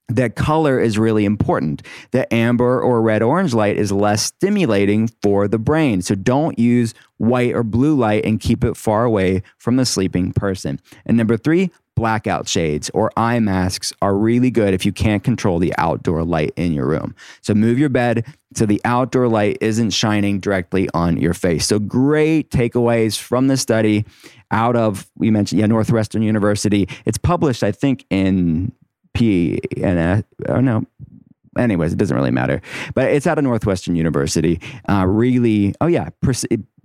that 0.10 0.36
color 0.36 0.80
is 0.80 0.98
really 0.98 1.26
important. 1.26 1.84
That 2.12 2.32
amber 2.34 2.82
or 2.82 3.02
red 3.02 3.22
orange 3.22 3.54
light 3.54 3.78
is 3.78 3.92
less 3.92 4.24
stimulating 4.24 5.10
for 5.22 5.48
the 5.48 5.60
brain. 5.60 6.02
So 6.02 6.16
don't 6.16 6.58
use 6.58 6.94
white 7.18 7.54
or 7.54 7.64
blue 7.64 7.96
light 7.96 8.26
and 8.26 8.40
keep 8.40 8.64
it 8.64 8.76
far 8.76 9.06
away 9.06 9.44
from 9.58 9.76
the 9.76 9.86
sleeping 9.86 10.34
person. 10.34 10.80
And 11.06 11.18
number 11.18 11.38
three, 11.38 11.72
blackout 12.00 12.48
shades 12.48 12.90
or 12.94 13.12
eye 13.18 13.40
masks 13.40 13.92
are 14.02 14.16
really 14.16 14.50
good 14.50 14.74
if 14.74 14.86
you 14.86 14.92
can't 14.94 15.22
control 15.22 15.60
the 15.60 15.74
outdoor 15.78 16.24
light 16.24 16.54
in 16.56 16.72
your 16.72 16.86
room. 16.86 17.14
So 17.42 17.54
move 17.54 17.78
your 17.78 17.90
bed 17.90 18.26
so 18.56 18.66
the 18.66 18.82
outdoor 18.86 19.28
light 19.28 19.58
isn't 19.60 19.90
shining 19.90 20.40
directly 20.40 20.90
on 20.94 21.18
your 21.18 21.34
face. 21.34 21.68
So 21.68 21.78
great 21.78 22.52
takeaways 22.52 23.20
from 23.20 23.48
the 23.48 23.58
study 23.58 24.06
out 24.50 24.78
of 24.78 25.12
we 25.18 25.30
mentioned 25.30 25.60
yeah 25.60 25.68
Northwestern 25.68 26.22
University. 26.22 26.88
It's 27.06 27.18
published 27.18 27.64
I 27.64 27.74
think 27.74 28.06
in 28.10 28.72
P 29.14 29.60
and 29.82 30.24
oh 30.48 30.60
no. 30.60 30.86
Anyways, 31.58 31.92
it 31.92 31.98
doesn't 31.98 32.16
really 32.16 32.32
matter. 32.32 32.62
But 32.94 33.12
it's 33.12 33.28
out 33.28 33.38
of 33.38 33.44
Northwestern 33.44 33.96
University. 33.96 34.62
Uh, 34.88 35.06
really, 35.06 35.74
oh 35.82 35.88
yeah, 35.88 36.10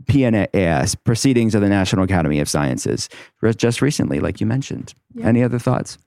PNAS, 0.07 0.97
Proceedings 1.05 1.55
of 1.55 1.61
the 1.61 1.69
National 1.69 2.05
Academy 2.05 2.41
of 2.41 2.49
Sciences, 2.49 3.09
just 3.57 3.83
recently, 3.83 4.21
like 4.21 4.41
you 4.41 4.47
mentioned. 4.47 4.95
Yeah. 5.15 5.27
Any 5.27 5.43
other 5.43 5.59
thoughts? 5.59 5.99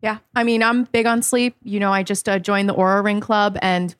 Yeah, 0.00 0.18
I 0.34 0.44
mean, 0.44 0.62
I'm 0.62 0.84
big 0.84 1.06
on 1.06 1.22
sleep. 1.22 1.56
You 1.62 1.80
know, 1.80 1.92
I 1.92 2.02
just 2.02 2.28
uh, 2.28 2.38
joined 2.38 2.68
the 2.68 2.74
Oura 2.74 3.02
Ring 3.04 3.20
Club, 3.20 3.58
and 3.62 3.94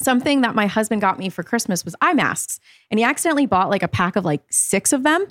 something 0.00 0.40
that 0.40 0.54
my 0.54 0.66
husband 0.66 1.00
got 1.00 1.18
me 1.18 1.28
for 1.28 1.42
Christmas 1.42 1.84
was 1.84 1.94
eye 2.00 2.14
masks, 2.14 2.60
and 2.90 2.98
he 2.98 3.04
accidentally 3.04 3.46
bought 3.46 3.70
like 3.70 3.82
a 3.82 3.88
pack 3.88 4.16
of 4.16 4.24
like 4.24 4.42
six 4.50 4.92
of 4.92 5.04
them, 5.04 5.26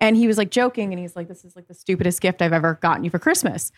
and 0.00 0.16
he 0.16 0.26
was 0.26 0.38
like 0.38 0.50
joking, 0.50 0.92
and 0.92 1.00
he's 1.00 1.16
like, 1.16 1.28
"This 1.28 1.44
is 1.44 1.54
like 1.54 1.68
the 1.68 1.74
stupidest 1.74 2.20
gift 2.20 2.40
I've 2.40 2.52
ever 2.52 2.78
gotten 2.80 3.04
you 3.04 3.10
for 3.10 3.18
Christmas." 3.18 3.72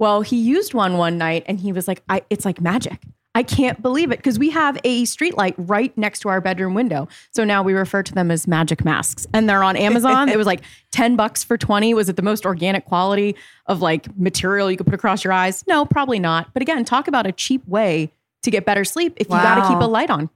Well, 0.00 0.22
he 0.22 0.36
used 0.36 0.72
one 0.72 0.96
one 0.96 1.18
night 1.18 1.44
and 1.46 1.60
he 1.60 1.72
was 1.72 1.86
like, 1.86 2.02
I, 2.08 2.22
it's 2.30 2.46
like 2.46 2.58
magic. 2.60 3.02
I 3.34 3.42
can't 3.42 3.80
believe 3.80 4.10
it 4.10 4.16
because 4.16 4.38
we 4.38 4.48
have 4.50 4.76
a 4.82 5.04
street 5.04 5.36
light 5.36 5.54
right 5.58 5.96
next 5.96 6.20
to 6.20 6.30
our 6.30 6.40
bedroom 6.40 6.72
window. 6.72 7.06
So 7.32 7.44
now 7.44 7.62
we 7.62 7.74
refer 7.74 8.02
to 8.02 8.12
them 8.12 8.30
as 8.30 8.48
magic 8.48 8.82
masks 8.82 9.26
and 9.34 9.48
they're 9.48 9.62
on 9.62 9.76
Amazon. 9.76 10.30
it 10.30 10.38
was 10.38 10.46
like 10.46 10.62
10 10.90 11.16
bucks 11.16 11.44
for 11.44 11.58
20. 11.58 11.92
Was 11.92 12.08
it 12.08 12.16
the 12.16 12.22
most 12.22 12.46
organic 12.46 12.86
quality 12.86 13.36
of 13.66 13.82
like 13.82 14.08
material 14.18 14.70
you 14.70 14.78
could 14.78 14.86
put 14.86 14.94
across 14.94 15.22
your 15.22 15.34
eyes? 15.34 15.64
No, 15.68 15.84
probably 15.84 16.18
not. 16.18 16.52
But 16.54 16.62
again, 16.62 16.82
talk 16.84 17.06
about 17.06 17.26
a 17.26 17.32
cheap 17.32 17.64
way 17.68 18.10
to 18.42 18.50
get 18.50 18.64
better 18.64 18.84
sleep 18.84 19.12
if 19.18 19.28
wow. 19.28 19.36
you 19.36 19.42
got 19.42 19.54
to 19.62 19.68
keep 19.68 19.82
a 19.82 19.86
light 19.86 20.08
on. 20.08 20.30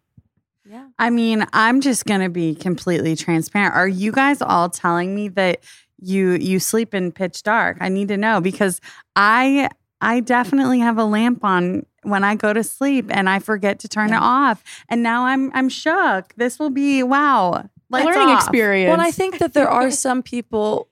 Yeah. 0.69 0.89
I 0.99 1.11
mean, 1.11 1.47
I'm 1.53 1.81
just 1.81 2.05
going 2.05 2.21
to 2.21 2.29
be 2.29 2.55
completely 2.55 3.17
transparent. 3.17 3.75
Are 3.75 3.89
you 3.89 4.13
guys 4.13 4.41
all 4.41 4.69
telling 4.69 5.15
me 5.15 5.29
that 5.29 5.65
you 6.05 6.33
you 6.33 6.59
sleep 6.59 6.95
in 6.95 7.13
pitch 7.13 7.43
dark. 7.43 7.79
I 7.81 7.89
need 7.89 8.09
to 8.09 8.17
know 8.17 8.41
because 8.41 8.81
I 9.17 9.69
I 10.01 10.21
definitely 10.21 10.81
have 10.81 10.99
a 10.99 11.05
lamp 11.05 11.45
on 11.45 11.87
when 12.03 12.25
I 12.25 12.35
go 12.35 12.53
to 12.53 12.63
sleep 12.63 13.07
and 13.11 13.29
I 13.29 13.39
forget 13.39 13.79
to 13.81 13.89
turn 13.89 14.11
yeah. 14.11 14.17
it 14.19 14.23
off. 14.23 14.63
And 14.89 15.03
now 15.03 15.27
I'm 15.27 15.51
I'm 15.55 15.69
shook. 15.69 16.35
This 16.37 16.59
will 16.59 16.71
be 16.71 17.03
wow. 17.03 17.69
Learning 17.91 18.29
off. 18.29 18.43
experience. 18.43 18.91
Well, 18.91 19.07
I 19.07 19.13
think 19.13 19.39
that 19.39 19.55
there 19.55 19.69
are 19.69 19.91
some 19.93 20.23
people 20.23 20.89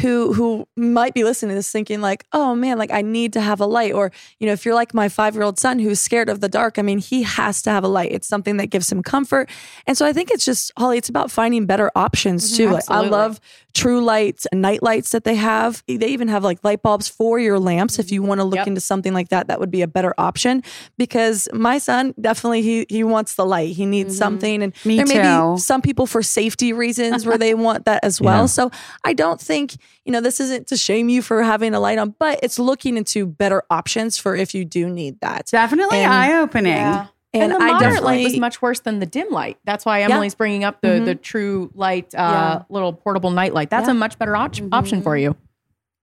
who 0.00 0.32
who 0.32 0.68
might 0.76 1.14
be 1.14 1.24
listening 1.24 1.50
to 1.50 1.54
this 1.54 1.70
thinking 1.70 2.00
like 2.00 2.24
oh 2.32 2.54
man 2.54 2.78
like 2.78 2.90
i 2.90 3.00
need 3.00 3.32
to 3.32 3.40
have 3.40 3.60
a 3.60 3.66
light 3.66 3.92
or 3.92 4.12
you 4.38 4.46
know 4.46 4.52
if 4.52 4.64
you're 4.64 4.74
like 4.74 4.92
my 4.92 5.08
five 5.08 5.34
year 5.34 5.42
old 5.42 5.58
son 5.58 5.78
who's 5.78 6.00
scared 6.00 6.28
of 6.28 6.40
the 6.40 6.48
dark 6.48 6.78
i 6.78 6.82
mean 6.82 6.98
he 6.98 7.22
has 7.22 7.62
to 7.62 7.70
have 7.70 7.84
a 7.84 7.88
light. 7.88 8.12
It's 8.12 8.28
something 8.28 8.56
that 8.58 8.66
gives 8.66 8.90
him 8.90 9.02
comfort. 9.02 9.48
And 9.86 9.96
so 9.96 10.06
i 10.06 10.12
think 10.12 10.30
it's 10.30 10.44
just 10.44 10.72
holly 10.76 10.98
it's 10.98 11.08
about 11.08 11.30
finding 11.30 11.66
better 11.66 11.90
options 11.94 12.48
mm-hmm, 12.48 12.68
too. 12.68 12.70
Like 12.70 12.90
i 12.90 13.00
love 13.00 13.40
true 13.76 14.02
lights 14.02 14.46
and 14.46 14.62
night 14.62 14.82
lights 14.82 15.10
that 15.10 15.24
they 15.24 15.34
have. 15.34 15.82
They 15.86 16.08
even 16.08 16.28
have 16.28 16.42
like 16.42 16.64
light 16.64 16.82
bulbs 16.82 17.08
for 17.08 17.38
your 17.38 17.58
lamps 17.58 17.98
if 17.98 18.10
you 18.10 18.22
want 18.22 18.40
to 18.40 18.44
look 18.44 18.56
yep. 18.56 18.66
into 18.66 18.80
something 18.80 19.12
like 19.12 19.28
that 19.28 19.48
that 19.48 19.60
would 19.60 19.70
be 19.70 19.82
a 19.82 19.86
better 19.86 20.14
option. 20.16 20.62
Because 20.96 21.46
my 21.52 21.76
son 21.76 22.14
definitely 22.18 22.62
he 22.62 22.86
he 22.88 23.04
wants 23.04 23.34
the 23.34 23.44
light. 23.44 23.76
He 23.76 23.84
needs 23.84 24.14
mm-hmm. 24.14 24.18
something. 24.18 24.62
And 24.62 24.74
Me 24.84 24.96
there 24.96 25.06
too. 25.06 25.12
may 25.12 25.54
be 25.54 25.58
some 25.60 25.82
people 25.82 26.06
for 26.06 26.22
safety 26.22 26.72
reasons 26.72 27.26
where 27.26 27.36
they 27.38 27.54
want 27.54 27.84
that 27.84 28.02
as 28.02 28.20
well. 28.20 28.26
Yeah. 28.36 28.46
so 28.46 28.70
i 29.04 29.12
don't 29.12 29.40
think 29.40 29.76
you 30.04 30.12
know, 30.12 30.20
this 30.20 30.40
isn't 30.40 30.68
to 30.68 30.76
shame 30.76 31.08
you 31.08 31.22
for 31.22 31.42
having 31.42 31.74
a 31.74 31.80
light 31.80 31.98
on, 31.98 32.14
but 32.18 32.40
it's 32.42 32.58
looking 32.58 32.96
into 32.96 33.26
better 33.26 33.62
options 33.70 34.18
for 34.18 34.36
if 34.36 34.54
you 34.54 34.64
do 34.64 34.88
need 34.88 35.20
that. 35.20 35.46
Definitely 35.46 36.04
eye 36.04 36.38
opening. 36.38 36.72
Yeah. 36.72 37.06
And, 37.34 37.52
and 37.52 37.60
the 37.60 37.64
I 37.64 37.72
moderate 37.72 38.02
light 38.02 38.24
was 38.24 38.38
much 38.38 38.62
worse 38.62 38.80
than 38.80 38.98
the 38.98 39.06
dim 39.06 39.30
light. 39.30 39.58
That's 39.64 39.84
why 39.84 40.02
Emily's 40.02 40.32
yeah. 40.32 40.38
bringing 40.38 40.64
up 40.64 40.80
the 40.80 40.88
mm-hmm. 40.88 41.04
the 41.04 41.14
true 41.14 41.70
light, 41.74 42.14
uh, 42.14 42.18
yeah. 42.18 42.62
little 42.70 42.92
portable 42.92 43.30
night 43.30 43.52
light. 43.52 43.68
That's 43.68 43.88
a 43.88 43.94
much 43.94 44.18
better 44.18 44.34
op- 44.34 44.52
mm-hmm. 44.52 44.72
option 44.72 45.02
for 45.02 45.16
you. 45.16 45.36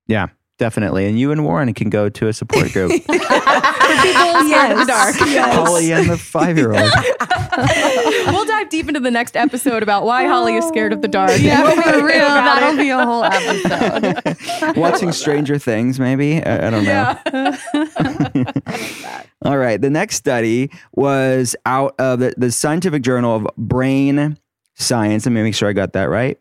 Yeah, 0.06 0.28
definitely. 0.64 1.06
And 1.08 1.20
you 1.20 1.34
and 1.34 1.44
Warren 1.44 1.74
can 1.74 1.90
go 1.90 2.08
to 2.08 2.28
a 2.30 2.34
support 2.34 2.72
group. 2.72 2.90
For 3.04 3.12
people 3.12 3.20
yes. 4.48 4.72
in 4.72 4.78
the 4.80 4.86
dark. 4.86 5.16
Yes. 5.20 5.56
Holly 5.56 5.92
and 5.92 6.10
the 6.10 6.18
five 6.18 6.58
year 6.58 6.72
old. 6.72 6.90
we'll 8.34 8.46
dive 8.46 8.70
deep 8.70 8.88
into 8.88 9.02
the 9.02 9.12
next 9.12 9.36
episode 9.36 9.84
about 9.84 10.06
why 10.06 10.26
Holly 10.26 10.56
is 10.56 10.66
scared 10.66 10.94
of 10.94 11.02
the 11.02 11.10
dark. 11.10 11.38
Yeah, 11.38 11.70
for 11.70 12.06
real. 12.06 12.30
That'll 12.30 12.80
it. 12.80 12.82
be 12.82 12.90
a 12.92 13.06
whole 13.06 13.26
episode. 13.26 14.78
Watching 14.78 15.12
Stranger 15.12 15.58
Things, 15.58 16.00
maybe. 16.00 16.42
I, 16.42 16.68
I 16.68 16.70
don't 16.70 16.86
know. 16.86 17.18
Yeah. 18.34 19.24
All 19.42 19.58
right. 19.58 19.82
The 19.82 19.90
next 19.90 20.16
study 20.16 20.72
was 20.94 21.58
out 21.66 21.94
of 22.00 22.20
the, 22.20 22.34
the 22.38 22.54
Scientific 22.54 23.02
Journal 23.02 23.36
of 23.36 23.48
Brain 23.58 24.40
Science. 24.76 25.26
Let 25.26 25.34
me 25.34 25.44
make 25.44 25.56
sure 25.56 25.68
I 25.68 25.74
got 25.74 25.92
that 25.92 26.06
right 26.06 26.40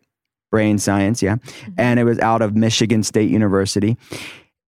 brain 0.52 0.78
science, 0.78 1.20
yeah. 1.20 1.36
Mm-hmm. 1.36 1.72
And 1.78 1.98
it 1.98 2.04
was 2.04 2.20
out 2.20 2.42
of 2.42 2.54
Michigan 2.54 3.02
State 3.02 3.30
University. 3.30 3.96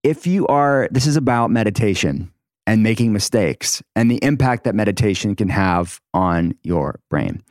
If 0.02 0.26
you 0.26 0.46
are, 0.48 0.88
this 0.90 1.06
is 1.06 1.16
about 1.16 1.52
meditation 1.52 2.32
and 2.66 2.82
making 2.82 3.12
mistakes 3.12 3.82
and 3.94 4.10
the 4.10 4.18
impact 4.24 4.64
that 4.64 4.74
meditation 4.74 5.36
can 5.36 5.50
have 5.50 6.00
on 6.12 6.54
your 6.64 7.00
brain. 7.10 7.42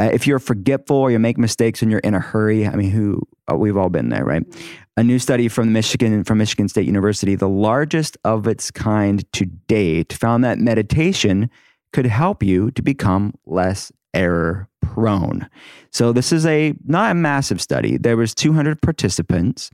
Uh, 0.00 0.10
if 0.12 0.26
you're 0.26 0.38
forgetful 0.38 0.96
or 0.96 1.10
you 1.10 1.18
make 1.18 1.36
mistakes 1.36 1.82
and 1.82 1.90
you're 1.90 2.00
in 2.00 2.14
a 2.14 2.20
hurry, 2.20 2.66
I 2.66 2.74
mean, 2.76 2.90
who 2.90 3.20
uh, 3.50 3.56
we've 3.56 3.76
all 3.76 3.90
been 3.90 4.08
there, 4.08 4.24
right? 4.24 4.48
Mm-hmm. 4.48 4.78
A 4.96 5.02
new 5.02 5.18
study 5.18 5.48
from 5.48 5.72
Michigan 5.72 6.22
from 6.22 6.38
Michigan 6.38 6.68
State 6.68 6.86
University, 6.86 7.34
the 7.34 7.48
largest 7.48 8.16
of 8.24 8.46
its 8.46 8.70
kind 8.70 9.30
to 9.32 9.46
date, 9.46 10.12
found 10.12 10.44
that 10.44 10.58
meditation 10.58 11.50
could 11.92 12.06
help 12.06 12.42
you 12.42 12.70
to 12.72 12.82
become 12.82 13.34
less 13.46 13.90
error 14.14 14.68
prone. 14.80 15.48
So 15.90 16.12
this 16.12 16.32
is 16.32 16.44
a 16.46 16.74
not 16.86 17.12
a 17.12 17.14
massive 17.14 17.60
study. 17.60 17.96
There 17.96 18.16
was 18.16 18.34
200 18.34 18.80
participants 18.82 19.70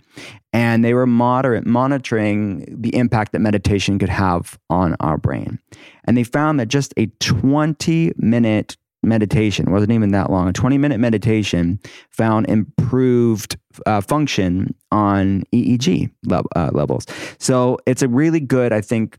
and 0.52 0.84
they 0.84 0.94
were 0.94 1.06
moderate 1.06 1.66
monitoring 1.66 2.64
the 2.68 2.94
impact 2.94 3.32
that 3.32 3.40
meditation 3.40 3.98
could 3.98 4.08
have 4.08 4.58
on 4.70 4.96
our 5.00 5.16
brain. 5.16 5.58
And 6.04 6.16
they 6.16 6.24
found 6.24 6.60
that 6.60 6.66
just 6.66 6.94
a 6.96 7.06
20 7.20 8.12
minute 8.16 8.76
meditation 9.02 9.70
wasn't 9.70 9.92
even 9.92 10.10
that 10.10 10.30
long. 10.30 10.48
A 10.48 10.52
20 10.52 10.78
minute 10.78 10.98
meditation 10.98 11.78
found 12.10 12.48
improved 12.48 13.56
uh, 13.86 14.00
function 14.00 14.74
on 14.90 15.44
EEG 15.52 16.10
uh, 16.30 16.70
levels. 16.72 17.06
So 17.38 17.78
it's 17.86 18.02
a 18.02 18.08
really 18.08 18.40
good, 18.40 18.72
I 18.72 18.80
think, 18.80 19.18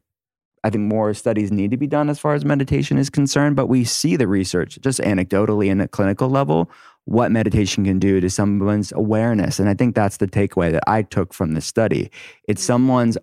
I 0.63 0.69
think 0.69 0.83
more 0.83 1.13
studies 1.13 1.51
need 1.51 1.71
to 1.71 1.77
be 1.77 1.87
done 1.87 2.09
as 2.09 2.19
far 2.19 2.33
as 2.33 2.43
meditation 2.43 2.97
is 2.97 3.09
concerned, 3.09 3.55
but 3.55 3.67
we 3.67 3.83
see 3.83 4.15
the 4.15 4.27
research 4.27 4.79
just 4.81 4.99
anecdotally 4.99 5.71
and 5.71 5.81
at 5.81 5.91
clinical 5.91 6.29
level 6.29 6.69
what 7.05 7.31
meditation 7.31 7.85
can 7.85 7.97
do 7.97 8.19
to 8.19 8.29
someone's 8.29 8.91
awareness. 8.91 9.59
And 9.59 9.67
I 9.67 9.73
think 9.73 9.95
that's 9.95 10.17
the 10.17 10.27
takeaway 10.27 10.71
that 10.71 10.83
I 10.85 11.01
took 11.01 11.33
from 11.33 11.53
this 11.53 11.65
study. 11.65 12.11
It's 12.47 12.63
someone's 12.63 13.17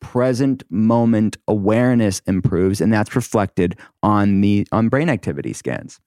present 0.00 0.62
moment 0.68 1.38
awareness 1.48 2.20
improves, 2.26 2.82
and 2.82 2.92
that's 2.92 3.16
reflected 3.16 3.78
on 4.02 4.42
the 4.42 4.66
on 4.72 4.90
brain 4.90 5.08
activity 5.08 5.54
scans. 5.54 6.00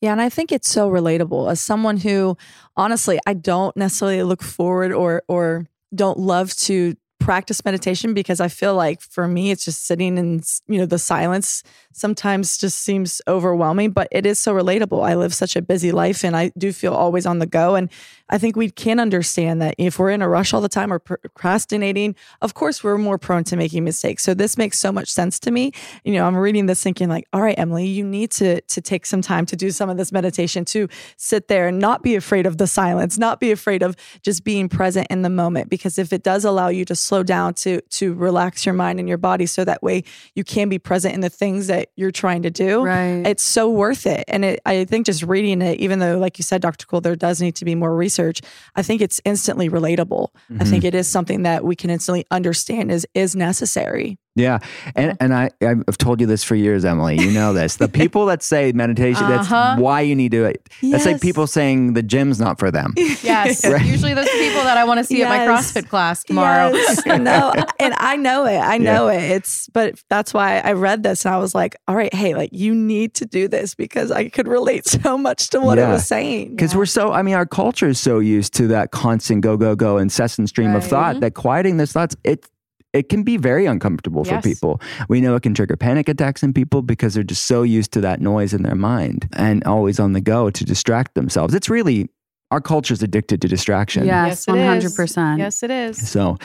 Yeah, 0.00 0.10
and 0.10 0.20
I 0.20 0.28
think 0.28 0.50
it's 0.50 0.68
so 0.68 0.90
relatable 0.90 1.48
as 1.50 1.60
someone 1.60 1.98
who 1.98 2.36
honestly 2.76 3.20
I 3.26 3.34
don't 3.34 3.76
necessarily 3.76 4.24
look 4.24 4.42
forward 4.42 4.92
or 4.92 5.22
or 5.28 5.68
don't 5.94 6.18
love 6.18 6.52
to 6.56 6.96
practice 7.22 7.64
meditation 7.64 8.14
because 8.14 8.40
I 8.40 8.48
feel 8.48 8.74
like 8.74 9.00
for 9.00 9.28
me 9.28 9.52
it's 9.52 9.64
just 9.64 9.86
sitting 9.86 10.18
in 10.18 10.42
you 10.66 10.78
know 10.78 10.86
the 10.86 10.98
silence 10.98 11.62
sometimes 11.92 12.58
just 12.58 12.80
seems 12.80 13.22
overwhelming 13.28 13.92
but 13.92 14.08
it 14.10 14.26
is 14.26 14.40
so 14.40 14.52
relatable. 14.52 15.06
I 15.06 15.14
live 15.14 15.32
such 15.32 15.54
a 15.54 15.62
busy 15.62 15.92
life 15.92 16.24
and 16.24 16.36
I 16.36 16.50
do 16.58 16.72
feel 16.72 16.94
always 16.94 17.24
on 17.24 17.38
the 17.38 17.46
go 17.46 17.76
and 17.76 17.88
I 18.28 18.38
think 18.38 18.56
we 18.56 18.70
can 18.70 18.98
understand 18.98 19.62
that 19.62 19.74
if 19.78 19.98
we're 19.98 20.10
in 20.10 20.22
a 20.22 20.28
rush 20.28 20.52
all 20.52 20.60
the 20.60 20.68
time 20.68 20.92
or 20.92 20.98
procrastinating, 20.98 22.16
of 22.40 22.54
course 22.54 22.82
we're 22.82 22.98
more 22.98 23.18
prone 23.18 23.44
to 23.44 23.56
making 23.56 23.84
mistakes. 23.84 24.22
So 24.22 24.32
this 24.34 24.56
makes 24.56 24.78
so 24.78 24.90
much 24.90 25.10
sense 25.10 25.38
to 25.40 25.50
me. 25.50 25.72
You 26.02 26.14
know, 26.14 26.26
I'm 26.26 26.36
reading 26.36 26.66
this 26.66 26.82
thinking 26.82 27.08
like, 27.08 27.28
all 27.32 27.42
right, 27.42 27.58
Emily, 27.58 27.86
you 27.86 28.04
need 28.04 28.30
to 28.32 28.60
to 28.62 28.80
take 28.80 29.06
some 29.06 29.22
time 29.22 29.46
to 29.46 29.56
do 29.56 29.70
some 29.70 29.90
of 29.90 29.96
this 29.96 30.12
meditation 30.12 30.64
to 30.66 30.88
sit 31.16 31.48
there 31.48 31.68
and 31.68 31.78
not 31.78 32.02
be 32.02 32.14
afraid 32.14 32.46
of 32.46 32.56
the 32.58 32.66
silence, 32.66 33.18
not 33.18 33.38
be 33.38 33.52
afraid 33.52 33.82
of 33.82 33.94
just 34.22 34.42
being 34.44 34.68
present 34.68 35.06
in 35.10 35.22
the 35.22 35.30
moment 35.30 35.68
because 35.68 35.98
if 35.98 36.12
it 36.12 36.22
does 36.22 36.44
allow 36.44 36.68
you 36.68 36.84
to 36.86 36.96
slow 37.12 37.22
down 37.22 37.52
to 37.52 37.78
to 37.90 38.14
relax 38.14 38.64
your 38.64 38.72
mind 38.72 38.98
and 38.98 39.06
your 39.06 39.18
body 39.18 39.44
so 39.44 39.66
that 39.66 39.82
way 39.82 40.02
you 40.34 40.42
can 40.42 40.70
be 40.70 40.78
present 40.78 41.14
in 41.14 41.20
the 41.20 41.28
things 41.28 41.66
that 41.66 41.90
you're 41.94 42.10
trying 42.10 42.42
to 42.42 42.50
do, 42.50 42.82
Right. 42.82 43.26
it's 43.26 43.42
so 43.42 43.68
worth 43.68 44.06
it. 44.06 44.24
And 44.28 44.46
it, 44.46 44.60
I 44.64 44.86
think 44.86 45.04
just 45.04 45.22
reading 45.22 45.60
it, 45.60 45.78
even 45.78 45.98
though, 45.98 46.16
like 46.16 46.38
you 46.38 46.42
said, 46.42 46.62
Dr. 46.62 46.86
Cole, 46.86 47.02
there 47.02 47.14
does 47.14 47.42
need 47.42 47.54
to 47.56 47.66
be 47.66 47.74
more 47.74 47.94
research. 47.94 48.40
I 48.76 48.82
think 48.82 49.02
it's 49.02 49.20
instantly 49.26 49.68
relatable. 49.68 50.28
I 50.32 50.52
mm-hmm. 50.54 50.70
think 50.70 50.84
it 50.84 50.94
is 50.94 51.06
something 51.06 51.42
that 51.42 51.64
we 51.64 51.76
can 51.76 51.90
instantly 51.90 52.24
understand 52.30 52.90
is 52.90 53.06
is 53.12 53.36
necessary. 53.36 54.16
Yeah, 54.34 54.60
and 54.96 55.14
and 55.20 55.34
I 55.34 55.50
I've 55.60 55.98
told 55.98 56.20
you 56.20 56.26
this 56.26 56.42
for 56.42 56.54
years, 56.54 56.84
Emily. 56.86 57.18
You 57.20 57.32
know 57.32 57.52
this. 57.52 57.76
The 57.76 57.88
people 57.88 58.24
that 58.26 58.42
say 58.42 58.72
meditation, 58.72 59.24
Uh-huh. 59.24 59.34
that's 59.40 59.80
why 59.80 60.00
you 60.00 60.14
need 60.14 60.30
to 60.32 60.38
do 60.38 60.44
it. 60.46 60.68
That's 60.82 61.04
like 61.04 61.20
people 61.20 61.46
saying 61.46 61.92
the 61.92 62.02
gym's 62.02 62.40
not 62.40 62.58
for 62.58 62.70
them. 62.70 62.94
Yes. 63.22 63.64
Right. 63.72 63.84
Usually 63.84 64.14
those 64.14 64.28
people 64.30 64.62
that 64.64 64.76
I 64.78 64.84
want 64.84 64.98
to 64.98 65.04
see 65.04 65.22
at 65.22 65.28
my 65.28 65.38
CrossFit 65.46 65.88
class 65.88 66.24
tomorrow. 66.24 66.70
Yes. 66.72 67.04
no, 67.06 67.52
and 67.78 67.94
I 67.98 68.16
know 68.16 68.46
it. 68.46 68.58
I 68.58 68.78
know 68.78 69.08
it. 69.08 69.22
It's 69.22 69.68
but 69.68 70.00
that's 70.08 70.32
why 70.34 70.58
I 70.60 70.72
read 70.72 71.02
this 71.02 71.24
and 71.26 71.34
I 71.34 71.38
was 71.38 71.54
like, 71.54 71.76
all 71.86 71.94
right, 71.94 72.12
hey, 72.14 72.34
like 72.34 72.50
you 72.52 72.74
need 72.74 73.14
to 73.14 73.26
do 73.26 73.48
this 73.48 73.74
because 73.74 74.10
I 74.10 74.28
could 74.30 74.48
relate 74.48 74.86
so 74.86 75.18
much 75.18 75.50
to 75.50 75.60
what 75.60 75.78
it 75.78 75.86
was 75.86 76.06
saying. 76.06 76.50
Because 76.56 76.74
we're 76.74 76.86
so, 76.86 77.12
I 77.12 77.22
mean, 77.22 77.34
our 77.34 77.46
culture 77.46 77.88
is 77.88 78.00
so 78.00 78.18
used 78.18 78.54
to 78.54 78.66
that 78.68 78.90
constant 78.92 79.42
go, 79.42 79.56
go, 79.56 79.74
go, 79.76 79.98
incessant 79.98 80.48
stream 80.48 80.74
of 80.74 80.82
Right. 80.82 80.90
thought 80.90 81.20
that 81.20 81.34
quieting 81.34 81.76
those 81.76 81.92
thoughts, 81.92 82.16
it, 82.24 82.46
it 82.92 83.08
can 83.08 83.22
be 83.22 83.36
very 83.36 83.66
uncomfortable 83.66 84.22
Yes. 84.26 84.42
for 84.42 84.48
people. 84.48 84.80
We 85.08 85.20
know 85.20 85.34
it 85.34 85.42
can 85.42 85.54
trigger 85.54 85.76
panic 85.76 86.08
attacks 86.08 86.42
in 86.42 86.52
people 86.52 86.82
because 86.82 87.14
they're 87.14 87.22
just 87.22 87.46
so 87.46 87.62
used 87.62 87.92
to 87.92 88.00
that 88.02 88.20
noise 88.20 88.52
in 88.52 88.62
their 88.62 88.74
mind 88.74 89.28
and 89.34 89.64
always 89.64 89.98
on 89.98 90.12
the 90.12 90.20
go 90.20 90.50
to 90.50 90.64
distract 90.64 91.14
themselves. 91.14 91.54
It's 91.54 91.70
really, 91.70 92.08
our 92.50 92.60
culture's 92.60 93.02
addicted 93.02 93.40
to 93.40 93.48
distraction. 93.48 94.04
Yes, 94.04 94.44
100%. 94.44 95.38
Yes, 95.38 95.62
it 95.62 95.70
is. 95.70 96.06
So, 96.10 96.36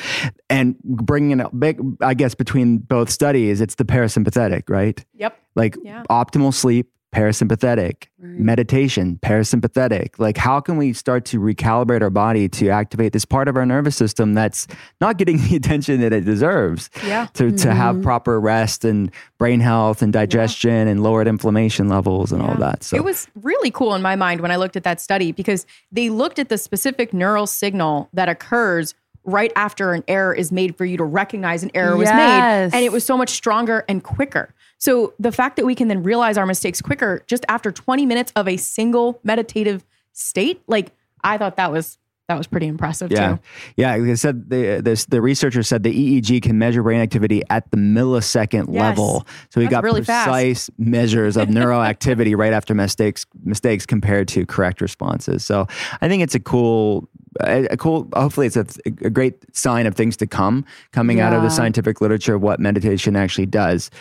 and 0.49 0.77
bringing 0.83 1.39
it 1.41 1.59
big, 1.59 1.81
I 2.01 2.13
guess, 2.13 2.33
between 2.33 2.77
both 2.77 3.09
studies, 3.09 3.59
it's 3.59 3.75
the 3.75 3.83
parasympathetic, 3.85 4.69
right? 4.69 5.03
Yep. 5.15 5.37
Like 5.55 5.75
Yeah. 5.83 6.03
optimal 6.09 6.53
sleep, 6.53 6.89
parasympathetic, 7.13 8.07
meditation, 8.19 9.19
parasympathetic. 9.23 10.19
Like, 10.19 10.37
how 10.37 10.59
can 10.59 10.77
we 10.77 10.93
start 10.93 11.25
to 11.25 11.39
recalibrate 11.39 12.01
our 12.01 12.09
body 12.09 12.47
to 12.49 12.69
activate 12.69 13.13
this 13.13 13.25
part 13.25 13.47
of 13.47 13.55
our 13.55 13.65
nervous 13.65 13.95
system 13.95 14.33
that's 14.33 14.67
not 15.01 15.17
getting 15.17 15.37
the 15.49 15.55
attention 15.55 16.01
that 16.01 16.13
it 16.13 16.25
deserves? 16.25 16.89
Yeah. 17.05 17.27
To, 17.33 17.51
to 17.51 17.67
Mm-hmm. 17.67 17.77
have 17.77 18.01
proper 18.01 18.39
rest 18.39 18.85
and 18.85 19.11
brain 19.37 19.59
health 19.59 20.01
and 20.01 20.13
digestion 20.13 20.87
and 20.87 21.03
lowered 21.03 21.27
inflammation 21.27 21.89
levels 21.89 22.31
and 22.31 22.41
all 22.41 22.55
that. 22.55 22.83
So, 22.83 22.95
It 22.95 23.03
was 23.03 23.27
really 23.41 23.71
cool 23.71 23.93
in 23.95 24.01
my 24.01 24.15
mind 24.15 24.41
when 24.41 24.51
I 24.51 24.55
looked 24.55 24.75
at 24.77 24.83
that 24.83 25.01
study 25.01 25.31
because 25.31 25.65
they 25.91 26.09
looked 26.09 26.39
at 26.39 26.49
the 26.49 26.57
specific 26.57 27.13
neural 27.13 27.45
signal 27.47 28.09
that 28.13 28.29
occurs 28.29 28.95
right 29.25 29.51
after 29.57 29.91
an 29.93 30.03
error 30.07 30.33
is 30.33 30.51
made 30.53 30.77
for 30.77 30.85
you 30.85 30.95
to 30.95 31.03
recognize 31.03 31.61
an 31.61 31.69
error 31.73 31.97
was 31.97 32.09
made. 32.09 32.69
And 32.73 32.75
it 32.75 32.93
was 32.93 33.03
so 33.03 33.17
much 33.17 33.29
stronger 33.31 33.83
and 33.89 34.01
quicker. 34.01 34.53
So 34.77 35.13
the 35.19 35.31
fact 35.31 35.55
that 35.57 35.65
we 35.65 35.75
can 35.75 35.87
then 35.87 36.03
realize 36.03 36.37
our 36.37 36.45
mistakes 36.45 36.81
quicker 36.81 37.23
just 37.27 37.45
after 37.49 37.71
20 37.71 38.05
minutes 38.05 38.31
of 38.35 38.47
a 38.47 38.57
single 38.57 39.19
meditative 39.23 39.85
state, 40.13 40.61
like 40.67 40.91
I 41.23 41.37
thought 41.37 41.55
that 41.57 41.71
was 41.71 41.97
that 42.27 42.37
was 42.37 42.45
pretty 42.45 42.67
impressive 42.67 43.09
Yeah, 43.09 43.35
too. 43.37 43.39
yeah. 43.77 43.95
Like 43.95 44.09
I 44.11 44.13
said 44.15 44.49
the 44.49 44.81
this, 44.83 45.05
the 45.05 45.21
researcher 45.21 45.63
said 45.63 45.83
the 45.83 45.93
EEG 46.21 46.41
can 46.41 46.57
measure 46.57 46.83
brain 46.83 46.99
activity 46.99 47.41
at 47.49 47.71
the 47.71 47.77
millisecond 47.77 48.65
Yes. 48.69 48.81
level. 48.81 49.25
So 49.49 49.61
we 49.61 49.65
That's 49.65 49.71
got 49.71 49.83
really 49.85 50.03
fast. 50.03 50.25
precise 50.27 50.69
measures 50.77 51.37
of 51.37 51.49
neural 51.57 51.81
activity 51.81 52.35
right 52.35 52.51
after 52.51 52.75
mistakes 52.75 53.25
mistakes 53.45 53.85
compared 53.85 54.27
to 54.29 54.45
correct 54.45 54.81
responses. 54.81 55.45
So 55.45 55.67
I 56.01 56.09
think 56.09 56.21
it's 56.21 56.35
a 56.35 56.39
cool. 56.41 57.07
A 57.41 57.65
a 57.71 57.77
cool. 57.77 58.09
Hopefully, 58.13 58.47
it's 58.47 58.57
a, 58.57 58.65
a 58.85 59.09
great 59.11 59.55
sign 59.55 59.85
of 59.85 59.93
things 59.95 60.17
to 60.17 60.27
come 60.27 60.65
coming 60.91 61.19
out 61.21 61.33
of 61.33 61.43
the 61.43 61.49
scientific 61.51 62.01
literature 62.01 62.33
of 62.35 62.41
what 62.41 62.59
meditation 62.59 63.15
actually 63.15 63.45
does. 63.45 63.91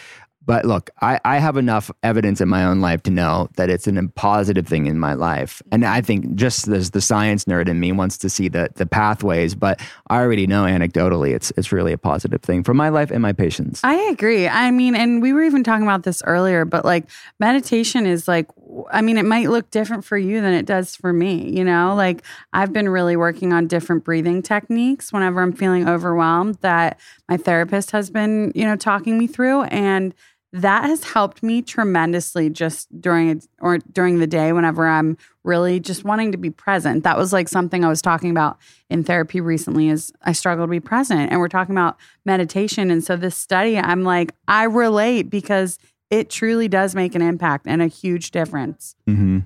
But 0.46 0.64
look, 0.64 0.90
I, 1.02 1.20
I 1.24 1.38
have 1.38 1.56
enough 1.56 1.90
evidence 2.02 2.40
in 2.40 2.48
my 2.48 2.64
own 2.64 2.80
life 2.80 3.02
to 3.04 3.10
know 3.10 3.48
that 3.56 3.68
it's 3.68 3.86
an, 3.86 3.98
a 3.98 4.08
positive 4.08 4.66
thing 4.66 4.86
in 4.86 4.98
my 4.98 5.14
life. 5.14 5.60
And 5.72 5.84
I 5.84 6.00
think 6.00 6.36
just 6.36 6.68
as 6.68 6.92
the 6.92 7.00
science 7.00 7.44
nerd 7.44 7.68
in 7.68 7.80
me 7.80 7.90
wants 7.92 8.16
to 8.18 8.30
see 8.30 8.48
the, 8.48 8.70
the 8.76 8.86
pathways, 8.86 9.54
but 9.56 9.80
I 10.08 10.20
already 10.20 10.46
know 10.46 10.64
anecdotally 10.64 11.34
it's, 11.34 11.52
it's 11.56 11.72
really 11.72 11.92
a 11.92 11.98
positive 11.98 12.42
thing 12.42 12.62
for 12.62 12.74
my 12.74 12.88
life 12.88 13.10
and 13.10 13.20
my 13.20 13.32
patients. 13.32 13.80
I 13.82 13.96
agree. 14.10 14.46
I 14.46 14.70
mean, 14.70 14.94
and 14.94 15.20
we 15.20 15.32
were 15.32 15.42
even 15.42 15.64
talking 15.64 15.84
about 15.84 16.04
this 16.04 16.22
earlier, 16.24 16.64
but 16.64 16.84
like 16.84 17.04
meditation 17.40 18.06
is 18.06 18.28
like, 18.28 18.46
I 18.92 19.02
mean, 19.02 19.18
it 19.18 19.24
might 19.24 19.50
look 19.50 19.70
different 19.70 20.04
for 20.04 20.16
you 20.16 20.40
than 20.40 20.52
it 20.52 20.66
does 20.66 20.94
for 20.94 21.12
me. 21.12 21.50
You 21.50 21.64
know, 21.64 21.94
like 21.96 22.22
I've 22.52 22.72
been 22.72 22.88
really 22.88 23.16
working 23.16 23.52
on 23.52 23.66
different 23.66 24.04
breathing 24.04 24.42
techniques 24.42 25.12
whenever 25.12 25.42
I'm 25.42 25.52
feeling 25.52 25.88
overwhelmed 25.88 26.56
that 26.60 27.00
my 27.28 27.36
therapist 27.36 27.90
has 27.90 28.10
been, 28.10 28.52
you 28.54 28.64
know, 28.64 28.76
talking 28.76 29.18
me 29.18 29.26
through. 29.26 29.62
And 29.64 30.14
that 30.56 30.84
has 30.84 31.04
helped 31.04 31.42
me 31.42 31.60
tremendously 31.60 32.48
just 32.48 32.88
during 33.00 33.42
or 33.60 33.78
during 33.78 34.20
the 34.20 34.26
day 34.26 34.52
whenever 34.52 34.86
I'm 34.86 35.18
really 35.44 35.80
just 35.80 36.02
wanting 36.02 36.32
to 36.32 36.38
be 36.38 36.48
present. 36.48 37.04
That 37.04 37.18
was 37.18 37.30
like 37.32 37.48
something 37.48 37.84
I 37.84 37.88
was 37.88 38.00
talking 38.00 38.30
about 38.30 38.56
in 38.88 39.04
therapy 39.04 39.40
recently 39.40 39.90
is 39.90 40.12
I 40.22 40.32
struggle 40.32 40.64
to 40.64 40.70
be 40.70 40.80
present 40.80 41.30
and 41.30 41.40
we're 41.40 41.48
talking 41.48 41.74
about 41.74 41.98
meditation 42.24 42.90
and 42.90 43.04
so 43.04 43.16
this 43.16 43.36
study 43.36 43.76
I'm 43.76 44.02
like 44.02 44.32
I 44.48 44.64
relate 44.64 45.28
because 45.28 45.78
it 46.08 46.30
truly 46.30 46.68
does 46.68 46.94
make 46.94 47.14
an 47.14 47.22
impact 47.22 47.66
and 47.68 47.82
a 47.82 47.86
huge 47.86 48.30
difference. 48.30 48.96
hmm 49.06 49.40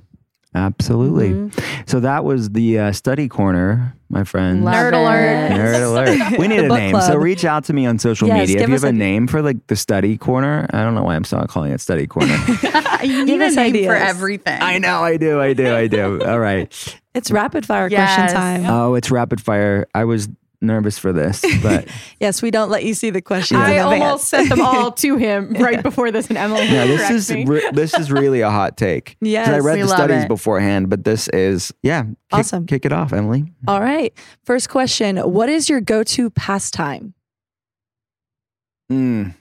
Absolutely. 0.55 1.31
Mm-hmm. 1.31 1.83
So 1.87 2.01
that 2.01 2.25
was 2.25 2.51
the 2.51 2.79
uh, 2.79 2.93
study 2.93 3.29
corner, 3.29 3.95
my 4.09 4.25
friend. 4.25 4.65
Love 4.65 4.75
Nerd 4.75 4.89
it. 4.89 4.95
alert. 4.95 5.53
Nerd 5.53 6.19
alert. 6.31 6.39
We 6.41 6.49
need 6.49 6.65
a 6.65 6.69
book 6.69 6.79
name. 6.79 7.01
So 7.01 7.17
reach 7.17 7.45
out 7.45 7.65
to 7.67 7.73
me 7.73 7.87
on 7.87 7.99
social 8.01 8.27
Yes, 8.27 8.49
media. 8.49 8.63
If 8.63 8.69
you 8.69 8.75
have 8.75 8.85
a 8.85 8.89
a- 8.89 8.93
name 8.93 9.29
for 9.29 9.43
like 9.43 9.65
the 9.69 9.77
study 9.77 10.19
corner, 10.19 10.67
I 10.73 10.83
don't 10.83 10.95
know 10.97 11.05
why 11.05 11.15
I'm 11.15 11.23
still 11.25 11.45
calling 11.47 11.71
it 11.73 11.81
study 11.81 12.07
corner. 12.09 12.35
you 13.03 13.25
need 13.25 13.27
Give 13.27 13.41
a 13.41 13.47
us 13.47 13.55
name 13.55 13.85
for 13.85 13.95
everything. 13.95 14.61
I 14.61 14.79
know 14.79 15.03
I 15.05 15.17
do. 15.19 15.41
I 15.41 15.53
do. 15.53 15.73
I 15.75 15.87
do. 15.87 16.21
All 16.27 16.41
right. 16.41 16.99
It's 17.15 17.31
rapid 17.31 17.65
fire 17.65 17.89
Yes. 17.89 18.15
question 18.17 18.35
time. 18.37 18.67
Oh, 18.67 18.95
it's 18.95 19.11
rapid 19.11 19.41
fire. 19.41 19.87
I 19.95 20.05
was 20.05 20.29
nervous 20.61 20.99
for 20.99 21.13
this, 21.13 21.45
but 21.63 21.89
Yes, 22.21 22.43
we 22.43 22.51
don't 22.51 22.71
let 22.71 22.85
you 22.85 22.95
see 22.95 23.11
the 23.11 23.23
questions. 23.23 23.61
I 23.61 23.73
in 23.73 23.79
advance. 23.79 24.03
almost 24.03 24.25
sent 24.29 24.49
them 24.51 24.61
all 24.61 24.93
to 24.93 25.17
him 25.17 25.53
right 25.59 25.83
before 25.83 26.11
this, 26.11 26.29
and 26.29 26.37
Emily 26.37 26.69
no, 26.71 26.87
this 26.87 27.11
is 27.11 27.31
me. 27.31 27.45
re- 27.47 27.71
this 27.73 27.95
is 27.95 28.11
really 28.13 28.41
a 28.43 28.51
hot 28.51 28.77
take. 28.77 29.17
'Cause 29.25 29.49
I 29.49 29.59
read 29.59 29.75
we 29.77 29.81
the 29.83 29.87
love 29.89 29.97
studies 29.97 30.25
it. 30.25 30.29
beforehand, 30.29 30.91
but 30.91 31.05
this 31.05 31.29
is 31.29 31.73
yeah. 31.83 32.03
Kick, 32.03 32.17
Awesome. 32.33 32.67
Kick 32.67 32.85
it 32.85 32.93
off, 32.93 33.13
Emily. 33.13 33.53
All 33.67 33.81
right. 33.81 34.13
First 34.45 34.69
question 34.69 35.17
What 35.19 35.49
is 35.49 35.69
your 35.69 35.81
go 35.81 36.03
to 36.05 36.31
pastime? 36.31 37.15
Mm. 38.91 39.35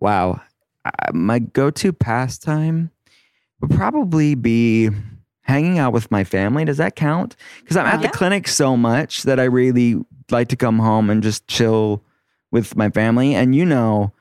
Wow. 0.00 0.40
Uh, 0.84 0.90
my 1.12 1.38
go-to 1.38 1.92
pastime 1.92 2.90
would 3.60 3.70
probably 3.70 4.34
be 4.34 4.90
hanging 5.42 5.78
out 5.78 5.92
with 5.92 6.10
my 6.10 6.24
family. 6.24 6.64
Does 6.64 6.76
that 6.78 6.96
count? 6.96 7.36
Because 7.60 7.76
I'm 7.76 7.86
at 7.86 8.02
the 8.02 8.08
clinic 8.08 8.46
so 8.48 8.76
much 8.76 9.22
that 9.24 9.40
I 9.40 9.44
really 9.44 9.96
like 10.30 10.48
to 10.48 10.56
come 10.56 10.78
home 10.78 11.10
and 11.10 11.22
just 11.22 11.46
chill 11.48 12.02
with 12.50 12.76
my 12.76 12.90
family. 12.90 13.34
And 13.34 13.54
you 13.54 13.64
know, 13.64 14.12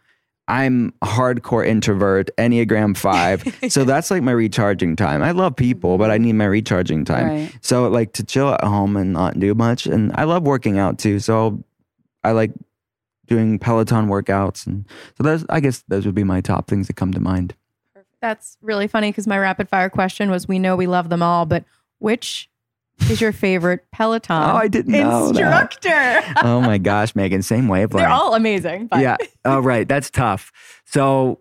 I'm 0.47 0.93
hardcore 1.03 1.67
introvert, 1.67 2.29
Enneagram 2.37 2.95
5. 2.95 3.59
so 3.69 3.83
that's 3.83 4.09
like 4.09 4.23
my 4.23 4.31
recharging 4.31 4.95
time. 4.95 5.21
I 5.21 5.31
love 5.31 5.55
people, 5.55 5.97
but 5.97 6.09
I 6.09 6.17
need 6.17 6.33
my 6.33 6.45
recharging 6.45 7.03
time. 7.03 7.27
Right. 7.27 7.57
So 7.61 7.87
like 7.89 8.13
to 8.13 8.23
chill 8.23 8.49
at 8.49 8.63
home 8.63 8.95
and 8.95 9.13
not 9.13 9.39
do 9.39 9.53
much. 9.53 9.85
And 9.85 10.11
I 10.15 10.23
love 10.23 10.43
working 10.43 10.79
out 10.79 10.99
too. 10.99 11.19
So 11.19 11.63
I 12.23 12.31
like 12.31 12.51
doing 13.25 13.59
Peloton 13.59 14.07
workouts. 14.07 14.65
And 14.65 14.85
so 15.17 15.23
those, 15.23 15.45
I 15.49 15.59
guess 15.59 15.83
those 15.89 16.05
would 16.05 16.15
be 16.15 16.23
my 16.23 16.39
top 16.39 16.67
things 16.67 16.87
that 16.87 16.95
come 16.95 17.11
to 17.13 17.19
mind. 17.19 17.53
That's 18.21 18.57
really 18.61 18.87
funny 18.87 19.11
because 19.11 19.27
my 19.27 19.37
rapid 19.37 19.69
fire 19.69 19.89
question 19.89 20.31
was: 20.31 20.47
We 20.47 20.57
know 20.57 20.75
we 20.75 20.87
love 20.87 21.09
them 21.09 21.21
all, 21.21 21.45
but 21.45 21.65
which 21.99 22.49
is 23.09 23.21
your 23.21 23.31
favorite 23.31 23.85
Peloton 23.91 24.35
Oh, 24.35 24.55
I 24.55 24.67
didn't 24.67 24.91
know 24.91 25.31
that. 25.31 25.39
instructor? 25.39 26.41
oh 26.43 26.61
my 26.61 26.77
gosh, 26.77 27.15
Megan, 27.15 27.41
same 27.41 27.67
wavelength. 27.67 28.03
They're 28.03 28.09
all 28.09 28.35
amazing. 28.35 28.87
But 28.87 29.01
yeah. 29.01 29.17
Oh, 29.45 29.59
right. 29.59 29.87
That's 29.87 30.09
tough. 30.09 30.51
So 30.85 31.39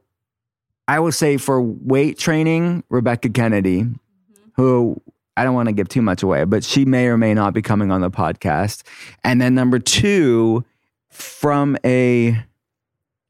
I 0.88 1.00
will 1.00 1.12
say 1.12 1.36
for 1.36 1.60
weight 1.60 2.18
training, 2.18 2.84
Rebecca 2.88 3.28
Kennedy, 3.28 3.82
mm-hmm. 3.82 4.48
who 4.54 5.00
I 5.36 5.44
don't 5.44 5.54
want 5.54 5.68
to 5.68 5.72
give 5.72 5.88
too 5.88 6.02
much 6.02 6.22
away, 6.22 6.44
but 6.44 6.64
she 6.64 6.84
may 6.84 7.06
or 7.06 7.18
may 7.18 7.34
not 7.34 7.52
be 7.52 7.62
coming 7.62 7.90
on 7.90 8.00
the 8.00 8.10
podcast. 8.10 8.82
And 9.24 9.40
then 9.40 9.54
number 9.54 9.78
two, 9.78 10.64
from 11.10 11.76
a 11.84 12.42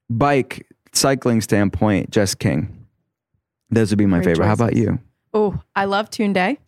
bike 0.08 0.66
cycling 0.92 1.40
standpoint, 1.40 2.10
Jess 2.10 2.34
King. 2.34 2.86
Those 3.70 3.90
would 3.90 3.98
be 3.98 4.06
my 4.06 4.18
Great 4.18 4.34
favorite. 4.36 4.46
How 4.46 4.52
about 4.52 4.76
you? 4.76 5.00
Oh, 5.34 5.60
I 5.74 5.86
love 5.86 6.10
Tunde. 6.10 6.58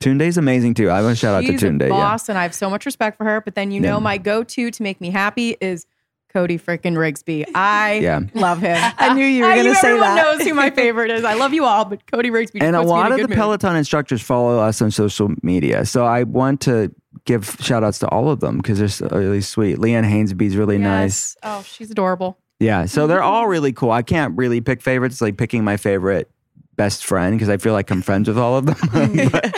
Tunde's 0.00 0.36
amazing 0.38 0.74
too. 0.74 0.90
I 0.90 1.02
want 1.02 1.16
to 1.16 1.20
shout 1.20 1.34
out 1.34 1.40
to 1.46 1.52
She's 1.52 1.60
Tunde. 1.62 1.82
a 1.82 1.84
Yeah. 1.86 1.90
boss, 1.90 2.28
and 2.28 2.38
I 2.38 2.42
have 2.42 2.54
so 2.54 2.70
much 2.70 2.86
respect 2.86 3.16
for 3.18 3.24
her. 3.24 3.40
But 3.40 3.54
then 3.54 3.70
you 3.70 3.80
Yeah. 3.82 3.90
know, 3.92 4.00
my 4.00 4.16
go-to 4.18 4.70
to 4.70 4.82
make 4.82 5.00
me 5.00 5.10
happy 5.10 5.56
is 5.60 5.86
Cody 6.32 6.58
frickin' 6.58 6.94
Rigsby. 6.94 7.46
I 7.54 7.94
Yeah. 8.02 8.20
love 8.34 8.60
him. 8.60 8.76
I 8.98 9.14
knew 9.14 9.24
you 9.24 9.42
were 9.44 9.50
gonna 9.50 9.62
knew 9.64 9.74
say 9.74 9.88
everyone 9.88 10.14
that. 10.14 10.22
knows 10.38 10.46
who 10.46 10.54
my 10.54 10.70
favorite 10.70 11.10
is. 11.10 11.24
I 11.24 11.34
love 11.34 11.52
you 11.54 11.64
all, 11.64 11.84
but 11.84 12.00
Cody 12.10 12.30
Rigsby. 12.30 12.60
and 12.62 12.76
a 12.76 12.80
puts 12.80 12.86
me 12.86 12.94
in 12.94 12.98
lot 13.00 13.10
of 13.12 13.16
good 13.16 13.24
the 13.24 13.28
mood. 13.30 13.38
Peloton 13.38 13.76
instructors 13.76 14.22
follow 14.22 14.58
us 14.60 14.80
on 14.82 14.90
social 14.90 15.32
media. 15.42 15.84
So 15.84 16.04
I 16.04 16.22
want 16.24 16.60
to 16.62 16.92
give 17.24 17.56
shout 17.60 17.82
outs 17.82 17.98
to 18.00 18.08
all 18.08 18.30
of 18.30 18.40
them 18.40 18.58
because 18.58 18.78
they're 18.78 18.88
so 18.88 19.08
uh, 19.10 19.18
really 19.18 19.40
sweet. 19.40 19.78
Leanne 19.78 20.04
Hainsby's 20.04 20.54
really 20.56 20.78
nice. 20.78 21.34
Yes. 21.42 21.58
Oh, 21.58 21.62
she's 21.66 21.90
adorable. 21.90 22.38
Yeah. 22.60 22.84
So 22.84 23.06
they're 23.06 23.22
all 23.22 23.48
really 23.48 23.72
cool. 23.72 23.90
I 23.90 24.02
can't 24.02 24.36
really 24.36 24.60
pick 24.60 24.80
favorites. 24.82 25.14
It's 25.16 25.22
like 25.22 25.38
picking 25.38 25.64
my 25.64 25.76
favorite 25.76 26.30
best 26.76 27.04
friend 27.06 27.34
because 27.36 27.48
I 27.48 27.56
feel 27.56 27.72
like 27.72 27.90
I'm 27.90 28.02
friends 28.02 28.28
with 28.28 28.38
all 28.38 28.56
of 28.58 28.66
them. 28.66 28.76
But- 29.32 29.54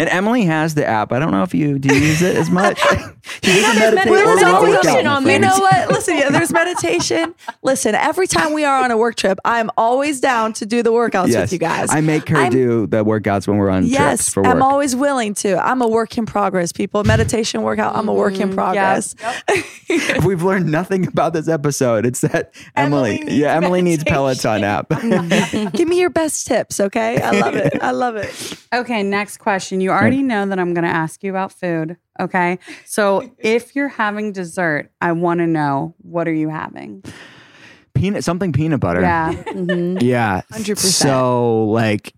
and 0.00 0.08
Emily 0.08 0.44
has 0.44 0.74
the 0.74 0.86
app. 0.86 1.12
I 1.12 1.18
don't 1.18 1.30
know 1.30 1.42
if 1.42 1.54
you 1.54 1.78
do 1.78 1.94
you 1.94 2.00
use 2.00 2.22
it 2.22 2.34
as 2.34 2.50
much. 2.50 2.80
she 3.42 3.60
doesn't 3.60 3.78
there's 3.78 3.94
meditate 3.94 4.26
or 4.26 4.62
meditation 4.62 5.06
on 5.06 5.16
on 5.18 5.24
there. 5.24 5.34
You 5.34 5.40
know 5.40 5.58
what? 5.58 5.90
Listen, 5.90 6.16
yeah, 6.16 6.30
there's 6.30 6.50
meditation. 6.50 7.34
Listen, 7.62 7.94
every 7.94 8.26
time 8.26 8.54
we 8.54 8.64
are 8.64 8.82
on 8.82 8.90
a 8.90 8.96
work 8.96 9.16
trip, 9.16 9.38
I'm 9.44 9.70
always 9.76 10.20
down 10.20 10.54
to 10.54 10.66
do 10.66 10.82
the 10.82 10.90
workouts 10.90 11.38
with 11.38 11.52
you 11.52 11.58
guys. 11.58 11.90
I 11.90 12.00
make 12.00 12.28
her 12.30 12.38
I'm- 12.38 12.52
do 12.52 12.86
the 12.86 13.04
workouts 13.04 13.46
when 13.46 13.58
we're 13.58 13.68
on 13.68 13.82
trips 13.82 13.92
Yes, 13.92 14.28
for 14.30 14.42
work. 14.42 14.54
I'm 14.54 14.62
always 14.62 14.96
willing 14.96 15.34
to. 15.34 15.58
I'm 15.62 15.82
a 15.82 15.88
work 15.88 16.16
in 16.16 16.24
progress, 16.24 16.72
people. 16.72 17.04
Meditation 17.04 17.62
workout, 17.62 17.94
I'm 17.94 18.08
a 18.08 18.14
work 18.14 18.40
in 18.40 18.50
mm, 18.50 18.54
progress. 18.54 19.14
if 19.48 20.24
we've 20.24 20.42
learned 20.42 20.70
nothing 20.70 21.06
about 21.06 21.34
this 21.34 21.48
episode, 21.48 22.06
it's 22.06 22.22
that 22.22 22.54
Emily, 22.74 23.10
Emily 23.10 23.24
needs 23.24 23.36
yeah, 23.36 23.54
Emily 23.54 23.82
needs 23.82 24.04
Peloton 24.04 24.64
app. 24.64 24.88
Give 25.72 25.88
me 25.88 26.00
your 26.00 26.10
best 26.10 26.46
tips, 26.46 26.80
okay? 26.80 27.20
I 27.20 27.32
love 27.32 27.54
it. 27.54 27.82
I 27.82 27.90
love 27.90 28.16
it. 28.16 28.56
Okay, 28.72 29.02
next 29.02 29.38
question. 29.38 29.80
You 29.80 29.89
already 29.90 30.22
know 30.22 30.46
that 30.46 30.58
I'm 30.58 30.74
going 30.74 30.84
to 30.84 30.90
ask 30.90 31.22
you 31.22 31.30
about 31.30 31.52
food. 31.52 31.96
Okay. 32.18 32.58
So 32.86 33.30
if 33.38 33.74
you're 33.76 33.88
having 33.88 34.32
dessert, 34.32 34.90
I 35.00 35.12
want 35.12 35.38
to 35.40 35.46
know 35.46 35.94
what 35.98 36.26
are 36.28 36.34
you 36.34 36.48
having? 36.48 37.02
peanut, 37.94 38.24
something 38.24 38.52
peanut 38.52 38.80
butter. 38.80 39.00
Yeah. 39.00 39.32
mhm. 39.48 40.00
Yeah. 40.02 40.42
100%. 40.52 40.76
So, 40.78 41.64
like, 41.64 42.14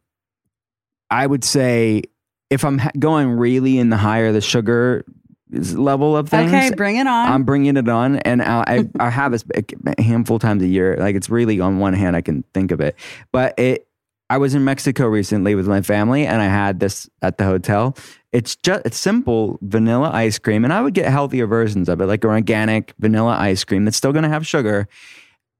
I 1.11 1.27
would 1.27 1.45
say 1.45 2.03
if 2.51 2.65
I'm 2.65 2.79
ha- 2.79 2.91
going 2.99 3.31
really 3.31 3.79
in 3.79 3.91
the 3.91 3.97
higher 3.97 4.33
the 4.33 4.41
sugar 4.41 5.05
level 5.51 6.17
of 6.17 6.29
things, 6.29 6.53
Okay, 6.53 6.71
bring 6.75 6.97
it 6.97 7.07
on. 7.07 7.33
I'm 7.33 7.45
bringing 7.45 7.77
it 7.77 7.89
on, 7.89 8.17
and 8.17 8.43
I, 8.43 8.65
I, 8.67 8.89
I 9.07 9.11
have 9.11 9.33
this 9.33 9.45
a 9.55 10.03
handful 10.03 10.39
times 10.39 10.63
a 10.63 10.67
year. 10.69 10.97
Like 10.99 11.17
it's 11.17 11.29
really 11.29 11.61
on 11.61 11.79
one 11.79 11.95
hand, 11.95 12.17
I 12.17 12.21
can 12.23 12.45
think 12.55 12.71
of 12.71 12.81
it, 12.81 12.97
but 13.33 13.59
it. 13.59 13.87
I 14.31 14.39
was 14.39 14.55
in 14.55 14.65
Mexico 14.65 15.07
recently 15.07 15.55
with 15.55 15.67
my 15.69 15.83
family, 15.83 16.27
and 16.27 16.41
I 16.41 16.47
had 16.47 16.81
this 16.81 17.09
at 17.21 17.39
the 17.39 17.45
hotel. 17.45 17.97
It's 18.33 18.57
just 18.57 18.87
it's 18.87 18.99
simple 18.99 19.59
vanilla 19.61 20.11
ice 20.13 20.39
cream, 20.39 20.65
and 20.65 20.73
I 20.73 20.81
would 20.81 20.95
get 20.95 21.07
healthier 21.11 21.47
versions 21.47 21.89
of 21.89 22.01
it, 22.01 22.07
like 22.07 22.25
an 22.25 22.31
organic 22.31 22.95
vanilla 22.99 23.37
ice 23.39 23.63
cream 23.65 23.85
that's 23.85 23.97
still 23.97 24.13
going 24.13 24.23
to 24.23 24.31
have 24.31 24.47
sugar 24.47 24.89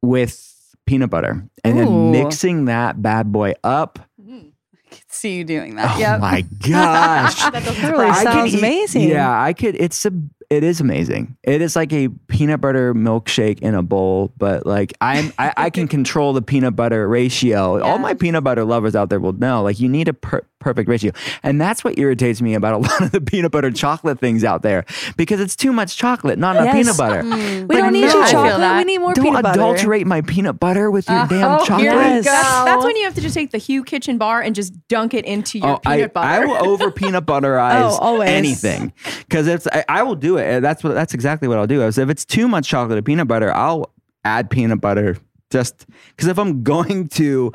with 0.01 0.75
peanut 0.87 1.11
butter, 1.11 1.47
and 1.65 1.79
Ooh. 1.79 1.83
then 1.85 2.11
mixing 2.13 2.65
that 2.67 3.03
bad 3.03 3.31
boy 3.31 3.53
up. 3.63 3.99
Mm. 4.21 4.53
I 4.75 4.95
could 4.95 5.13
see 5.13 5.37
you 5.37 5.45
doing 5.45 5.77
that. 5.77 5.97
Oh 5.97 5.99
yep. 5.99 6.21
my 6.21 6.43
gosh! 6.67 7.41
That 7.53 7.65
Really 7.93 8.07
I 8.07 8.25
could 8.25 8.33
sounds 8.33 8.55
eat- 8.55 8.59
amazing. 8.59 9.09
Yeah, 9.09 9.43
I 9.43 9.53
could. 9.53 9.75
It's 9.77 10.05
a. 10.07 10.13
It 10.53 10.65
is 10.65 10.83
amazing. 10.83 11.39
It 11.43 11.63
is 11.63 11.75
like 11.75 11.95
a 11.95 12.09
peanut 12.29 12.61
butter 12.61 12.93
milkshake 12.93 13.61
in 13.61 13.75
a 13.75 13.83
bowl, 13.83 14.35
but 14.37 14.67
like 14.67 14.93
I'm, 15.01 15.33
I, 15.39 15.55
I 15.57 15.71
can 15.71 15.89
control 15.97 16.35
the 16.35 16.43
peanut 16.43 16.77
butter 16.77 17.09
ratio. 17.09 17.81
All 17.81 17.97
my 17.97 18.13
peanut 18.13 18.45
butter 18.45 18.63
lovers 18.63 18.95
out 18.95 19.09
there 19.09 19.19
will 19.19 19.33
know. 19.33 19.63
Like 19.63 19.81
you 19.81 19.89
need 19.89 20.09
a 20.09 20.13
per- 20.13 20.47
perfect 20.63 20.89
ratio, 20.89 21.13
and 21.43 21.61
that's 21.61 21.85
what 21.85 21.99
irritates 21.99 22.41
me 22.41 22.55
about 22.55 22.75
a 22.75 22.79
lot 22.89 23.01
of 23.03 23.13
the 23.13 23.21
peanut 23.21 23.53
butter 23.53 23.71
chocolate 23.71 24.19
things 24.19 24.45
out 24.45 24.63
there 24.63 24.85
because 25.17 25.41
it's 25.41 25.57
too 25.57 25.73
much 25.73 25.97
chocolate, 25.97 26.39
not 26.39 26.57
enough 26.57 26.75
Yes. 26.75 26.77
peanut 26.77 26.97
butter. 26.97 27.23
We 27.23 27.65
But 27.67 27.77
don't 27.77 27.93
need 27.93 28.03
no. 28.07 28.15
your 28.19 28.27
chocolate. 28.27 28.77
We 28.79 28.85
need 28.85 28.99
more 28.99 29.13
peanut 29.15 29.15
butter. 29.15 29.23
Don't 29.23 29.23
peanut 29.25 29.43
butter. 29.43 29.61
adulterate 29.61 30.07
my 30.07 30.21
peanut 30.23 30.59
butter 30.61 30.91
with 30.91 31.09
your 31.09 31.19
Uh, 31.19 31.27
damn 31.27 31.51
oh, 31.61 31.65
chocolate. 31.65 31.81
here 31.81 31.93
we 31.97 31.99
Yes. 32.03 32.25
go. 32.25 32.31
That's, 32.33 32.65
that's 32.65 32.85
when 32.85 32.97
you 32.97 33.05
have 33.05 33.15
to 33.15 33.21
just 33.21 33.35
take 33.35 33.51
the 33.51 33.59
Hu 33.59 33.83
Kitchen 33.85 34.19
bar 34.19 34.41
and 34.41 34.55
just 34.55 34.73
dunk 34.89 35.15
it 35.15 35.25
into 35.25 35.59
your 35.59 35.69
Oh, 35.69 35.81
I, 35.85 35.97
peanut 35.97 36.13
butter. 36.15 36.29
I 36.29 36.45
will 36.47 36.69
over 36.69 36.91
peanut 36.91 37.27
butterize 37.27 37.97
Oh, 38.01 38.21
anything 38.21 38.93
because 39.29 39.47
it's 39.47 39.67
I, 39.67 39.85
I 39.89 40.03
will 40.03 40.15
do 40.17 40.37
it. 40.39 40.61
That's 40.61 40.83
what 40.85 40.95
that's 40.95 41.15
exactly 41.15 41.49
what 41.49 41.59
I'll 41.59 41.67
do. 41.67 41.83
Is 41.83 41.99
if 41.99 42.09
it's 42.09 42.25
too 42.25 42.49
much 42.49 42.69
chocolate 42.69 42.99
or 42.99 43.03
peanut 43.03 43.29
butter, 43.29 43.53
I'll 43.53 43.93
add 44.25 44.51
peanut 44.51 44.81
butter 44.81 45.17
just 45.51 45.87
because 46.11 46.29
if 46.29 46.39
I'm 46.39 46.63
going 46.63 47.09
to 47.09 47.53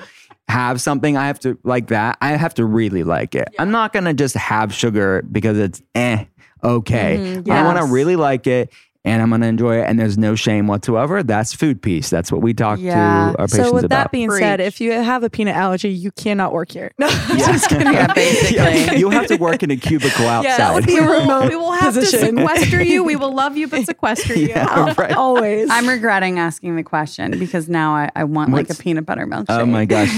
have 0.47 0.79
something, 0.81 1.17
I 1.17 1.27
have 1.27 1.39
to 1.41 1.57
like 1.63 1.87
that. 1.87 2.17
I 2.21 2.31
have 2.31 2.53
to 2.55 2.65
really 2.65 3.03
like 3.03 3.35
it. 3.35 3.49
I'm 3.59 3.71
not 3.71 3.93
gonna 3.93 4.13
just 4.13 4.35
have 4.35 4.73
sugar 4.73 5.23
because 5.31 5.57
it's 5.57 5.81
eh 5.95 6.25
okay. 6.63 7.17
Mm-hmm, 7.17 7.51
I 7.51 7.63
want 7.63 7.77
to 7.77 7.85
really 7.85 8.15
like 8.15 8.47
it. 8.47 8.71
And 9.07 9.21
I'm 9.21 9.29
gonna 9.29 9.47
enjoy 9.47 9.79
it, 9.79 9.85
and 9.87 9.97
there's 9.97 10.17
no 10.17 10.35
shame 10.35 10.67
whatsoever. 10.67 11.23
That's 11.23 11.53
food 11.53 11.81
peace. 11.81 12.09
That's 12.09 12.31
what 12.31 12.41
we 12.41 12.53
talk 12.53 12.79
Yeah. 12.79 13.31
to 13.33 13.39
our 13.39 13.47
patients 13.47 13.53
about. 13.55 13.65
So 13.67 13.73
with 13.73 13.85
about. 13.85 14.03
that 14.03 14.11
being 14.11 14.29
said, 14.31 14.59
if 14.59 14.81
you 14.81 14.91
have 14.91 15.23
a 15.23 15.29
peanut 15.29 15.55
allergy, 15.55 15.89
you 15.89 16.11
cannot 16.11 16.51
work 16.53 16.71
here. 16.71 16.91
No, 16.99 17.07
yeah, 17.07 18.13
basically. 18.13 18.97
You'll 18.99 19.11
have 19.11 19.27
to 19.27 19.37
work 19.37 19.63
in 19.63 19.71
a 19.71 19.77
cubicle 19.77 20.27
outside. 20.27 20.57
that 20.57 20.73
would 20.73 20.85
be 20.85 20.97
a 20.97 21.01
will, 21.03 21.19
remote 21.21 21.49
we 21.49 21.55
will 21.55 21.71
have 21.71 21.93
position. 21.93 22.35
to 22.35 22.41
sequester 22.47 22.83
you. 22.83 23.03
We 23.03 23.15
will 23.15 23.33
love 23.33 23.55
you, 23.55 23.67
but 23.67 23.85
sequester 23.85 24.33
you. 24.37 24.47
Yeah, 24.49 24.93
right. 24.97 25.13
always. 25.13 25.69
I'm 25.71 25.87
regretting 25.87 26.39
asking 26.39 26.75
the 26.75 26.83
question 26.83 27.37
because 27.39 27.69
now 27.69 27.95
I, 27.95 28.09
I 28.15 28.23
want 28.25 28.51
like 28.51 28.69
a 28.69 28.75
peanut 28.75 29.05
butter 29.05 29.25
milkshake. 29.25 29.45
Oh 29.49 29.65
my 29.65 29.85
gosh. 29.85 30.09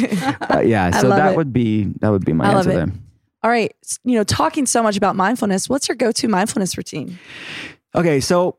Uh, 0.50 0.60
yeah. 0.62 0.90
So 1.00 1.10
that 1.10 1.34
it. 1.34 1.38
would 1.38 1.54
be 1.54 1.86
that 2.00 2.10
would 2.10 2.26
be 2.26 2.34
my 2.34 2.50
I 2.50 2.54
answer 2.58 2.72
it. 2.72 2.76
there. 2.76 2.88
All 3.44 3.50
right. 3.52 3.74
You 4.04 4.16
know, 4.18 4.24
talking 4.24 4.66
so 4.66 4.82
much 4.84 4.98
about 4.98 5.16
mindfulness, 5.16 5.70
what's 5.70 5.88
your 5.88 5.96
go-to 5.96 6.28
mindfulness 6.28 6.76
routine? 6.78 7.20
Okay, 7.96 8.20
so 8.20 8.58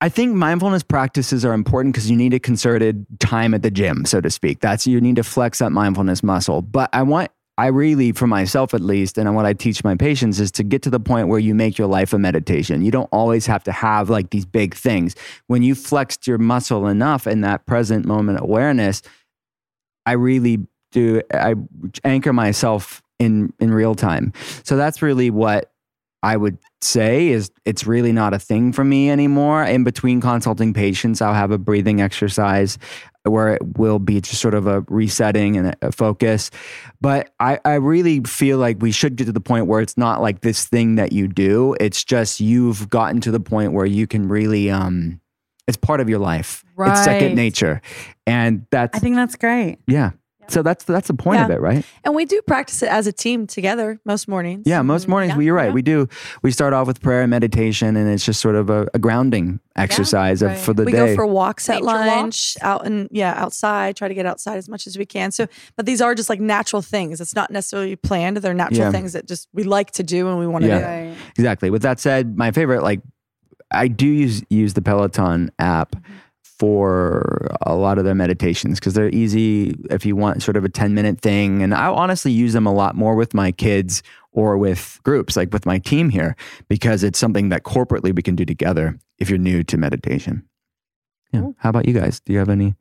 I 0.00 0.08
think 0.10 0.34
mindfulness 0.34 0.82
practices 0.82 1.44
are 1.44 1.54
important 1.54 1.94
because 1.94 2.10
you 2.10 2.16
need 2.16 2.34
a 2.34 2.38
concerted 2.38 3.06
time 3.18 3.54
at 3.54 3.62
the 3.62 3.70
gym, 3.70 4.04
so 4.04 4.20
to 4.20 4.30
speak. 4.30 4.60
That's 4.60 4.86
you 4.86 5.00
need 5.00 5.16
to 5.16 5.24
flex 5.24 5.60
that 5.60 5.70
mindfulness 5.70 6.22
muscle. 6.22 6.60
But 6.60 6.90
I 6.92 7.02
want 7.02 7.30
I 7.58 7.68
really, 7.68 8.12
for 8.12 8.26
myself 8.26 8.74
at 8.74 8.82
least, 8.82 9.16
and 9.16 9.34
what 9.34 9.46
I 9.46 9.54
teach 9.54 9.82
my 9.82 9.94
patients 9.94 10.40
is 10.40 10.52
to 10.52 10.62
get 10.62 10.82
to 10.82 10.90
the 10.90 11.00
point 11.00 11.28
where 11.28 11.38
you 11.38 11.54
make 11.54 11.78
your 11.78 11.86
life 11.86 12.12
a 12.12 12.18
meditation. 12.18 12.84
You 12.84 12.90
don't 12.90 13.08
always 13.12 13.46
have 13.46 13.64
to 13.64 13.72
have 13.72 14.10
like 14.10 14.28
these 14.28 14.44
big 14.44 14.74
things. 14.74 15.14
When 15.46 15.62
you 15.62 15.74
flexed 15.74 16.26
your 16.26 16.36
muscle 16.36 16.86
enough 16.86 17.26
in 17.26 17.40
that 17.40 17.64
present 17.64 18.04
moment 18.04 18.40
awareness, 18.42 19.00
I 20.04 20.12
really 20.12 20.66
do 20.92 21.22
I 21.32 21.54
anchor 22.04 22.34
myself 22.34 23.02
in 23.18 23.54
in 23.58 23.72
real 23.72 23.94
time. 23.94 24.34
So 24.62 24.76
that's 24.76 25.00
really 25.00 25.30
what 25.30 25.72
I 26.26 26.36
would 26.36 26.58
say 26.80 27.28
is 27.28 27.52
it's 27.64 27.86
really 27.86 28.10
not 28.10 28.34
a 28.34 28.40
thing 28.40 28.72
for 28.72 28.82
me 28.82 29.10
anymore. 29.10 29.62
In 29.62 29.84
between 29.84 30.20
consulting 30.20 30.74
patients, 30.74 31.22
I'll 31.22 31.34
have 31.34 31.52
a 31.52 31.58
breathing 31.58 32.00
exercise 32.00 32.78
where 33.22 33.54
it 33.54 33.78
will 33.78 34.00
be 34.00 34.20
just 34.20 34.40
sort 34.40 34.54
of 34.54 34.66
a 34.66 34.80
resetting 34.88 35.56
and 35.56 35.76
a 35.82 35.92
focus. 35.92 36.50
But 37.00 37.30
I, 37.38 37.60
I 37.64 37.74
really 37.74 38.20
feel 38.24 38.58
like 38.58 38.78
we 38.80 38.90
should 38.90 39.14
get 39.14 39.26
to 39.26 39.32
the 39.32 39.40
point 39.40 39.66
where 39.66 39.80
it's 39.80 39.96
not 39.96 40.20
like 40.20 40.40
this 40.40 40.64
thing 40.66 40.96
that 40.96 41.12
you 41.12 41.28
do. 41.28 41.76
It's 41.78 42.02
just 42.02 42.40
you've 42.40 42.90
gotten 42.90 43.20
to 43.20 43.30
the 43.30 43.40
point 43.40 43.72
where 43.72 43.86
you 43.86 44.08
can 44.08 44.26
really 44.28 44.68
um 44.68 45.20
it's 45.68 45.76
part 45.76 46.00
of 46.00 46.08
your 46.08 46.18
life. 46.18 46.64
It's 46.78 47.04
second 47.04 47.36
nature. 47.36 47.82
And 48.26 48.66
that's 48.72 48.96
I 48.96 49.00
think 49.00 49.14
that's 49.14 49.36
great. 49.36 49.78
yeah. 49.86 50.10
So 50.50 50.62
that's 50.62 50.84
that's 50.84 51.08
the 51.08 51.14
point 51.14 51.40
of 51.40 51.50
it, 51.50 51.60
right? 51.60 51.84
And 52.04 52.14
we 52.14 52.24
do 52.24 52.40
practice 52.42 52.82
it 52.82 52.88
as 52.88 53.06
a 53.06 53.12
team 53.12 53.46
together 53.46 54.00
most 54.04 54.28
mornings. 54.28 54.64
Yeah, 54.66 54.82
most 54.82 55.02
mm-hmm. 55.02 55.10
mornings, 55.10 55.32
Yeah, 55.32 55.38
we, 55.38 55.44
you're 55.46 55.54
right. 55.54 55.68
yeah. 55.68 55.72
We 55.72 55.82
do. 55.82 56.08
We 56.42 56.50
start 56.50 56.72
off 56.72 56.86
with 56.86 57.00
prayer 57.00 57.22
and 57.22 57.30
meditation, 57.30 57.96
and 57.96 58.08
it's 58.08 58.24
just 58.24 58.40
sort 58.40 58.54
of 58.54 58.70
a, 58.70 58.88
a 58.94 58.98
grounding 58.98 59.60
exercise 59.76 60.42
of, 60.42 60.50
right. 60.50 60.58
for 60.58 60.72
the 60.72 60.84
we 60.84 60.92
day. 60.92 61.02
We 61.02 61.08
go 61.10 61.14
for 61.16 61.26
walks 61.26 61.68
at 61.68 61.82
Nature 61.82 61.84
lunch, 61.84 62.56
out 62.62 62.86
and 62.86 63.08
yeah, 63.10 63.34
outside. 63.36 63.96
Try 63.96 64.08
to 64.08 64.14
get 64.14 64.26
outside 64.26 64.56
as 64.56 64.68
much 64.68 64.86
as 64.86 64.96
we 64.96 65.06
can. 65.06 65.30
So, 65.30 65.46
but 65.76 65.86
these 65.86 66.00
are 66.00 66.14
just 66.14 66.28
like 66.28 66.40
natural 66.40 66.82
things. 66.82 67.20
It's 67.20 67.34
not 67.34 67.50
necessarily 67.50 67.96
planned. 67.96 68.38
They're 68.38 68.54
natural 68.54 68.86
Yeah. 68.86 68.92
things 68.92 69.12
that 69.12 69.26
just 69.26 69.48
we 69.52 69.64
like 69.64 69.90
to 69.92 70.02
do 70.02 70.28
and 70.28 70.38
we 70.38 70.46
want 70.46 70.62
to 70.62 70.68
Yeah. 70.68 70.78
do. 70.78 70.84
Right. 70.84 71.16
exactly. 71.36 71.70
With 71.70 71.82
that 71.82 72.00
said, 72.00 72.36
my 72.36 72.50
favorite, 72.50 72.82
like, 72.82 73.00
I 73.70 73.88
do 73.88 74.06
use 74.06 74.42
use 74.48 74.74
the 74.74 74.82
Peloton 74.82 75.50
app 75.58 75.92
mm-hmm. 75.92 76.12
For 76.58 77.48
a 77.62 77.74
lot 77.74 77.98
of 77.98 78.04
their 78.04 78.14
meditations 78.14 78.78
because 78.78 78.94
they're 78.94 79.10
easy 79.14 79.76
if 79.90 80.06
you 80.06 80.16
want 80.16 80.42
sort 80.42 80.56
of 80.56 80.64
a 80.64 80.68
10 80.68 80.94
minute 80.94 81.20
thing. 81.20 81.62
And 81.62 81.74
I 81.74 81.86
honestly 81.86 82.32
use 82.32 82.52
them 82.54 82.66
a 82.66 82.72
lot 82.72 82.94
more 82.96 83.14
with 83.14 83.34
my 83.34 83.52
kids 83.52 84.02
or 84.32 84.56
with 84.56 84.98
groups, 85.04 85.36
like 85.36 85.52
with 85.52 85.66
my 85.66 85.78
team 85.78 86.08
here, 86.08 86.34
because 86.68 87.02
it's 87.04 87.18
something 87.18 87.50
that 87.50 87.64
corporately 87.64 88.14
we 88.14 88.22
can 88.22 88.36
do 88.36 88.44
together 88.44 88.98
if 89.18 89.28
you're 89.28 89.38
new 89.38 89.62
to 89.64 89.76
meditation. 89.76 90.44
Yeah. 91.32 91.50
How 91.58 91.70
about 91.70 91.86
you 91.86 91.92
guys? 91.94 92.20
Do 92.20 92.32
you 92.32 92.38
have 92.38 92.48
any 92.48 92.74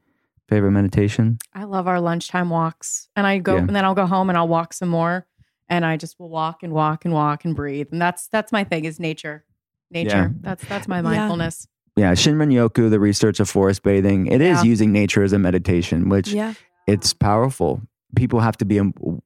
favorite 0.48 0.72
meditation? 0.72 1.38
I 1.54 1.64
love 1.66 1.88
our 1.88 2.00
lunchtime 2.00 2.50
walks. 2.50 3.10
And 3.16 3.26
I 3.28 3.40
go 3.40 3.56
Yeah. 3.56 3.62
and 3.62 3.76
then 3.76 3.84
I'll 3.86 3.96
go 3.96 4.06
home 4.06 4.30
and 4.30 4.38
I'll 4.38 4.48
walk 4.48 4.74
some 4.74 4.90
more. 4.90 5.26
and 5.68 5.84
I 5.84 5.98
just 5.98 6.20
will 6.20 6.30
walk 6.30 6.62
and 6.62 6.72
walk 6.72 7.06
and 7.06 7.14
walk 7.14 7.44
and 7.44 7.56
breathe. 7.56 7.88
And 7.92 8.00
that's 8.00 8.28
that's 8.28 8.52
my 8.52 8.64
thing 8.64 8.86
is 8.86 9.00
nature. 9.00 9.44
Nature. 9.90 10.10
Yeah. 10.16 10.30
That's 10.42 10.64
that's 10.68 10.88
my 10.88 10.98
Yeah. 10.98 11.02
mindfulness. 11.02 11.68
Yeah, 11.96 12.12
Shinrin 12.14 12.52
Yoku, 12.52 12.90
the 12.90 13.00
research 13.00 13.40
of 13.40 13.50
forest 13.50 13.84
bathing, 13.84 14.28
it 14.28 14.42
is 14.42 14.58
Yeah. 14.58 14.64
using 14.64 14.92
nature 14.92 15.24
as 15.24 15.32
a 15.34 15.40
meditation, 15.40 16.10
which 16.10 16.28
Yeah. 16.30 16.54
it's 16.88 17.14
powerful. 17.14 17.82
People 18.18 18.40
have 18.42 18.58
to 18.58 18.66
be 18.66 18.80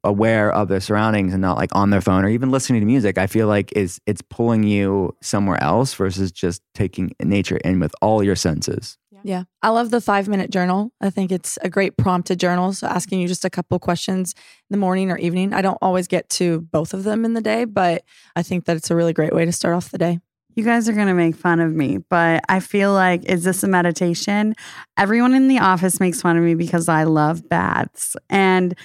aware 0.04 0.52
of 0.52 0.68
their 0.68 0.80
surroundings 0.80 1.34
and 1.34 1.42
not 1.42 1.58
like 1.58 1.70
on 1.76 1.90
their 1.90 2.02
phone 2.02 2.24
or 2.26 2.30
even 2.30 2.52
listening 2.52 2.80
to 2.82 2.86
music. 2.86 3.18
I 3.18 3.28
feel 3.28 3.48
like 3.48 3.72
is 3.76 4.00
it's 4.06 4.22
pulling 4.22 4.64
you 4.64 5.16
somewhere 5.22 5.62
else 5.64 5.94
versus 5.94 6.32
just 6.32 6.62
taking 6.76 7.12
nature 7.22 7.58
in 7.58 7.80
with 7.80 7.94
all 8.02 8.24
your 8.24 8.36
senses. 8.36 8.98
Yeah. 9.24 9.44
I 9.62 9.70
love 9.70 9.90
the 9.92 10.00
five 10.00 10.28
minute 10.30 10.50
journal. 10.50 10.92
I 11.02 11.10
think 11.10 11.32
it's 11.32 11.60
a 11.62 11.70
great 11.70 11.98
prompt 11.98 12.28
to 12.30 12.36
journal. 12.38 12.72
So 12.74 12.88
asking 12.88 13.20
you 13.20 13.28
just 13.28 13.44
a 13.44 13.50
couple 13.50 13.78
questions 13.78 14.34
in 14.70 14.74
the 14.74 14.78
morning 14.78 15.12
or 15.12 15.18
evening. 15.18 15.54
I 15.54 15.62
don't 15.62 15.78
always 15.82 16.08
get 16.08 16.30
to 16.32 16.62
both 16.72 16.94
of 16.94 17.04
them 17.04 17.26
in 17.26 17.34
the 17.34 17.42
day, 17.42 17.66
but 17.66 18.04
I 18.36 18.44
think 18.44 18.64
that 18.66 18.78
it's 18.78 18.90
a 18.90 18.96
really 18.96 19.12
great 19.14 19.34
way 19.34 19.44
to 19.46 19.52
start 19.52 19.76
off 19.76 19.92
the 19.92 19.98
day. 19.98 20.20
You 20.56 20.64
guys 20.66 20.90
are 20.90 20.94
going 20.94 21.08
to 21.08 21.14
make 21.14 21.36
fun 21.36 21.60
of 21.62 21.74
me, 21.74 22.00
but 22.10 22.44
I 22.50 22.60
feel 22.60 22.92
like, 22.94 23.24
is 23.26 23.44
this 23.44 23.64
a 23.64 23.68
meditation? 23.68 24.56
Everyone 24.98 25.34
in 25.34 25.48
the 25.48 25.60
office 25.60 26.00
makes 26.00 26.22
fun 26.22 26.38
of 26.38 26.44
me 26.44 26.56
because 26.56 26.90
I 26.90 27.04
love 27.04 27.48
baths 27.48 28.16
and 28.30 28.76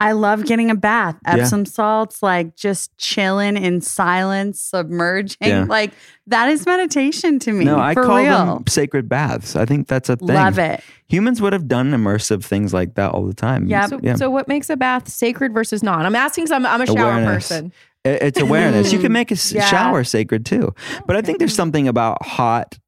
I 0.00 0.12
love 0.12 0.44
getting 0.44 0.70
a 0.70 0.74
bath. 0.74 1.16
Yeah. 1.26 1.36
Epsom 1.36 1.64
salts, 1.66 2.22
like 2.22 2.54
just 2.56 2.96
chilling 2.98 3.56
in 3.56 3.80
silence, 3.80 4.60
submerging. 4.60 5.36
Yeah. 5.40 5.64
Like 5.64 5.92
that 6.26 6.50
is 6.50 6.66
meditation 6.66 7.38
to 7.40 7.52
me. 7.52 7.64
no, 7.64 7.78
I 7.80 7.94
for 7.94 8.04
call 8.04 8.18
real. 8.18 8.46
them 8.56 8.66
sacred 8.68 9.08
baths. 9.08 9.56
I 9.56 9.64
think 9.64 9.88
that's 9.88 10.08
a 10.08 10.16
thing. 10.16 10.28
Love 10.28 10.58
it. 10.58 10.82
Humans 11.08 11.40
would 11.40 11.52
have 11.52 11.66
done 11.66 11.92
immersive 11.92 12.44
things 12.44 12.74
like 12.74 12.94
that 12.94 13.12
all 13.12 13.24
the 13.24 13.34
time. 13.34 13.66
Yep. 13.66 13.90
So, 13.90 14.00
Yeah. 14.02 14.14
so 14.16 14.30
what 14.30 14.46
makes 14.46 14.68
a 14.68 14.76
bath 14.76 15.08
sacred 15.08 15.52
versus 15.54 15.82
not? 15.82 16.04
I'm 16.04 16.14
asking 16.16 16.44
because 16.44 16.52
I'm, 16.56 16.66
I'm 16.66 16.80
a 16.82 16.86
shower 16.86 17.12
Awareness. 17.12 17.48
person. 17.48 17.72
It- 18.04 18.22
It's 18.22 18.40
awareness. 18.40 18.92
you 18.92 18.98
can 18.98 19.12
make 19.12 19.30
a 19.30 19.36
Yeah. 19.50 19.64
shower 19.64 20.04
sacred 20.04 20.44
too. 20.44 20.74
But 21.06 21.16
I 21.16 21.22
think 21.22 21.38
there's 21.38 21.54
something 21.54 21.88
about 21.88 22.24
hot 22.24 22.78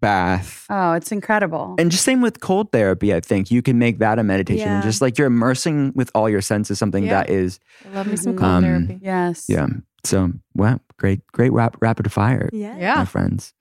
bath. 0.00 0.64
Oh, 0.70 0.92
it's 0.92 1.10
incredible. 1.12 1.74
And 1.78 1.90
just 1.90 2.04
same 2.04 2.20
with 2.20 2.40
cold 2.40 2.70
therapy, 2.72 3.12
I 3.14 3.20
think 3.20 3.50
you 3.50 3.62
can 3.62 3.78
make 3.78 3.98
that 3.98 4.18
a 4.18 4.22
meditation. 4.22 4.66
Yeah. 4.68 4.80
Just 4.82 5.00
like 5.00 5.18
you're 5.18 5.26
immersing 5.26 5.92
with 5.94 6.10
all 6.14 6.28
your 6.28 6.40
senses, 6.40 6.78
something 6.78 7.04
Yeah. 7.04 7.10
that 7.22 7.30
is, 7.30 7.58
I 7.92 7.96
love 7.96 8.06
me 8.06 8.16
some 8.16 8.34
Mhm. 8.34 8.38
cold 8.38 8.50
Um, 8.52 8.62
therapy. 8.64 8.98
yes. 9.02 9.46
yeah. 9.48 9.66
So, 10.04 10.32
well, 10.54 10.80
great, 10.98 11.20
great 11.32 11.52
rap, 11.52 11.76
rapid 11.80 12.10
fire, 12.12 12.48
Yeah. 12.52 12.74
my 12.74 12.78
Yeah. 12.80 13.04
friends. 13.04 13.52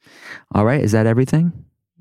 All 0.54 0.64
right, 0.66 0.82
is 0.84 0.92
that 0.92 1.08
everything? 1.08 1.52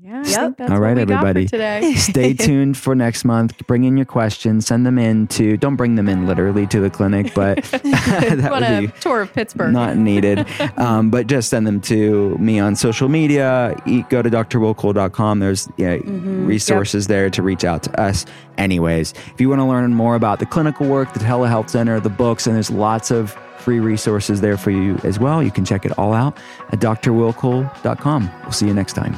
Yeah. 0.07 0.23
Yep. 0.25 0.57
that's 0.57 0.71
All 0.71 0.79
right, 0.79 0.95
what 0.97 1.05
we 1.07 1.13
got 1.13 1.21
for 1.21 1.27
everybody. 1.27 1.47
today. 1.47 1.93
Stay 1.97 2.33
tuned 2.45 2.77
for 2.77 2.95
next 2.95 3.25
month. 3.25 3.57
Bring 3.67 3.83
in 3.83 3.97
your 3.97 4.05
questions. 4.05 4.65
Send 4.65 4.85
them 4.85 4.97
in 4.97 5.27
to. 5.27 5.57
Don't 5.57 5.75
bring 5.75 5.95
them 5.95 6.07
in 6.07 6.25
literally 6.25 6.65
to 6.67 6.79
the 6.79 6.89
clinic, 6.89 7.33
but 7.35 7.61
that 7.65 8.47
Want 8.49 8.51
would 8.51 8.63
a 8.63 8.81
be 8.87 8.87
tour 9.01 9.21
of 9.23 9.33
Pittsburgh? 9.33 9.73
not 9.73 9.97
needed. 9.97 10.47
um, 10.77 11.09
but 11.09 11.27
just 11.27 11.49
send 11.49 11.67
them 11.67 11.81
to 11.81 12.37
me 12.37 12.57
on 12.57 12.77
social 12.77 13.09
media. 13.09 13.75
Go 14.09 14.21
to 14.21 14.29
drwillcole.com. 14.29 15.39
There's 15.39 15.67
yeah, 15.75 15.97
resources 16.05 17.07
there 17.07 17.29
to 17.29 17.41
reach 17.43 17.65
out 17.65 17.83
to 17.83 17.99
us. 17.99 18.25
Anyways, 18.57 19.13
if 19.33 19.41
you 19.41 19.49
want 19.49 19.59
to 19.59 19.65
learn 19.65 19.93
more 19.93 20.15
about 20.15 20.39
the 20.39 20.45
clinical 20.45 20.87
work, 20.87 21.11
the 21.13 21.19
telehealth 21.19 21.69
center, 21.69 21.99
the 21.99 22.09
books, 22.09 22.47
and 22.47 22.55
there's 22.55 22.71
lots 22.71 23.11
of 23.11 23.31
free 23.57 23.81
resources 23.81 24.39
there 24.39 24.55
for 24.55 24.71
you 24.71 24.97
as 25.03 25.19
well. 25.19 25.43
You 25.43 25.51
can 25.51 25.65
check 25.65 25.85
it 25.85 25.91
all 25.99 26.13
out 26.13 26.37
at 26.71 26.79
drwillcole.com. 26.79 28.31
We'll 28.43 28.51
see 28.53 28.67
you 28.67 28.73
next 28.73 28.93
time. 28.93 29.17